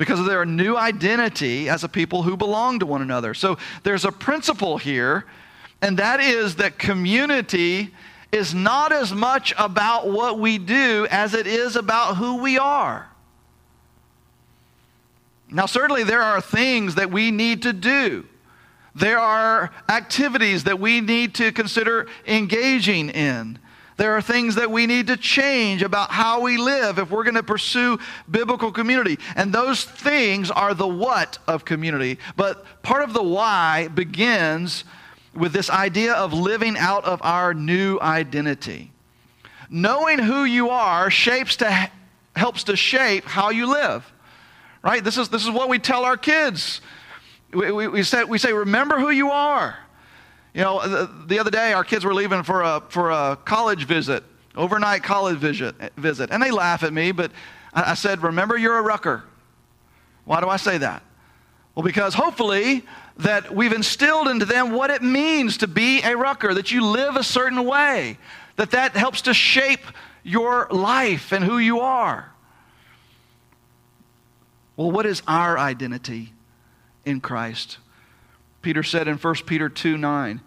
because 0.00 0.18
of 0.18 0.26
their 0.26 0.46
new 0.46 0.76
identity 0.76 1.68
as 1.68 1.84
a 1.84 1.88
people 1.88 2.22
who 2.22 2.36
belong 2.36 2.78
to 2.78 2.86
one 2.86 3.02
another. 3.02 3.34
So 3.34 3.58
there's 3.82 4.06
a 4.06 4.10
principle 4.12 4.78
here, 4.78 5.26
and 5.82 5.98
that 5.98 6.20
is 6.20 6.56
that 6.56 6.78
community 6.78 7.94
is 8.32 8.54
not 8.54 8.92
as 8.92 9.12
much 9.12 9.52
about 9.58 10.08
what 10.08 10.38
we 10.38 10.56
do 10.56 11.06
as 11.10 11.34
it 11.34 11.46
is 11.46 11.76
about 11.76 12.16
who 12.16 12.36
we 12.36 12.58
are. 12.58 13.10
Now, 15.50 15.66
certainly, 15.66 16.04
there 16.04 16.22
are 16.22 16.40
things 16.40 16.94
that 16.94 17.10
we 17.10 17.30
need 17.30 17.62
to 17.62 17.72
do. 17.72 18.26
There 18.94 19.18
are 19.18 19.70
activities 19.88 20.64
that 20.64 20.80
we 20.80 21.00
need 21.00 21.34
to 21.36 21.52
consider 21.52 22.08
engaging 22.26 23.10
in. 23.10 23.58
There 23.96 24.16
are 24.16 24.22
things 24.22 24.54
that 24.54 24.70
we 24.70 24.86
need 24.86 25.08
to 25.08 25.16
change 25.18 25.82
about 25.82 26.10
how 26.10 26.40
we 26.40 26.56
live 26.56 26.98
if 26.98 27.10
we're 27.10 27.22
going 27.22 27.34
to 27.34 27.42
pursue 27.42 27.98
biblical 28.30 28.72
community. 28.72 29.18
And 29.36 29.52
those 29.52 29.84
things 29.84 30.50
are 30.50 30.72
the 30.72 30.88
what 30.88 31.38
of 31.46 31.66
community. 31.66 32.18
But 32.34 32.64
part 32.82 33.02
of 33.02 33.12
the 33.12 33.22
why 33.22 33.88
begins 33.88 34.84
with 35.34 35.52
this 35.52 35.68
idea 35.68 36.14
of 36.14 36.32
living 36.32 36.78
out 36.78 37.04
of 37.04 37.20
our 37.22 37.52
new 37.52 37.98
identity. 38.00 38.90
Knowing 39.68 40.18
who 40.18 40.44
you 40.44 40.70
are 40.70 41.10
shapes 41.10 41.56
to, 41.56 41.90
helps 42.34 42.64
to 42.64 42.76
shape 42.76 43.26
how 43.26 43.50
you 43.50 43.66
live. 43.66 44.10
Right? 44.82 45.04
This 45.04 45.18
is, 45.18 45.28
this 45.28 45.44
is 45.44 45.50
what 45.50 45.68
we 45.68 45.78
tell 45.78 46.06
our 46.06 46.16
kids. 46.16 46.80
We, 47.52 47.72
we, 47.72 47.88
we, 47.88 48.02
say, 48.02 48.24
we 48.24 48.38
say, 48.38 48.52
remember 48.52 48.98
who 48.98 49.10
you 49.10 49.30
are. 49.30 49.76
You 50.54 50.62
know, 50.62 50.86
the, 50.86 51.10
the, 51.26 51.38
other 51.38 51.50
day 51.50 51.72
our 51.72 51.84
kids 51.84 52.04
were 52.04 52.14
leaving 52.14 52.42
for 52.42 52.62
a, 52.62 52.82
for 52.88 53.10
a 53.10 53.38
college 53.44 53.84
visit, 53.84 54.24
overnight 54.56 55.02
college 55.02 55.38
visit, 55.38 55.74
visit. 55.96 56.30
And 56.30 56.42
they 56.42 56.50
laugh 56.50 56.82
at 56.82 56.92
me, 56.92 57.12
but 57.12 57.30
I, 57.72 57.92
I 57.92 57.94
said, 57.94 58.22
remember 58.22 58.56
you're 58.56 58.78
a 58.78 58.82
rucker. 58.82 59.24
Why 60.24 60.40
do 60.40 60.48
I 60.48 60.56
say 60.56 60.78
that? 60.78 61.02
Well, 61.74 61.84
because 61.84 62.14
hopefully 62.14 62.84
that 63.18 63.54
we've 63.54 63.72
instilled 63.72 64.28
into 64.28 64.44
them 64.44 64.72
what 64.72 64.90
it 64.90 65.02
means 65.02 65.58
to 65.58 65.68
be 65.68 66.02
a 66.02 66.16
rucker, 66.16 66.54
that 66.54 66.72
you 66.72 66.84
live 66.84 67.16
a 67.16 67.22
certain 67.22 67.64
way, 67.64 68.18
that 68.56 68.72
that 68.72 68.96
helps 68.96 69.22
to 69.22 69.34
shape 69.34 69.84
your 70.22 70.66
life 70.70 71.32
and 71.32 71.44
who 71.44 71.58
you 71.58 71.80
are. 71.80 72.32
Well, 74.76 74.90
what 74.90 75.06
is 75.06 75.22
our 75.28 75.58
identity 75.58 76.32
in 77.10 77.20
Christ? 77.20 77.78
Peter 78.62 78.82
said 78.82 79.08
in 79.08 79.16
1 79.16 79.34
Peter 79.46 79.68
2 79.68 79.96
9, 79.96 80.40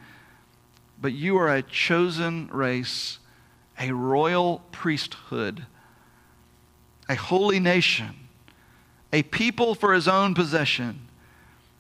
But 1.01 1.14
you 1.14 1.38
are 1.38 1.53
a 1.53 1.61
chosen 1.61 2.47
race, 2.51 3.20
a 3.80 3.91
royal 3.91 4.64
priesthood, 4.72 5.66
a 7.09 7.16
holy 7.16 7.59
nation, 7.59 8.16
a 9.11 9.24
people 9.24 9.76
for 9.76 9.93
his 9.93 10.07
own 10.07 10.34
possession, 10.34 11.07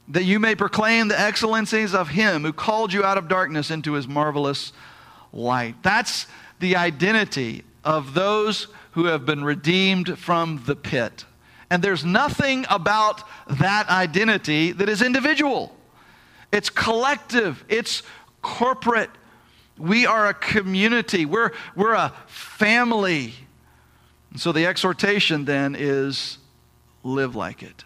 that 0.07 0.23
you 0.23 0.39
may 0.39 0.55
proclaim 0.55 1.07
the 1.07 1.19
excellencies 1.19 1.93
of 1.93 2.09
him 2.09 2.43
who 2.43 2.53
called 2.53 2.91
you 2.91 3.03
out 3.03 3.17
of 3.17 3.27
darkness 3.27 3.71
into 3.71 3.93
his 3.93 4.07
marvelous 4.07 4.73
light. 5.31 5.75
That's 5.81 6.27
the 6.59 6.75
identity 6.75 7.63
of 7.83 8.13
those 8.13 8.67
who 8.91 9.05
have 9.05 9.25
been 9.25 9.43
redeemed 9.43 10.17
from 10.19 10.63
the 10.65 10.75
pit. 10.75 11.25
And 11.73 11.81
there's 11.81 12.05
nothing 12.05 12.67
about 12.69 13.23
that 13.49 13.89
identity 13.89 14.73
that 14.73 14.87
is 14.87 15.01
individual 15.01 15.75
it's 16.51 16.69
collective, 16.69 17.65
it's 17.67 18.03
corporate. 18.43 19.09
We 19.79 20.05
are 20.05 20.27
a 20.27 20.35
community, 20.35 21.25
we're, 21.25 21.49
we're 21.75 21.95
a 21.95 22.13
family. 22.27 23.33
And 24.29 24.39
so 24.39 24.51
the 24.51 24.67
exhortation 24.67 25.45
then 25.45 25.75
is 25.75 26.37
live 27.01 27.35
like 27.35 27.63
it. 27.63 27.83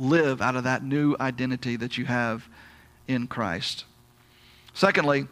Live 0.00 0.42
out 0.42 0.56
of 0.56 0.64
that 0.64 0.82
new 0.82 1.14
identity 1.20 1.76
that 1.76 1.96
you 1.96 2.06
have 2.06 2.48
in 3.06 3.28
Christ. 3.28 3.84
Secondly, 4.74 5.28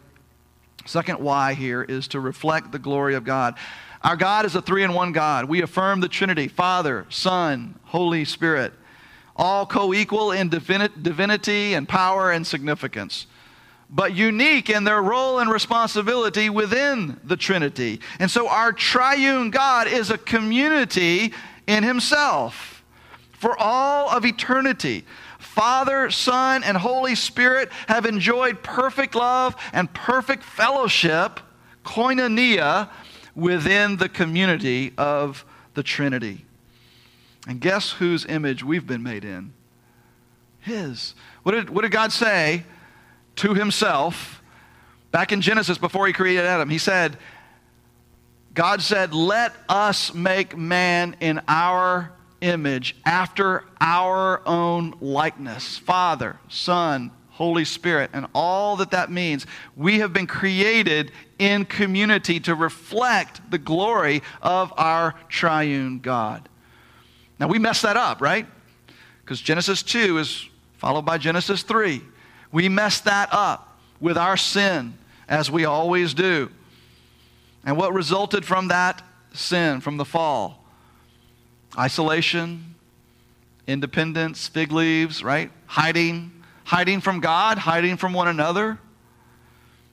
second 0.85 1.19
why 1.19 1.53
here 1.53 1.83
is 1.83 2.07
to 2.07 2.21
reflect 2.21 2.71
the 2.71 2.79
glory 2.79 3.15
of 3.15 3.25
God. 3.25 3.55
Our 4.05 4.15
God 4.15 4.45
is 4.45 4.55
a 4.55 4.61
three 4.61 4.83
in 4.83 4.93
one 4.93 5.11
God. 5.11 5.45
We 5.45 5.61
affirm 5.61 5.99
the 5.99 6.07
Trinity 6.07 6.47
Father, 6.47 7.05
Son, 7.09 7.77
Holy 7.83 8.23
Spirit 8.23 8.71
all 9.35 9.65
co 9.65 9.93
equal 9.93 10.31
in 10.31 10.49
divinity 10.49 11.73
and 11.73 11.87
power 11.87 12.31
and 12.31 12.45
significance, 12.45 13.27
but 13.89 14.15
unique 14.15 14.69
in 14.69 14.83
their 14.83 15.01
role 15.01 15.39
and 15.39 15.51
responsibility 15.51 16.49
within 16.49 17.19
the 17.23 17.35
Trinity. 17.35 17.99
And 18.19 18.31
so 18.31 18.47
our 18.47 18.71
triune 18.71 19.49
God 19.49 19.87
is 19.87 20.09
a 20.09 20.17
community 20.17 21.33
in 21.67 21.83
himself 21.83 22.83
for 23.33 23.59
all 23.59 24.09
of 24.09 24.25
eternity. 24.25 25.05
Father, 25.39 26.09
Son, 26.11 26.63
and 26.63 26.77
Holy 26.77 27.15
Spirit 27.15 27.71
have 27.87 28.05
enjoyed 28.05 28.63
perfect 28.63 29.15
love 29.15 29.55
and 29.73 29.93
perfect 29.93 30.43
fellowship, 30.43 31.39
koinonia, 31.83 32.89
within 33.35 33.97
the 33.97 34.09
community 34.09 34.93
of 34.97 35.45
the 35.73 35.83
Trinity. 35.83 36.45
And 37.47 37.59
guess 37.59 37.91
whose 37.91 38.25
image 38.25 38.63
we've 38.63 38.87
been 38.87 39.03
made 39.03 39.23
in? 39.23 39.53
His. 40.59 41.13
What 41.43 41.51
did, 41.51 41.69
what 41.69 41.83
did 41.83 41.91
God 41.91 42.11
say 42.11 42.63
to 43.37 43.53
himself 43.53 44.41
back 45.11 45.31
in 45.31 45.41
Genesis 45.41 45.77
before 45.77 46.07
he 46.07 46.13
created 46.13 46.45
Adam? 46.45 46.69
He 46.69 46.79
said, 46.79 47.17
God 48.55 48.81
said, 48.81 49.13
Let 49.13 49.53
us 49.69 50.13
make 50.13 50.57
man 50.57 51.17
in 51.19 51.41
our 51.47 52.13
image 52.41 52.95
after 53.05 53.65
our 53.79 54.41
own 54.47 54.95
likeness. 55.01 55.77
Father, 55.77 56.39
Son, 56.47 57.11
Holy 57.35 57.65
Spirit, 57.65 58.11
and 58.13 58.27
all 58.33 58.77
that 58.77 58.91
that 58.91 59.11
means. 59.11 59.45
We 59.75 59.99
have 59.99 60.13
been 60.13 60.25
created 60.25 61.11
in 61.37 61.65
community 61.65 62.39
to 62.39 62.55
reflect 62.55 63.51
the 63.51 63.57
glory 63.57 64.23
of 64.41 64.71
our 64.77 65.15
triune 65.27 65.99
God. 65.99 66.47
Now, 67.37 67.49
we 67.49 67.59
mess 67.59 67.81
that 67.81 67.97
up, 67.97 68.21
right? 68.21 68.47
Because 69.21 69.41
Genesis 69.41 69.83
2 69.83 70.17
is 70.17 70.47
followed 70.77 71.01
by 71.01 71.17
Genesis 71.17 71.61
3. 71.63 72.01
We 72.53 72.69
mess 72.69 73.01
that 73.01 73.27
up 73.33 73.79
with 73.99 74.17
our 74.17 74.37
sin, 74.37 74.97
as 75.27 75.51
we 75.51 75.65
always 75.65 76.13
do. 76.13 76.49
And 77.65 77.75
what 77.75 77.93
resulted 77.93 78.45
from 78.45 78.69
that 78.69 79.01
sin, 79.33 79.81
from 79.81 79.97
the 79.97 80.05
fall? 80.05 80.63
Isolation, 81.77 82.75
independence, 83.67 84.47
fig 84.47 84.71
leaves, 84.71 85.21
right? 85.21 85.51
Hiding, 85.65 86.31
hiding 86.65 86.99
from 86.99 87.21
God, 87.21 87.57
hiding 87.57 87.95
from 87.95 88.11
one 88.13 88.27
another. 88.27 88.77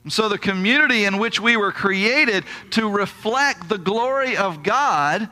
And 0.03 0.11
so, 0.11 0.27
the 0.27 0.37
community 0.37 1.05
in 1.05 1.17
which 1.17 1.39
we 1.39 1.55
were 1.55 1.71
created 1.71 2.43
to 2.71 2.89
reflect 2.89 3.69
the 3.69 3.77
glory 3.77 4.35
of 4.35 4.61
God 4.61 5.29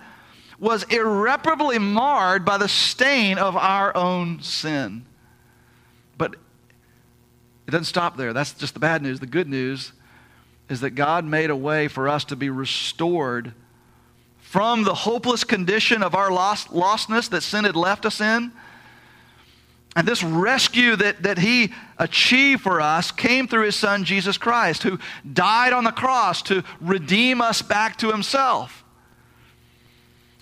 was 0.60 0.84
irreparably 0.84 1.78
marred 1.78 2.46
by 2.46 2.58
the 2.58 2.70
stain 2.70 3.38
of 3.38 3.58
our 3.58 3.96
own 3.98 4.42
sin. 4.42 5.06
But 6.18 6.36
it 7.68 7.72
doesn't 7.72 7.86
stop 7.86 8.16
there. 8.16 8.32
That's 8.32 8.54
just 8.54 8.76
the 8.76 8.80
bad 8.80 9.02
news. 9.02 9.20
The 9.20 9.26
good 9.26 9.50
news 9.50 9.92
is 10.70 10.80
that 10.82 10.92
God 10.92 11.26
made 11.26 11.50
a 11.50 11.56
way 11.56 11.90
for 11.90 12.08
us 12.08 12.24
to 12.26 12.36
be 12.38 12.50
restored 12.50 13.54
from 14.40 14.84
the 14.84 14.94
hopeless 14.94 15.44
condition 15.44 16.04
of 16.04 16.14
our 16.14 16.32
lost, 16.32 16.70
lostness 16.70 17.30
that 17.30 17.42
sin 17.42 17.66
had 17.66 17.76
left 17.76 18.06
us 18.06 18.22
in. 18.22 18.52
And 19.96 20.08
this 20.08 20.24
rescue 20.24 20.96
that, 20.96 21.24
that 21.24 21.38
he 21.38 21.74
achieved 21.98 22.62
for 22.62 22.80
us 22.80 23.12
came 23.12 23.48
through 23.48 23.66
his 23.66 23.76
son 23.76 24.06
Jesus 24.06 24.38
Christ, 24.38 24.84
who 24.84 25.00
died 25.34 25.74
on 25.74 25.84
the 25.84 25.92
cross 25.92 26.42
to 26.44 26.64
redeem 26.80 27.42
us 27.42 27.62
back 27.62 27.98
to 27.98 28.12
himself. 28.12 28.82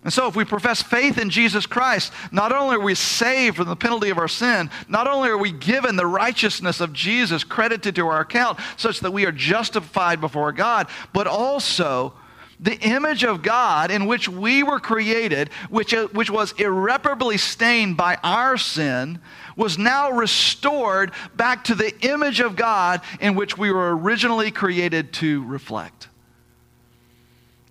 And 0.04 0.14
so, 0.14 0.28
if 0.28 0.36
we 0.36 0.46
profess 0.46 0.82
faith 0.82 1.18
in 1.18 1.30
Jesus 1.30 1.66
Christ, 1.66 2.14
not 2.32 2.54
only 2.54 2.78
are 2.78 2.80
we 2.80 2.96
saved 2.96 3.58
from 3.58 3.68
the 3.68 3.76
penalty 3.76 4.10
of 4.10 4.18
our 4.18 4.30
sin, 4.30 4.70
not 4.88 5.08
only 5.08 5.30
are 5.30 5.38
we 5.38 5.52
given 5.52 5.98
the 5.98 6.06
righteousness 6.06 6.80
of 6.80 6.94
Jesus 6.94 7.44
credited 7.44 7.96
to 7.96 8.08
our 8.08 8.22
account 8.22 8.60
such 8.78 9.02
that 9.02 9.12
we 9.12 9.26
are 9.26 9.32
justified 9.32 10.22
before 10.22 10.54
God, 10.54 10.88
but 11.12 11.28
also 11.28 12.14
the 12.60 12.78
image 12.80 13.24
of 13.24 13.42
God 13.42 13.90
in 13.90 14.06
which 14.06 14.28
we 14.28 14.64
were 14.64 14.80
created, 14.80 15.50
which, 15.70 15.94
uh, 15.94 16.08
which 16.08 16.30
was 16.30 16.52
irreparably 16.54 17.38
stained 17.38 17.96
by 17.96 18.18
our 18.22 18.58
sin, 18.58 19.20
was 19.56 19.78
now 19.78 20.12
restored 20.12 21.12
back 21.36 21.64
to 21.66 21.76
the 21.76 21.98
image 22.02 22.42
of 22.42 22.56
God 22.56 23.02
in 23.22 23.36
which 23.36 23.58
we 23.58 23.72
were 23.72 23.96
originally 23.96 24.52
created 24.52 25.14
to 25.14 25.44
reflect. 25.46 26.10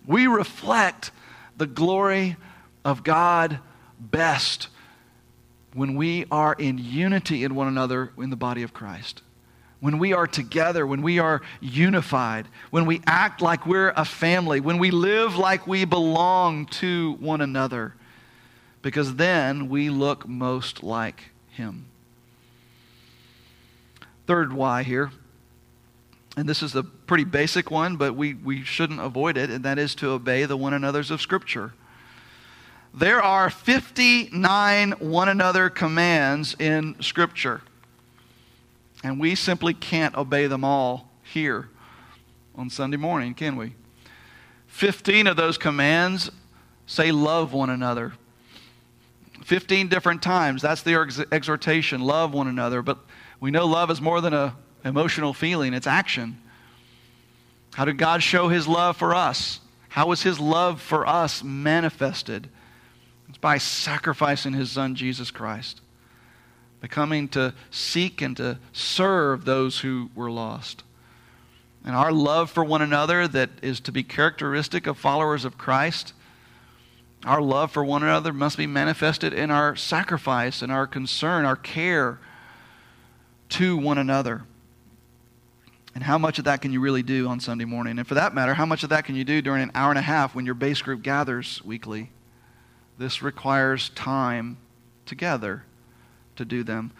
We 0.07 0.25
reflect 0.25 1.11
the 1.57 1.67
glory 1.67 2.35
of 2.83 3.03
God 3.03 3.59
best 3.99 4.69
when 5.73 5.95
we 5.95 6.25
are 6.31 6.53
in 6.53 6.79
unity 6.79 7.43
in 7.43 7.53
one 7.53 7.67
another 7.67 8.11
in 8.17 8.31
the 8.31 8.35
body 8.35 8.63
of 8.63 8.73
Christ. 8.73 9.21
When 9.79 9.97
we 9.97 10.13
are 10.13 10.27
together, 10.27 10.85
when 10.85 11.01
we 11.01 11.19
are 11.19 11.41
unified, 11.61 12.47
when 12.69 12.85
we 12.85 13.01
act 13.05 13.41
like 13.41 13.65
we're 13.65 13.93
a 13.95 14.03
family, 14.03 14.59
when 14.59 14.77
we 14.77 14.91
live 14.91 15.37
like 15.37 15.65
we 15.65 15.85
belong 15.85 16.65
to 16.65 17.13
one 17.19 17.41
another, 17.41 17.93
because 18.81 19.15
then 19.15 19.69
we 19.69 19.89
look 19.89 20.27
most 20.27 20.83
like 20.83 21.31
Him. 21.49 21.85
Third 24.27 24.51
why 24.51 24.83
here 24.83 25.11
and 26.39 26.47
this 26.47 26.63
is 26.63 26.73
a 26.73 26.83
pretty 26.83 27.25
basic 27.25 27.69
one, 27.69 27.97
but 27.97 28.15
we, 28.15 28.33
we 28.33 28.63
shouldn't 28.63 29.01
avoid 29.01 29.35
it, 29.35 29.49
and 29.49 29.65
that 29.65 29.77
is 29.77 29.93
to 29.95 30.11
obey 30.11 30.45
the 30.45 30.55
one 30.55 30.73
another's 30.73 31.11
of 31.11 31.21
Scripture. 31.21 31.73
There 32.93 33.21
are 33.21 33.49
59 33.49 34.91
one 34.93 35.27
another 35.27 35.69
commands 35.69 36.55
in 36.57 36.95
Scripture, 37.01 37.61
and 39.03 39.19
we 39.19 39.35
simply 39.35 39.73
can't 39.73 40.15
obey 40.15 40.47
them 40.47 40.63
all 40.63 41.09
here 41.23 41.69
on 42.55 42.69
Sunday 42.69 42.97
morning, 42.97 43.33
can 43.33 43.55
we? 43.55 43.75
15 44.67 45.27
of 45.27 45.35
those 45.35 45.57
commands 45.57 46.29
say 46.85 47.11
love 47.11 47.53
one 47.53 47.69
another. 47.69 48.13
15 49.43 49.87
different 49.87 50.21
times. 50.21 50.61
That's 50.61 50.81
the 50.81 51.27
exhortation 51.31 52.01
love 52.01 52.33
one 52.33 52.47
another. 52.47 52.81
But 52.81 52.99
we 53.39 53.51
know 53.51 53.65
love 53.65 53.89
is 53.89 54.01
more 54.01 54.21
than 54.21 54.33
a 54.33 54.55
emotional 54.85 55.33
feeling, 55.33 55.73
it's 55.73 55.87
action. 55.87 56.41
How 57.73 57.85
did 57.85 57.97
God 57.97 58.23
show 58.23 58.47
his 58.47 58.67
love 58.67 58.97
for 58.97 59.13
us? 59.13 59.59
How 59.89 60.07
was 60.07 60.23
his 60.23 60.39
love 60.39 60.81
for 60.81 61.07
us 61.07 61.43
manifested? 61.43 62.49
It's 63.27 63.37
by 63.37 63.57
sacrificing 63.57 64.53
his 64.53 64.71
son, 64.71 64.95
Jesus 64.95 65.31
Christ, 65.31 65.81
by 66.81 66.87
coming 66.87 67.27
to 67.29 67.53
seek 67.71 68.21
and 68.21 68.37
to 68.37 68.57
serve 68.71 69.45
those 69.45 69.79
who 69.79 70.09
were 70.15 70.31
lost. 70.31 70.83
And 71.83 71.95
our 71.95 72.11
love 72.11 72.51
for 72.51 72.63
one 72.63 72.81
another, 72.81 73.27
that 73.27 73.49
is 73.61 73.79
to 73.81 73.91
be 73.91 74.03
characteristic 74.03 74.87
of 74.87 74.97
followers 74.97 75.45
of 75.45 75.57
Christ, 75.57 76.13
our 77.25 77.41
love 77.41 77.71
for 77.71 77.83
one 77.83 78.03
another 78.03 78.31
must 78.31 78.57
be 78.57 78.67
manifested 78.67 79.33
in 79.33 79.51
our 79.51 79.75
sacrifice 79.75 80.61
and 80.61 80.71
our 80.71 80.87
concern, 80.87 81.45
our 81.45 81.55
care 81.55 82.19
to 83.49 83.75
one 83.75 83.97
another. 83.97 84.43
And 85.95 86.03
how 86.03 86.17
much 86.17 86.39
of 86.39 86.45
that 86.45 86.61
can 86.61 86.71
you 86.71 86.79
really 86.79 87.03
do 87.03 87.27
on 87.27 87.41
Sunday 87.41 87.65
morning? 87.65 87.97
And 87.97 88.07
for 88.07 88.13
that 88.13 88.33
matter, 88.33 88.53
how 88.53 88.65
much 88.65 88.83
of 88.83 88.89
that 88.89 89.03
can 89.03 89.15
you 89.15 89.25
do 89.25 89.41
during 89.41 89.63
an 89.63 89.71
hour 89.75 89.89
and 89.89 89.99
a 89.99 90.03
half 90.03 90.33
when 90.33 90.45
your 90.45 90.55
base 90.55 90.81
group 90.81 91.01
gathers 91.01 91.61
weekly? 91.65 92.11
This 92.97 93.21
requires 93.21 93.89
time 93.89 94.57
together 95.05 95.63
to 96.39 96.45
do 96.45 96.63
them. 96.63 96.91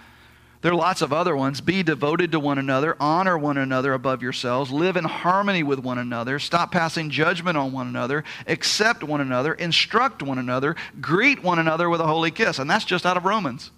There 0.62 0.74
are 0.74 0.76
lots 0.76 1.02
of 1.02 1.14
other 1.14 1.36
ones. 1.38 1.62
Be 1.62 1.84
devoted 1.84 2.34
to 2.34 2.40
one 2.40 2.58
another, 2.58 2.98
honor 3.00 3.38
one 3.38 3.58
another 3.58 3.94
above 3.94 4.22
yourselves, 4.22 4.72
live 4.72 4.98
in 4.98 5.06
harmony 5.06 5.64
with 5.64 5.80
one 5.80 5.98
another, 5.98 6.38
stop 6.38 6.72
passing 6.72 7.10
judgment 7.10 7.58
on 7.58 7.72
one 7.72 7.88
another, 7.88 8.26
accept 8.46 9.02
one 9.02 9.22
another, 9.22 9.54
instruct 9.54 10.22
one 10.22 10.38
another, 10.38 10.76
greet 11.00 11.42
one 11.42 11.60
another 11.60 11.90
with 11.90 12.02
a 12.02 12.08
holy 12.08 12.30
kiss. 12.30 12.60
And 12.60 12.70
that's 12.70 12.84
just 12.84 13.06
out 13.06 13.16
of 13.16 13.24
Romans. 13.24 13.72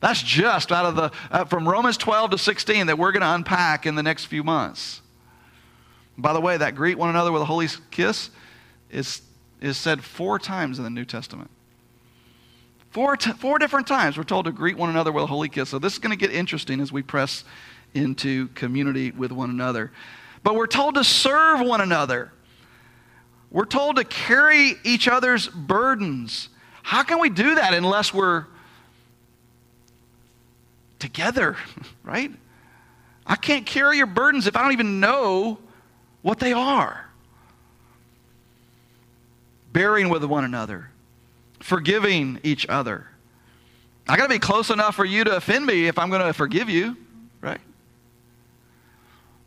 That's 0.00 0.22
just 0.22 0.72
out 0.72 0.86
of 0.86 0.96
the, 0.96 1.12
uh, 1.30 1.44
from 1.44 1.68
Romans 1.68 1.98
12 1.98 2.30
to 2.30 2.38
16 2.38 2.86
that 2.86 2.98
we're 2.98 3.12
going 3.12 3.20
to 3.20 3.34
unpack 3.34 3.84
in 3.84 3.94
the 3.94 4.02
next 4.02 4.26
few 4.26 4.42
months. 4.42 5.02
By 6.16 6.32
the 6.32 6.40
way, 6.40 6.56
that 6.56 6.74
greet 6.74 6.96
one 6.96 7.10
another 7.10 7.32
with 7.32 7.42
a 7.42 7.46
holy 7.46 7.68
kiss 7.90 8.30
is, 8.90 9.20
is 9.60 9.76
said 9.76 10.02
four 10.02 10.38
times 10.38 10.78
in 10.78 10.84
the 10.84 10.90
New 10.90 11.04
Testament. 11.04 11.50
Four, 12.90 13.16
t- 13.16 13.32
four 13.32 13.58
different 13.58 13.86
times 13.86 14.16
we're 14.16 14.24
told 14.24 14.46
to 14.46 14.52
greet 14.52 14.76
one 14.76 14.90
another 14.90 15.12
with 15.12 15.24
a 15.24 15.26
holy 15.26 15.48
kiss. 15.48 15.68
So 15.68 15.78
this 15.78 15.92
is 15.92 15.98
going 15.98 16.16
to 16.16 16.16
get 16.16 16.34
interesting 16.34 16.80
as 16.80 16.90
we 16.90 17.02
press 17.02 17.44
into 17.94 18.48
community 18.48 19.10
with 19.10 19.32
one 19.32 19.50
another. 19.50 19.92
But 20.42 20.54
we're 20.54 20.66
told 20.66 20.94
to 20.94 21.04
serve 21.04 21.60
one 21.60 21.80
another. 21.80 22.32
We're 23.50 23.66
told 23.66 23.96
to 23.96 24.04
carry 24.04 24.74
each 24.84 25.08
other's 25.08 25.48
burdens. 25.48 26.48
How 26.82 27.02
can 27.02 27.20
we 27.20 27.30
do 27.30 27.56
that 27.56 27.74
unless 27.74 28.12
we're 28.12 28.46
together, 30.98 31.56
right? 32.04 32.30
I 33.26 33.36
can't 33.36 33.66
carry 33.66 33.98
your 33.98 34.06
burdens 34.06 34.46
if 34.46 34.56
I 34.56 34.62
don't 34.62 34.72
even 34.72 35.00
know 35.00 35.58
what 36.22 36.38
they 36.38 36.52
are. 36.52 37.04
Bearing 39.72 40.08
with 40.08 40.24
one 40.24 40.44
another, 40.44 40.90
forgiving 41.68 42.40
each 42.42 42.66
other. 42.68 43.06
I 44.08 44.16
got 44.16 44.24
to 44.24 44.28
be 44.28 44.38
close 44.38 44.70
enough 44.70 44.94
for 44.94 45.04
you 45.04 45.24
to 45.24 45.36
offend 45.36 45.66
me 45.66 45.86
if 45.86 45.98
I'm 45.98 46.10
going 46.10 46.22
to 46.22 46.32
forgive 46.32 46.68
you, 46.68 46.96
right? 47.40 47.60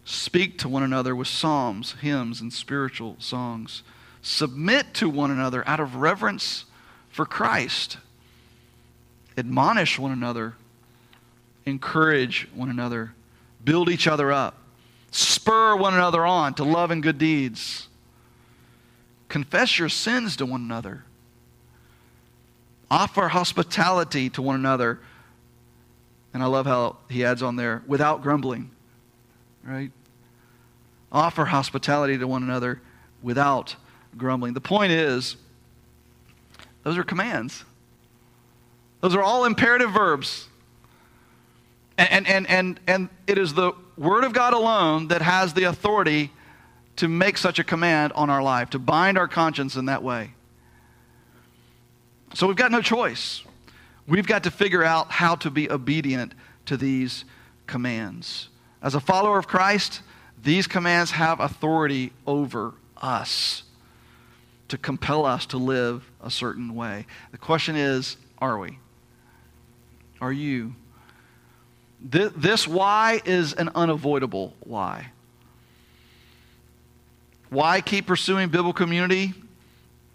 Speak 0.06 0.60
to 0.60 0.70
one 0.70 0.84
another 0.84 1.16
with 1.16 1.28
psalms, 1.28 1.96
hymns, 2.02 2.42
and 2.42 2.54
spiritual 2.54 3.16
songs. 3.20 3.84
Submit 4.22 4.94
to 4.96 5.10
one 5.10 5.32
another 5.32 5.68
out 5.68 5.80
of 5.80 5.96
reverence 5.96 6.66
for 7.10 7.26
Christ. 7.26 7.98
Admonish 9.38 9.98
one 9.98 10.12
another 10.12 10.56
encourage 11.66 12.48
one 12.54 12.70
another, 12.70 13.14
build 13.64 13.90
each 13.90 14.08
other 14.08 14.32
up, 14.32 14.58
spur 15.12 15.76
one 15.76 15.94
another 15.94 16.26
on 16.26 16.54
to 16.56 16.64
love 16.64 16.92
and 16.92 17.04
good 17.04 17.18
deeds. 17.18 17.88
Confess 19.30 19.80
your 19.80 19.90
sins 19.90 20.36
to 20.38 20.46
one 20.46 20.62
another. 20.62 21.04
Offer 22.92 23.30
hospitality 23.30 24.30
to 24.32 24.42
one 24.42 24.56
another. 24.56 25.00
And 26.34 26.44
I 26.44 26.48
love 26.48 26.66
how 26.66 26.98
he 27.10 27.24
adds 27.24 27.42
on 27.42 27.56
there, 27.56 27.84
without 27.88 28.22
grumbling. 28.22 28.70
Right? 29.64 29.92
Offer 31.10 31.46
hospitality 31.46 32.18
to 32.18 32.28
one 32.28 32.44
another 32.44 32.82
without 33.24 33.78
grumbling. 34.18 34.54
The 34.54 34.62
point 34.62 34.92
is, 34.92 35.38
those 36.84 36.98
are 36.98 37.04
commands. 37.04 37.64
Those 39.00 39.16
are 39.16 39.24
all 39.24 39.46
imperative 39.46 39.92
verbs. 39.92 40.50
And, 41.98 42.28
and, 42.28 42.50
and, 42.50 42.80
and 42.88 43.10
it 43.26 43.38
is 43.38 43.54
the 43.54 43.72
Word 43.98 44.26
of 44.26 44.34
God 44.34 44.54
alone 44.54 45.08
that 45.10 45.22
has 45.22 45.54
the 45.54 45.64
authority 45.64 46.32
to 46.98 47.08
make 47.08 47.38
such 47.38 47.58
a 47.58 47.64
command 47.64 48.12
on 48.14 48.30
our 48.30 48.44
life, 48.44 48.72
to 48.72 48.80
bind 48.80 49.18
our 49.18 49.30
conscience 49.30 49.78
in 49.78 49.86
that 49.86 50.04
way. 50.04 50.32
So 52.34 52.48
we've 52.48 52.56
got 52.56 52.72
no 52.72 52.82
choice. 52.82 53.44
We've 54.08 54.28
got 54.28 54.44
to 54.44 54.52
figure 54.52 54.84
out 54.84 55.12
how 55.12 55.36
to 55.36 55.50
be 55.50 55.70
obedient 55.70 56.34
to 56.66 56.78
these 56.78 57.26
commands. 57.68 58.50
As 58.82 58.96
a 58.96 59.00
follower 59.00 59.38
of 59.38 59.48
Christ, 59.48 60.02
these 60.42 60.68
commands 60.68 61.12
have 61.12 61.40
authority 61.40 62.12
over 62.26 62.74
us 62.98 63.64
to 64.70 64.78
compel 64.78 65.26
us 65.26 65.46
to 65.48 65.58
live 65.58 66.10
a 66.24 66.32
certain 66.32 66.74
way. 66.74 67.06
The 67.32 67.38
question 67.38 67.76
is 67.76 68.18
are 68.40 68.58
we? 68.58 68.80
Are 70.20 70.32
you 70.32 70.74
This 72.02 72.68
why 72.68 73.22
is 73.26 73.54
an 73.54 73.70
unavoidable 73.76 74.56
why. 74.62 75.12
Why 77.50 77.82
keep 77.82 78.08
pursuing 78.08 78.50
biblical 78.50 78.74
community 78.74 79.34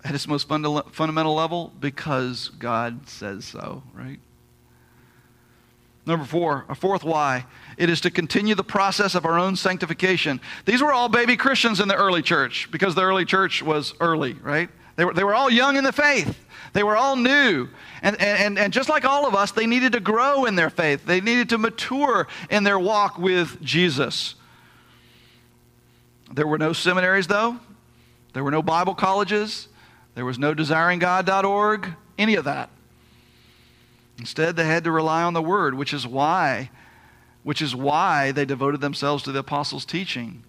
at 0.06 0.14
its 0.14 0.28
most 0.28 0.48
fundamental 0.48 1.34
level? 1.34 1.72
Because 1.80 2.50
God 2.50 3.08
says 3.08 3.44
so, 3.44 3.82
right? 3.92 4.20
Number 6.06 6.24
four, 6.24 6.64
a 6.68 6.76
fourth 6.76 7.02
why. 7.02 7.46
It 7.76 7.90
is 7.90 8.00
to 8.02 8.10
continue 8.12 8.54
the 8.54 8.62
process 8.62 9.16
of 9.16 9.26
our 9.26 9.36
own 9.36 9.56
sanctification. 9.56 10.40
These 10.64 10.80
were 10.80 10.92
all 10.92 11.08
baby 11.08 11.36
Christians 11.36 11.80
in 11.80 11.88
the 11.88 11.96
early 11.96 12.22
church 12.22 12.68
because 12.70 12.94
the 12.94 13.02
early 13.02 13.24
church 13.24 13.62
was 13.62 13.94
early, 13.98 14.34
right? 14.34 14.70
They 14.94 15.04
were, 15.04 15.12
they 15.12 15.24
were 15.24 15.34
all 15.34 15.50
young 15.50 15.76
in 15.76 15.82
the 15.82 15.92
faith. 15.92 16.38
They 16.72 16.84
were 16.84 16.96
all 16.96 17.16
new. 17.16 17.68
And, 18.00 18.20
and, 18.20 18.58
and 18.58 18.72
just 18.72 18.88
like 18.88 19.04
all 19.04 19.26
of 19.26 19.34
us, 19.34 19.50
they 19.50 19.66
needed 19.66 19.92
to 19.92 20.00
grow 20.00 20.44
in 20.44 20.54
their 20.54 20.70
faith. 20.70 21.04
They 21.04 21.20
needed 21.20 21.48
to 21.48 21.58
mature 21.58 22.28
in 22.48 22.62
their 22.62 22.78
walk 22.78 23.18
with 23.18 23.60
Jesus. 23.60 24.36
There 26.32 26.46
were 26.46 26.58
no 26.58 26.72
seminaries, 26.72 27.26
though. 27.26 27.58
There 28.32 28.44
were 28.44 28.50
no 28.52 28.62
Bible 28.62 28.94
colleges. 28.94 29.68
There 30.16 30.24
was 30.24 30.38
no 30.38 30.54
desiringgod.org, 30.54 31.94
any 32.18 32.34
of 32.36 32.46
that. 32.46 32.70
Instead, 34.18 34.56
they 34.56 34.64
had 34.64 34.84
to 34.84 34.90
rely 34.90 35.22
on 35.22 35.34
the 35.34 35.42
word, 35.42 35.74
which 35.74 35.92
is 35.92 36.06
why 36.06 36.70
which 37.42 37.62
is 37.62 37.76
why 37.76 38.32
they 38.32 38.44
devoted 38.44 38.80
themselves 38.80 39.22
to 39.22 39.30
the 39.30 39.38
apostles' 39.38 39.84
teaching. 39.84 40.42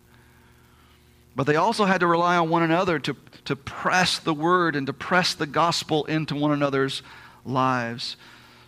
But 1.35 1.45
they 1.45 1.55
also 1.55 1.85
had 1.85 1.99
to 1.99 2.07
rely 2.07 2.37
on 2.37 2.49
one 2.49 2.63
another 2.63 2.97
to, 2.97 3.15
to 3.45 3.55
press 3.55 4.17
the 4.17 4.33
word 4.33 4.75
and 4.75 4.87
to 4.87 4.93
press 4.93 5.35
the 5.35 5.45
gospel 5.45 6.05
into 6.05 6.35
one 6.35 6.51
another's 6.51 7.03
lives 7.45 8.17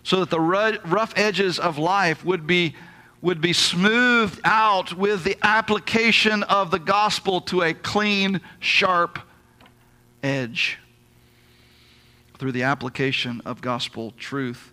so 0.03 0.19
that 0.19 0.29
the 0.29 0.39
rough 0.39 1.11
edges 1.15 1.57
of 1.57 1.79
life 1.79 2.23
would 2.23 2.45
be, 2.45 2.75
would 3.19 3.41
be 3.41 3.51
smoothed 3.51 4.41
out 4.43 4.93
with 4.93 5.23
the 5.23 5.37
application 5.41 6.43
of 6.43 6.69
the 6.69 6.77
gospel 6.77 7.41
to 7.41 7.63
a 7.63 7.73
clean, 7.73 8.41
sharp 8.59 9.17
edge 10.21 10.77
through 12.39 12.53
the 12.53 12.63
application 12.63 13.41
of 13.45 13.61
gospel 13.61 14.13
truth. 14.17 14.71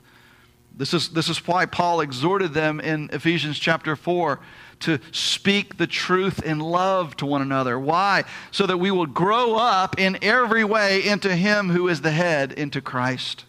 This 0.76 0.94
is, 0.94 1.08
this 1.08 1.28
is 1.28 1.46
why 1.46 1.66
Paul 1.66 2.00
exhorted 2.00 2.54
them 2.54 2.80
in 2.80 3.10
Ephesians 3.12 3.58
chapter 3.58 3.96
4 3.96 4.40
to 4.80 4.98
speak 5.10 5.78
the 5.78 5.86
truth 5.86 6.42
in 6.42 6.60
love 6.60 7.16
to 7.16 7.26
one 7.26 7.42
another. 7.42 7.78
Why? 7.78 8.24
So 8.50 8.66
that 8.66 8.76
we 8.76 8.90
will 8.90 9.06
grow 9.06 9.56
up 9.56 9.98
in 9.98 10.18
every 10.22 10.64
way 10.64 11.04
into 11.04 11.34
Him 11.34 11.70
who 11.70 11.88
is 11.88 12.02
the 12.02 12.10
head, 12.10 12.52
into 12.52 12.80
Christ. 12.80 13.44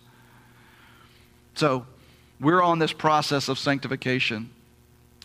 So, 1.54 1.86
we're 2.40 2.62
on 2.62 2.80
this 2.80 2.94
process 2.94 3.50
of 3.50 3.58
sanctification. 3.58 4.52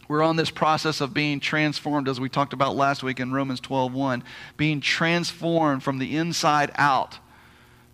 We're 0.09 0.23
on 0.23 0.37
this 0.37 0.51
process 0.51 1.01
of 1.01 1.15
being 1.15 1.41
transformed, 1.41 2.09
as 2.09 2.19
we 2.19 2.29
talked 2.29 2.53
about 2.53 2.75
last 2.75 3.03
week 3.03 3.21
in 3.21 3.33
Romans 3.33 3.61
12 3.61 4.23
being 4.57 4.81
transformed 4.81 5.83
from 5.83 5.99
the 5.99 6.17
inside 6.17 6.73
out 6.75 7.19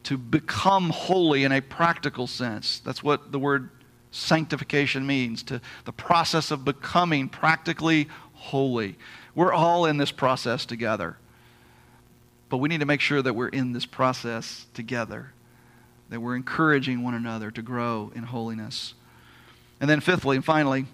to 0.05 0.17
become 0.17 0.91
holy 0.91 1.45
in 1.45 1.53
a 1.53 1.61
practical 1.61 2.27
sense. 2.27 2.81
That's 2.81 3.03
what 3.03 3.33
the 3.33 3.39
word 3.39 3.71
sanctification 4.11 5.07
means, 5.07 5.43
to 5.45 5.61
the 5.85 5.93
process 5.93 6.51
of 6.51 6.65
becoming 6.65 7.29
practically 7.29 8.09
holy. 8.33 8.97
We're 9.35 9.53
all 9.53 9.85
in 9.85 9.99
this 9.99 10.11
process 10.11 10.65
together. 10.65 11.19
But 12.49 12.59
we 12.59 12.69
need 12.69 12.81
to 12.81 12.87
make 12.87 13.01
sure 13.01 13.21
that 13.21 13.35
we're 13.35 13.49
in 13.49 13.73
this 13.73 13.85
process 13.85 14.67
together, 14.73 15.33
that 16.09 16.21
we're 16.21 16.37
encouraging 16.37 17.03
one 17.03 17.15
another 17.15 17.51
to 17.51 17.61
grow 17.61 18.11
in 18.15 18.23
holiness. 18.23 18.95
And 19.81 19.91
then, 19.91 20.01
fifthly 20.01 20.37
and 20.37 20.45
finally, 20.45 20.87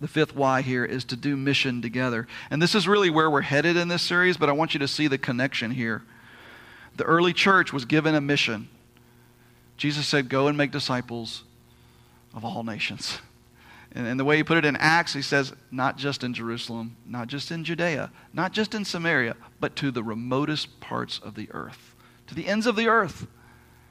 the 0.00 0.08
fifth 0.08 0.34
why 0.34 0.62
here 0.62 0.84
is 0.84 1.04
to 1.06 1.16
do 1.16 1.36
mission 1.36 1.82
together. 1.82 2.26
And 2.50 2.60
this 2.60 2.74
is 2.74 2.88
really 2.88 3.10
where 3.10 3.30
we're 3.30 3.42
headed 3.42 3.76
in 3.76 3.88
this 3.88 4.02
series, 4.02 4.36
but 4.36 4.48
I 4.48 4.52
want 4.52 4.74
you 4.74 4.80
to 4.80 4.88
see 4.88 5.06
the 5.08 5.18
connection 5.18 5.70
here. 5.70 6.02
The 6.96 7.04
early 7.04 7.32
church 7.32 7.72
was 7.72 7.84
given 7.84 8.14
a 8.14 8.20
mission. 8.20 8.68
Jesus 9.76 10.06
said, 10.06 10.28
Go 10.28 10.48
and 10.48 10.56
make 10.56 10.70
disciples 10.70 11.44
of 12.34 12.44
all 12.44 12.62
nations. 12.64 13.18
And, 13.92 14.06
and 14.06 14.20
the 14.20 14.24
way 14.24 14.36
he 14.36 14.44
put 14.44 14.58
it 14.58 14.64
in 14.64 14.76
Acts, 14.76 15.14
he 15.14 15.22
says, 15.22 15.52
not 15.70 15.96
just 15.96 16.22
in 16.22 16.34
Jerusalem, 16.34 16.96
not 17.06 17.28
just 17.28 17.50
in 17.50 17.64
Judea, 17.64 18.10
not 18.32 18.52
just 18.52 18.74
in 18.74 18.84
Samaria, 18.84 19.36
but 19.58 19.74
to 19.76 19.90
the 19.90 20.02
remotest 20.02 20.80
parts 20.80 21.18
of 21.18 21.34
the 21.34 21.48
earth, 21.52 21.94
to 22.26 22.34
the 22.34 22.46
ends 22.46 22.66
of 22.66 22.76
the 22.76 22.88
earth. 22.88 23.26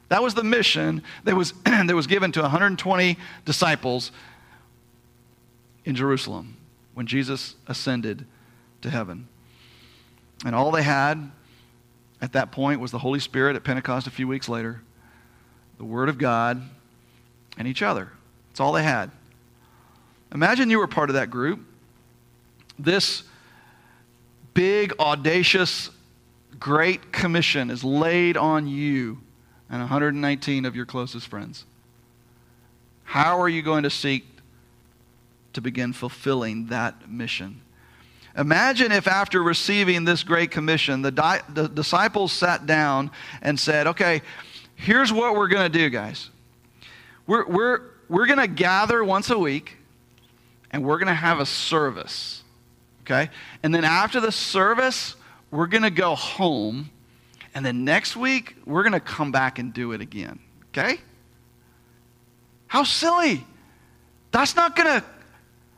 That 0.09 0.21
was 0.21 0.35
the 0.35 0.43
mission 0.43 1.01
that 1.23 1.35
was, 1.35 1.53
that 1.65 1.95
was 1.95 2.07
given 2.07 2.31
to 2.33 2.41
120 2.41 3.17
disciples 3.45 4.11
in 5.83 5.95
Jerusalem 5.95 6.57
when 6.93 7.07
Jesus 7.07 7.55
ascended 7.67 8.25
to 8.81 8.89
heaven. 8.89 9.27
And 10.45 10.53
all 10.53 10.69
they 10.69 10.83
had 10.83 11.31
at 12.25 12.33
that 12.33 12.51
point 12.51 12.79
was 12.79 12.89
the 12.89 12.97
Holy 12.97 13.19
Spirit 13.19 13.55
at 13.55 13.63
Pentecost 13.63 14.07
a 14.07 14.09
few 14.09 14.27
weeks 14.27 14.49
later, 14.49 14.81
the 15.77 15.85
Word 15.85 16.09
of 16.09 16.17
God, 16.17 16.59
and 17.55 17.67
each 17.67 17.83
other. 17.83 18.09
That's 18.49 18.59
all 18.59 18.71
they 18.71 18.81
had. 18.81 19.11
Imagine 20.33 20.71
you 20.71 20.79
were 20.79 20.87
part 20.87 21.11
of 21.11 21.13
that 21.13 21.29
group. 21.29 21.59
This 22.79 23.21
big, 24.55 24.91
audacious, 24.99 25.91
great 26.59 27.11
commission 27.11 27.69
is 27.69 27.83
laid 27.83 28.37
on 28.37 28.67
you 28.67 29.19
and 29.69 29.81
119 29.81 30.65
of 30.65 30.75
your 30.75 30.87
closest 30.87 31.27
friends. 31.27 31.63
How 33.03 33.39
are 33.39 33.49
you 33.49 33.61
going 33.61 33.83
to 33.83 33.91
seek 33.91 34.25
to 35.53 35.61
begin 35.61 35.93
fulfilling 35.93 36.67
that 36.67 37.07
mission? 37.07 37.61
Imagine 38.37 38.91
if, 38.91 39.07
after 39.07 39.41
receiving 39.41 40.03
this 40.03 40.23
great 40.23 40.51
commission, 40.51 41.01
the, 41.01 41.11
di- 41.11 41.41
the 41.49 41.67
disciples 41.67 42.31
sat 42.31 42.65
down 42.65 43.11
and 43.41 43.59
said, 43.59 43.87
Okay, 43.87 44.21
here's 44.75 45.11
what 45.11 45.35
we're 45.35 45.47
going 45.47 45.71
to 45.71 45.77
do, 45.77 45.89
guys. 45.89 46.29
We're, 47.27 47.45
we're, 47.47 47.81
we're 48.09 48.27
going 48.27 48.39
to 48.39 48.47
gather 48.47 49.03
once 49.03 49.29
a 49.29 49.39
week 49.39 49.77
and 50.71 50.83
we're 50.83 50.97
going 50.97 51.07
to 51.07 51.13
have 51.13 51.39
a 51.39 51.45
service. 51.45 52.43
Okay? 53.01 53.29
And 53.63 53.73
then 53.73 53.83
after 53.83 54.19
the 54.19 54.31
service, 54.31 55.15
we're 55.51 55.67
going 55.67 55.83
to 55.83 55.89
go 55.89 56.15
home. 56.15 56.89
And 57.53 57.65
then 57.65 57.85
next 57.85 58.17
week, 58.17 58.55
we're 58.65 58.83
going 58.83 58.93
to 58.93 58.99
come 58.99 59.31
back 59.31 59.59
and 59.59 59.73
do 59.73 59.93
it 59.93 60.01
again. 60.01 60.39
Okay? 60.69 60.99
How 62.67 62.83
silly. 62.83 63.45
That's 64.31 64.55
not 64.55 64.75
going 64.75 64.99
to 64.99 65.05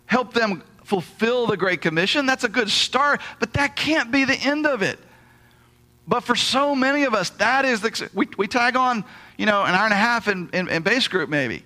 help 0.08 0.34
them 0.34 0.64
fulfill 0.88 1.48
the 1.48 1.58
Great 1.58 1.82
Commission. 1.82 2.26
That's 2.26 2.46
a 2.46 2.50
good 2.50 2.70
start, 2.70 3.22
but 3.40 3.54
that 3.54 3.76
can't 3.76 4.12
be 4.12 4.24
the 4.24 4.36
end 4.36 4.66
of 4.66 4.82
it. 4.82 4.98
But 6.08 6.22
for 6.22 6.36
so 6.36 6.74
many 6.74 7.04
of 7.04 7.14
us, 7.14 7.30
that 7.32 7.66
is 7.66 7.82
the. 7.82 8.10
We, 8.14 8.30
we 8.38 8.48
tag 8.48 8.78
on, 8.78 9.04
you 9.38 9.46
know, 9.46 9.64
an 9.64 9.76
hour 9.76 9.84
and 9.84 9.94
a 9.94 9.98
half 9.98 10.30
in, 10.30 10.50
in, 10.54 10.70
in 10.70 10.82
base 10.84 11.08
group 11.10 11.30
maybe 11.30 11.64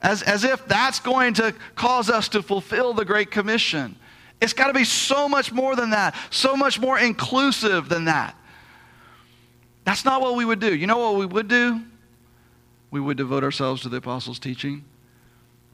as, 0.00 0.22
as 0.22 0.44
if 0.44 0.66
that's 0.66 1.00
going 1.00 1.34
to 1.34 1.54
cause 1.74 2.08
us 2.08 2.28
to 2.30 2.42
fulfill 2.42 2.94
the 2.94 3.04
Great 3.04 3.30
Commission. 3.30 3.96
It's 4.40 4.52
got 4.52 4.68
to 4.68 4.72
be 4.72 4.84
so 4.84 5.28
much 5.28 5.52
more 5.52 5.76
than 5.76 5.90
that, 5.90 6.14
so 6.30 6.56
much 6.56 6.80
more 6.80 6.98
inclusive 6.98 7.88
than 7.88 8.06
that. 8.06 8.36
That's 9.84 10.04
not 10.04 10.20
what 10.20 10.34
we 10.34 10.44
would 10.44 10.60
do. 10.60 10.74
You 10.74 10.86
know 10.86 10.98
what 10.98 11.16
we 11.16 11.26
would 11.26 11.48
do? 11.48 11.80
We 12.90 13.00
would 13.00 13.16
devote 13.16 13.44
ourselves 13.44 13.82
to 13.82 13.88
the 13.88 13.98
apostles' 13.98 14.38
teaching 14.38 14.84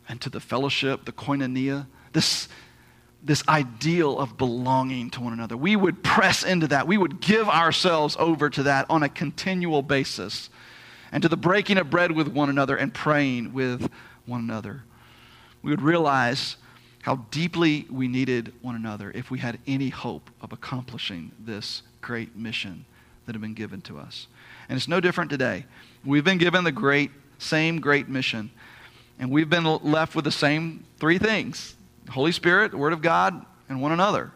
and 0.08 0.20
to 0.20 0.30
the 0.30 0.40
fellowship, 0.40 1.04
the 1.04 1.12
koinonia, 1.12 1.86
this, 2.12 2.48
this 3.24 3.46
ideal 3.48 4.18
of 4.18 4.36
belonging 4.36 5.10
to 5.10 5.20
one 5.20 5.32
another. 5.32 5.56
We 5.56 5.76
would 5.76 6.02
press 6.02 6.42
into 6.42 6.66
that. 6.68 6.88
We 6.88 6.98
would 6.98 7.20
give 7.20 7.48
ourselves 7.48 8.16
over 8.18 8.50
to 8.50 8.64
that 8.64 8.86
on 8.90 9.02
a 9.02 9.08
continual 9.08 9.82
basis 9.82 10.50
and 11.12 11.22
to 11.22 11.28
the 11.28 11.36
breaking 11.36 11.78
of 11.78 11.88
bread 11.88 12.10
with 12.10 12.28
one 12.28 12.50
another 12.50 12.76
and 12.76 12.92
praying 12.92 13.52
with 13.52 13.88
one 14.26 14.40
another. 14.40 14.82
We 15.62 15.70
would 15.70 15.82
realize 15.82 16.56
how 17.02 17.16
deeply 17.30 17.86
we 17.90 18.08
needed 18.08 18.52
one 18.60 18.74
another 18.74 19.12
if 19.14 19.30
we 19.30 19.38
had 19.38 19.58
any 19.66 19.88
hope 19.88 20.30
of 20.40 20.52
accomplishing 20.52 21.30
this 21.38 21.82
great 22.00 22.34
mission 22.36 22.84
that 23.26 23.34
had 23.34 23.42
been 23.42 23.54
given 23.54 23.80
to 23.82 23.98
us. 23.98 24.26
And 24.68 24.76
it's 24.76 24.88
no 24.88 25.00
different 25.00 25.30
today. 25.30 25.66
We've 26.04 26.24
been 26.24 26.38
given 26.38 26.64
the 26.64 26.72
great, 26.72 27.10
same 27.38 27.80
great 27.80 28.08
mission, 28.08 28.50
and 29.18 29.30
we've 29.30 29.50
been 29.50 29.64
left 29.64 30.16
with 30.16 30.24
the 30.24 30.32
same 30.32 30.84
three 30.98 31.18
things 31.18 31.76
Holy 32.12 32.32
Spirit, 32.32 32.70
the 32.70 32.78
Word 32.78 32.92
of 32.92 33.02
God, 33.02 33.44
and 33.68 33.80
one 33.80 33.92
another. 33.92 34.32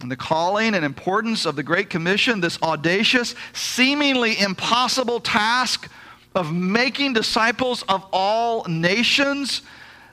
And 0.00 0.10
the 0.10 0.16
calling 0.16 0.74
and 0.74 0.84
importance 0.84 1.46
of 1.46 1.56
the 1.56 1.62
Great 1.62 1.88
Commission, 1.88 2.40
this 2.40 2.60
audacious, 2.62 3.34
seemingly 3.54 4.38
impossible 4.38 5.20
task 5.20 5.90
of 6.34 6.52
making 6.52 7.14
disciples 7.14 7.82
of 7.88 8.06
all 8.12 8.64
nations, 8.64 9.62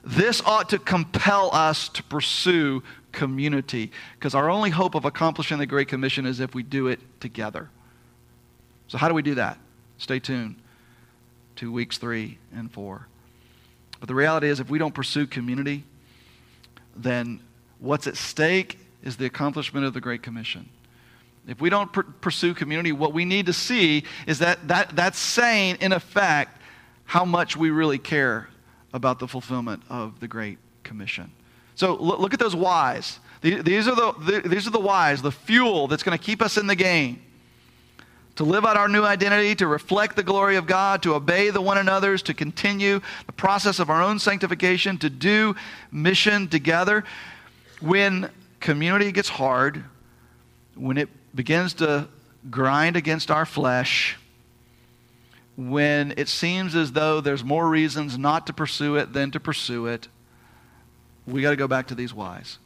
this 0.04 0.42
ought 0.42 0.70
to 0.70 0.80
compel 0.80 1.50
us 1.54 1.90
to 1.90 2.04
pursue 2.04 2.82
community. 3.12 3.92
Because 4.16 4.34
our 4.34 4.50
only 4.50 4.70
hope 4.70 4.96
of 4.96 5.04
accomplishing 5.04 5.58
the 5.58 5.66
Great 5.66 5.90
Commission 5.90 6.26
is 6.26 6.40
if 6.40 6.56
we 6.56 6.64
do 6.64 6.88
it 6.88 7.00
together. 7.20 7.70
So, 8.88 8.98
how 8.98 9.10
do 9.10 9.14
we 9.14 9.22
do 9.22 9.36
that? 9.36 9.58
Stay 9.98 10.20
tuned 10.20 10.56
to 11.58 11.72
weeks 11.72 11.98
three 11.98 12.38
and 12.56 12.72
four. 12.72 13.08
But 14.04 14.10
the 14.10 14.16
reality 14.16 14.50
is, 14.50 14.60
if 14.60 14.70
we 14.70 14.80
don't 14.80 14.94
pursue 14.94 15.26
community, 15.26 15.86
then 16.94 17.40
what's 17.80 18.06
at 18.06 18.18
stake 18.18 18.78
is 19.02 19.16
the 19.16 19.26
accomplishment 19.26 19.86
of 19.86 19.94
the 19.94 20.02
Great 20.02 20.22
Commission. 20.22 20.68
If 21.48 21.62
we 21.62 21.70
don't 21.70 21.90
pr- 21.90 22.02
pursue 22.20 22.54
community, 22.54 22.92
what 22.92 23.14
we 23.14 23.24
need 23.24 23.46
to 23.46 23.54
see 23.54 24.04
is 24.28 24.40
that, 24.40 24.68
that 24.68 24.94
that's 24.94 25.18
saying, 25.18 25.78
in 25.80 25.94
effect, 25.94 26.60
how 27.06 27.24
much 27.24 27.56
we 27.56 27.70
really 27.70 27.98
care 27.98 28.50
about 28.92 29.20
the 29.20 29.28
fulfillment 29.30 29.84
of 29.90 30.20
the 30.20 30.28
Great 30.28 30.58
Commission. 30.84 31.32
So 31.76 31.96
look, 31.96 32.20
look 32.20 32.34
at 32.34 32.42
those 32.42 32.58
whys. 32.58 33.22
These 33.40 33.88
are 33.88 33.96
the, 33.96 34.42
these 34.44 34.68
are 34.68 34.72
the 34.72 34.82
whys, 34.82 35.22
the 35.22 35.32
fuel 35.32 35.88
that's 35.88 36.04
going 36.04 36.18
to 36.18 36.22
keep 36.22 36.42
us 36.42 36.58
in 36.58 36.68
the 36.68 36.76
game. 36.76 37.22
To 38.38 38.44
live 38.44 38.66
out 38.66 38.78
our 38.78 38.88
new 38.88 39.04
identity, 39.04 39.54
to 39.56 39.68
reflect 39.68 40.16
the 40.16 40.24
glory 40.24 40.56
of 40.56 40.66
God, 40.66 41.04
to 41.04 41.14
obey 41.14 41.52
the 41.52 41.62
one 41.62 41.78
another's, 41.78 42.24
to 42.24 42.34
continue 42.34 43.00
the 43.28 43.32
process 43.32 43.78
of 43.80 43.92
our 43.92 44.02
own 44.02 44.18
sanctification, 44.18 44.98
to 45.00 45.10
do 45.10 45.56
mission 45.92 46.48
together. 46.48 47.04
When 47.80 48.32
community 48.60 49.12
gets 49.12 49.30
hard, 49.30 49.84
when 50.74 50.98
it 50.98 51.10
begins 51.36 51.76
to 51.76 52.08
grind 52.50 52.96
against 52.96 53.30
our 53.30 53.46
flesh, 53.46 54.18
when 55.56 56.16
it 56.18 56.28
seems 56.28 56.76
as 56.76 56.94
though 56.94 57.22
there's 57.22 57.44
more 57.44 57.70
reasons 57.70 58.18
not 58.18 58.48
to 58.48 58.54
pursue 58.54 58.96
it 58.96 59.14
than 59.14 59.30
to 59.32 59.40
pursue 59.40 59.86
it, 59.86 60.08
we 61.28 61.44
got 61.44 61.52
to 61.52 61.56
go 61.56 61.68
back 61.68 61.88
to 61.88 61.96
these 61.96 62.14
whys. 62.14 62.58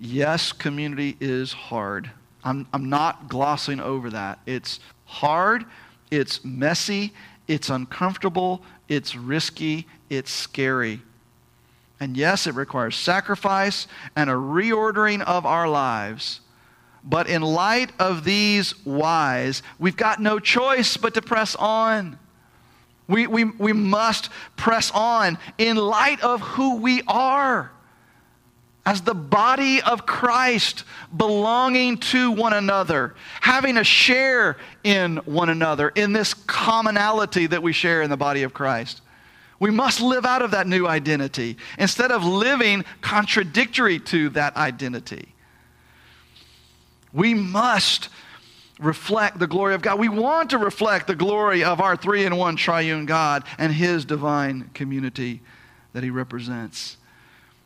Yes, 0.00 0.52
community 0.52 1.16
is 1.20 1.52
hard. 1.52 2.10
I'm, 2.44 2.66
I'm 2.72 2.88
not 2.88 3.28
glossing 3.28 3.80
over 3.80 4.10
that. 4.10 4.38
It's 4.46 4.80
hard, 5.04 5.64
it's 6.10 6.44
messy, 6.44 7.12
it's 7.46 7.70
uncomfortable, 7.70 8.62
it's 8.88 9.16
risky, 9.16 9.86
it's 10.08 10.30
scary. 10.30 11.00
And 12.00 12.16
yes, 12.16 12.46
it 12.46 12.54
requires 12.54 12.96
sacrifice 12.96 13.88
and 14.14 14.30
a 14.30 14.34
reordering 14.34 15.22
of 15.22 15.44
our 15.44 15.68
lives. 15.68 16.40
But 17.02 17.28
in 17.28 17.42
light 17.42 17.90
of 17.98 18.24
these 18.24 18.72
whys, 18.84 19.62
we've 19.78 19.96
got 19.96 20.20
no 20.20 20.38
choice 20.38 20.96
but 20.96 21.14
to 21.14 21.22
press 21.22 21.56
on. 21.56 22.18
We, 23.08 23.26
we, 23.26 23.44
we 23.44 23.72
must 23.72 24.30
press 24.56 24.90
on 24.92 25.38
in 25.56 25.76
light 25.76 26.22
of 26.22 26.40
who 26.40 26.76
we 26.76 27.02
are 27.08 27.70
as 28.88 29.02
the 29.02 29.14
body 29.14 29.82
of 29.82 30.06
Christ, 30.06 30.84
belonging 31.14 31.98
to 31.98 32.30
one 32.30 32.54
another, 32.54 33.14
having 33.42 33.76
a 33.76 33.84
share 33.84 34.56
in 34.82 35.18
one 35.26 35.50
another, 35.50 35.90
in 35.90 36.14
this 36.14 36.32
commonality 36.32 37.46
that 37.48 37.62
we 37.62 37.74
share 37.74 38.00
in 38.00 38.08
the 38.08 38.16
body 38.16 38.44
of 38.44 38.54
Christ. 38.54 39.02
We 39.60 39.70
must 39.70 40.00
live 40.00 40.24
out 40.24 40.40
of 40.40 40.52
that 40.52 40.66
new 40.66 40.86
identity 40.86 41.58
instead 41.78 42.10
of 42.10 42.24
living 42.24 42.82
contradictory 43.02 43.98
to 43.98 44.30
that 44.30 44.56
identity. 44.56 45.34
We 47.12 47.34
must 47.34 48.08
reflect 48.80 49.38
the 49.38 49.46
glory 49.46 49.74
of 49.74 49.82
God. 49.82 49.98
We 49.98 50.08
want 50.08 50.48
to 50.50 50.58
reflect 50.58 51.08
the 51.08 51.14
glory 51.14 51.62
of 51.62 51.82
our 51.82 51.94
three 51.94 52.24
in 52.24 52.36
one 52.36 52.56
triune 52.56 53.04
God 53.04 53.44
and 53.58 53.70
his 53.70 54.06
divine 54.06 54.70
community 54.72 55.42
that 55.92 56.02
he 56.02 56.08
represents. 56.08 56.96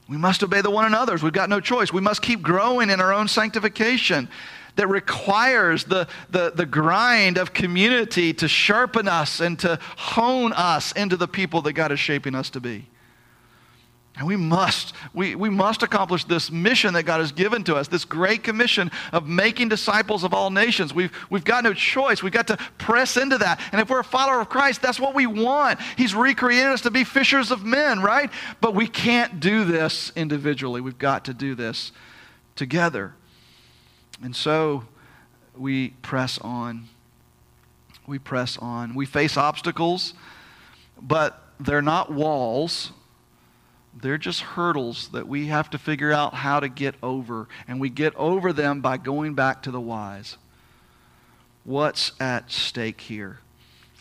We 0.08 0.16
must 0.16 0.42
obey 0.42 0.60
the 0.60 0.70
one 0.70 0.84
another's. 0.84 1.22
We've 1.22 1.32
got 1.32 1.48
no 1.48 1.60
choice. 1.60 1.92
We 1.92 2.00
must 2.00 2.22
keep 2.22 2.42
growing 2.42 2.90
in 2.90 3.00
our 3.00 3.12
own 3.12 3.28
sanctification 3.28 4.28
that 4.76 4.88
requires 4.88 5.84
the, 5.84 6.08
the, 6.30 6.52
the 6.54 6.66
grind 6.66 7.38
of 7.38 7.52
community 7.52 8.32
to 8.34 8.48
sharpen 8.48 9.06
us 9.06 9.40
and 9.40 9.58
to 9.60 9.78
hone 9.96 10.52
us 10.52 10.92
into 10.92 11.16
the 11.16 11.28
people 11.28 11.62
that 11.62 11.74
God 11.74 11.92
is 11.92 12.00
shaping 12.00 12.34
us 12.34 12.50
to 12.50 12.60
be. 12.60 12.86
And 14.18 14.26
we 14.26 14.36
must, 14.36 14.94
we, 15.14 15.34
we 15.34 15.48
must 15.48 15.82
accomplish 15.82 16.24
this 16.24 16.50
mission 16.50 16.92
that 16.94 17.04
God 17.04 17.20
has 17.20 17.32
given 17.32 17.64
to 17.64 17.76
us, 17.76 17.88
this 17.88 18.04
great 18.04 18.42
commission 18.42 18.90
of 19.10 19.26
making 19.26 19.70
disciples 19.70 20.22
of 20.22 20.34
all 20.34 20.50
nations. 20.50 20.92
We've, 20.92 21.10
we've 21.30 21.44
got 21.44 21.64
no 21.64 21.72
choice. 21.72 22.22
We've 22.22 22.32
got 22.32 22.48
to 22.48 22.58
press 22.76 23.16
into 23.16 23.38
that. 23.38 23.58
And 23.72 23.80
if 23.80 23.88
we're 23.88 24.00
a 24.00 24.04
follower 24.04 24.40
of 24.40 24.50
Christ, 24.50 24.82
that's 24.82 25.00
what 25.00 25.14
we 25.14 25.26
want. 25.26 25.80
He's 25.96 26.14
recreated 26.14 26.66
us 26.66 26.82
to 26.82 26.90
be 26.90 27.04
fishers 27.04 27.50
of 27.50 27.64
men, 27.64 28.00
right? 28.00 28.30
But 28.60 28.74
we 28.74 28.86
can't 28.86 29.40
do 29.40 29.64
this 29.64 30.12
individually. 30.14 30.82
We've 30.82 30.98
got 30.98 31.24
to 31.24 31.34
do 31.34 31.54
this 31.54 31.90
together. 32.54 33.14
And 34.22 34.36
so 34.36 34.84
we 35.56 35.90
press 36.02 36.38
on. 36.38 36.88
We 38.06 38.18
press 38.18 38.58
on. 38.58 38.94
We 38.94 39.06
face 39.06 39.38
obstacles, 39.38 40.12
but 41.00 41.42
they're 41.58 41.80
not 41.80 42.12
walls 42.12 42.92
they're 43.94 44.18
just 44.18 44.40
hurdles 44.40 45.08
that 45.08 45.28
we 45.28 45.46
have 45.46 45.70
to 45.70 45.78
figure 45.78 46.12
out 46.12 46.34
how 46.34 46.60
to 46.60 46.68
get 46.68 46.94
over. 47.02 47.48
And 47.68 47.80
we 47.80 47.90
get 47.90 48.14
over 48.16 48.52
them 48.52 48.80
by 48.80 48.96
going 48.96 49.34
back 49.34 49.62
to 49.62 49.70
the 49.70 49.80
whys. 49.80 50.36
What's 51.64 52.12
at 52.18 52.50
stake 52.50 53.00
here? 53.00 53.38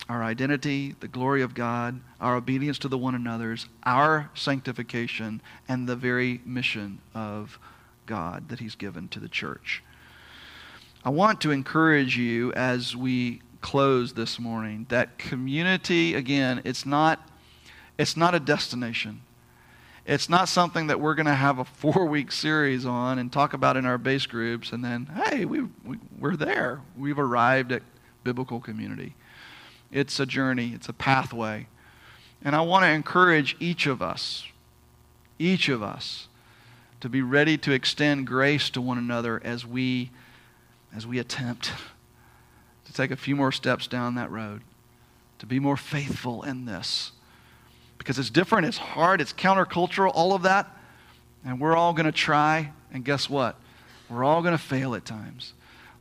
Our 0.10 0.24
identity, 0.24 0.96
the 1.00 1.08
glory 1.08 1.42
of 1.42 1.54
God, 1.54 2.02
our 2.20 2.36
obedience 2.36 2.80
to 2.80 2.88
the 2.88 2.98
one 2.98 3.16
another's, 3.16 3.68
our 3.84 4.32
sanctification, 4.34 5.42
and 5.68 5.88
the 5.88 5.96
very 5.96 6.42
mission 6.46 7.00
of 7.14 7.60
God 8.08 8.50
that 8.50 8.60
He's 8.60 8.76
given 8.76 9.08
to 9.10 9.20
the 9.20 9.30
church. 9.30 9.84
I 11.06 11.10
want 11.10 11.42
to 11.42 11.52
encourage 11.52 12.18
you 12.18 12.52
as 12.54 12.96
we 12.96 13.42
close 13.62 14.14
this 14.14 14.40
morning 14.40 14.86
that 14.90 15.18
community, 15.18 16.16
again, 16.16 16.62
it's 16.66 16.86
not, 16.86 17.28
it's 17.98 18.18
not 18.18 18.34
a 18.34 18.40
destination. 18.40 19.22
It's 20.12 20.28
not 20.28 20.50
something 20.50 20.88
that 20.88 21.00
we're 21.00 21.16
going 21.16 21.28
to 21.28 21.34
have 21.34 21.60
a 21.60 21.64
four 21.80 22.06
week 22.06 22.34
series 22.34 22.86
on 22.86 23.18
and 23.18 23.32
talk 23.32 23.54
about 23.54 23.78
in 23.78 23.86
our 23.86 23.98
base 23.98 24.26
groups 24.26 24.74
and 24.74 24.84
then, 24.84 25.06
hey, 25.06 25.46
we, 25.46 25.62
we, 25.86 26.00
we're 26.20 26.36
there. 26.36 26.82
We've 26.98 27.18
arrived 27.18 27.72
at 27.72 27.82
biblical 28.26 28.60
community. 28.60 29.16
It's 29.90 30.20
a 30.20 30.26
journey, 30.26 30.74
it's 30.76 30.90
a 30.90 30.94
pathway. 30.94 31.68
And 32.44 32.58
I 32.58 32.62
want 32.62 32.84
to 32.84 32.90
encourage 32.90 33.56
each 33.62 33.88
of 33.88 34.02
us, 34.02 34.46
each 35.40 35.70
of 35.70 35.82
us, 35.82 36.28
to 37.00 37.08
be 37.08 37.22
ready 37.22 37.58
to 37.60 37.72
extend 37.72 38.28
grace 38.28 38.70
to 38.72 38.82
one 38.82 38.98
another 38.98 39.42
as 39.46 39.66
we, 39.66 40.12
as 40.94 41.08
we 41.08 41.20
attempt 41.20 41.72
to 42.86 42.92
take 42.92 43.12
a 43.12 43.16
few 43.16 43.38
more 43.38 43.54
steps 43.54 43.88
down 43.88 44.16
that 44.16 44.30
road, 44.30 44.62
to 45.40 45.46
be 45.46 45.58
more 45.58 45.78
faithful 45.78 46.44
in 46.44 46.66
this 46.66 47.14
because 48.02 48.18
it's 48.18 48.32
different, 48.32 48.66
it's 48.66 48.80
hard, 48.80 49.22
it's 49.22 49.32
countercultural, 49.32 50.12
all 50.16 50.34
of 50.34 50.42
that. 50.42 50.68
And 51.46 51.60
we're 51.60 51.76
all 51.76 51.94
going 51.94 52.08
to 52.08 52.12
try. 52.12 52.72
And 52.92 53.06
guess 53.06 53.30
what? 53.30 53.56
We're 54.10 54.24
all 54.24 54.42
going 54.42 54.58
to 54.58 54.64
fail 54.64 54.96
at 54.96 55.06
times. 55.06 55.54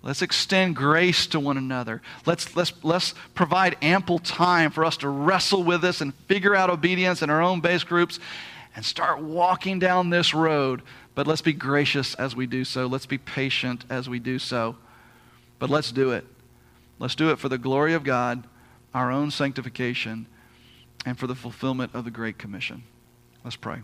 Let's 0.02 0.22
extend 0.22 0.76
grace 0.76 1.26
to 1.26 1.38
one 1.38 1.58
another. 1.58 2.00
Let's, 2.24 2.56
let's, 2.56 2.72
let's 2.82 3.12
provide 3.34 3.76
ample 3.82 4.18
time 4.18 4.70
for 4.70 4.82
us 4.82 4.96
to 4.98 5.10
wrestle 5.10 5.62
with 5.62 5.82
this 5.82 6.00
and 6.00 6.14
figure 6.26 6.54
out 6.54 6.70
obedience 6.70 7.20
in 7.20 7.28
our 7.28 7.42
own 7.42 7.60
base 7.60 7.84
groups 7.84 8.18
and 8.74 8.82
start 8.82 9.20
walking 9.20 9.78
down 9.78 10.08
this 10.08 10.32
road. 10.32 10.80
But 11.14 11.26
let's 11.26 11.42
be 11.42 11.52
gracious 11.52 12.14
as 12.14 12.34
we 12.34 12.46
do 12.46 12.64
so. 12.64 12.86
Let's 12.86 13.04
be 13.04 13.18
patient 13.18 13.84
as 13.90 14.08
we 14.08 14.18
do 14.18 14.38
so. 14.38 14.76
But 15.58 15.68
let's 15.68 15.92
do 15.92 16.12
it. 16.12 16.24
Let's 16.98 17.14
do 17.14 17.30
it 17.30 17.38
for 17.38 17.50
the 17.50 17.58
glory 17.58 17.92
of 17.92 18.04
God, 18.04 18.46
our 18.94 19.12
own 19.12 19.30
sanctification, 19.30 20.26
and 21.06 21.18
for 21.18 21.26
the 21.26 21.34
fulfillment 21.34 21.94
of 21.94 22.04
the 22.04 22.10
Great 22.10 22.38
Commission. 22.38 22.82
Let's 23.44 23.56
pray. 23.56 23.80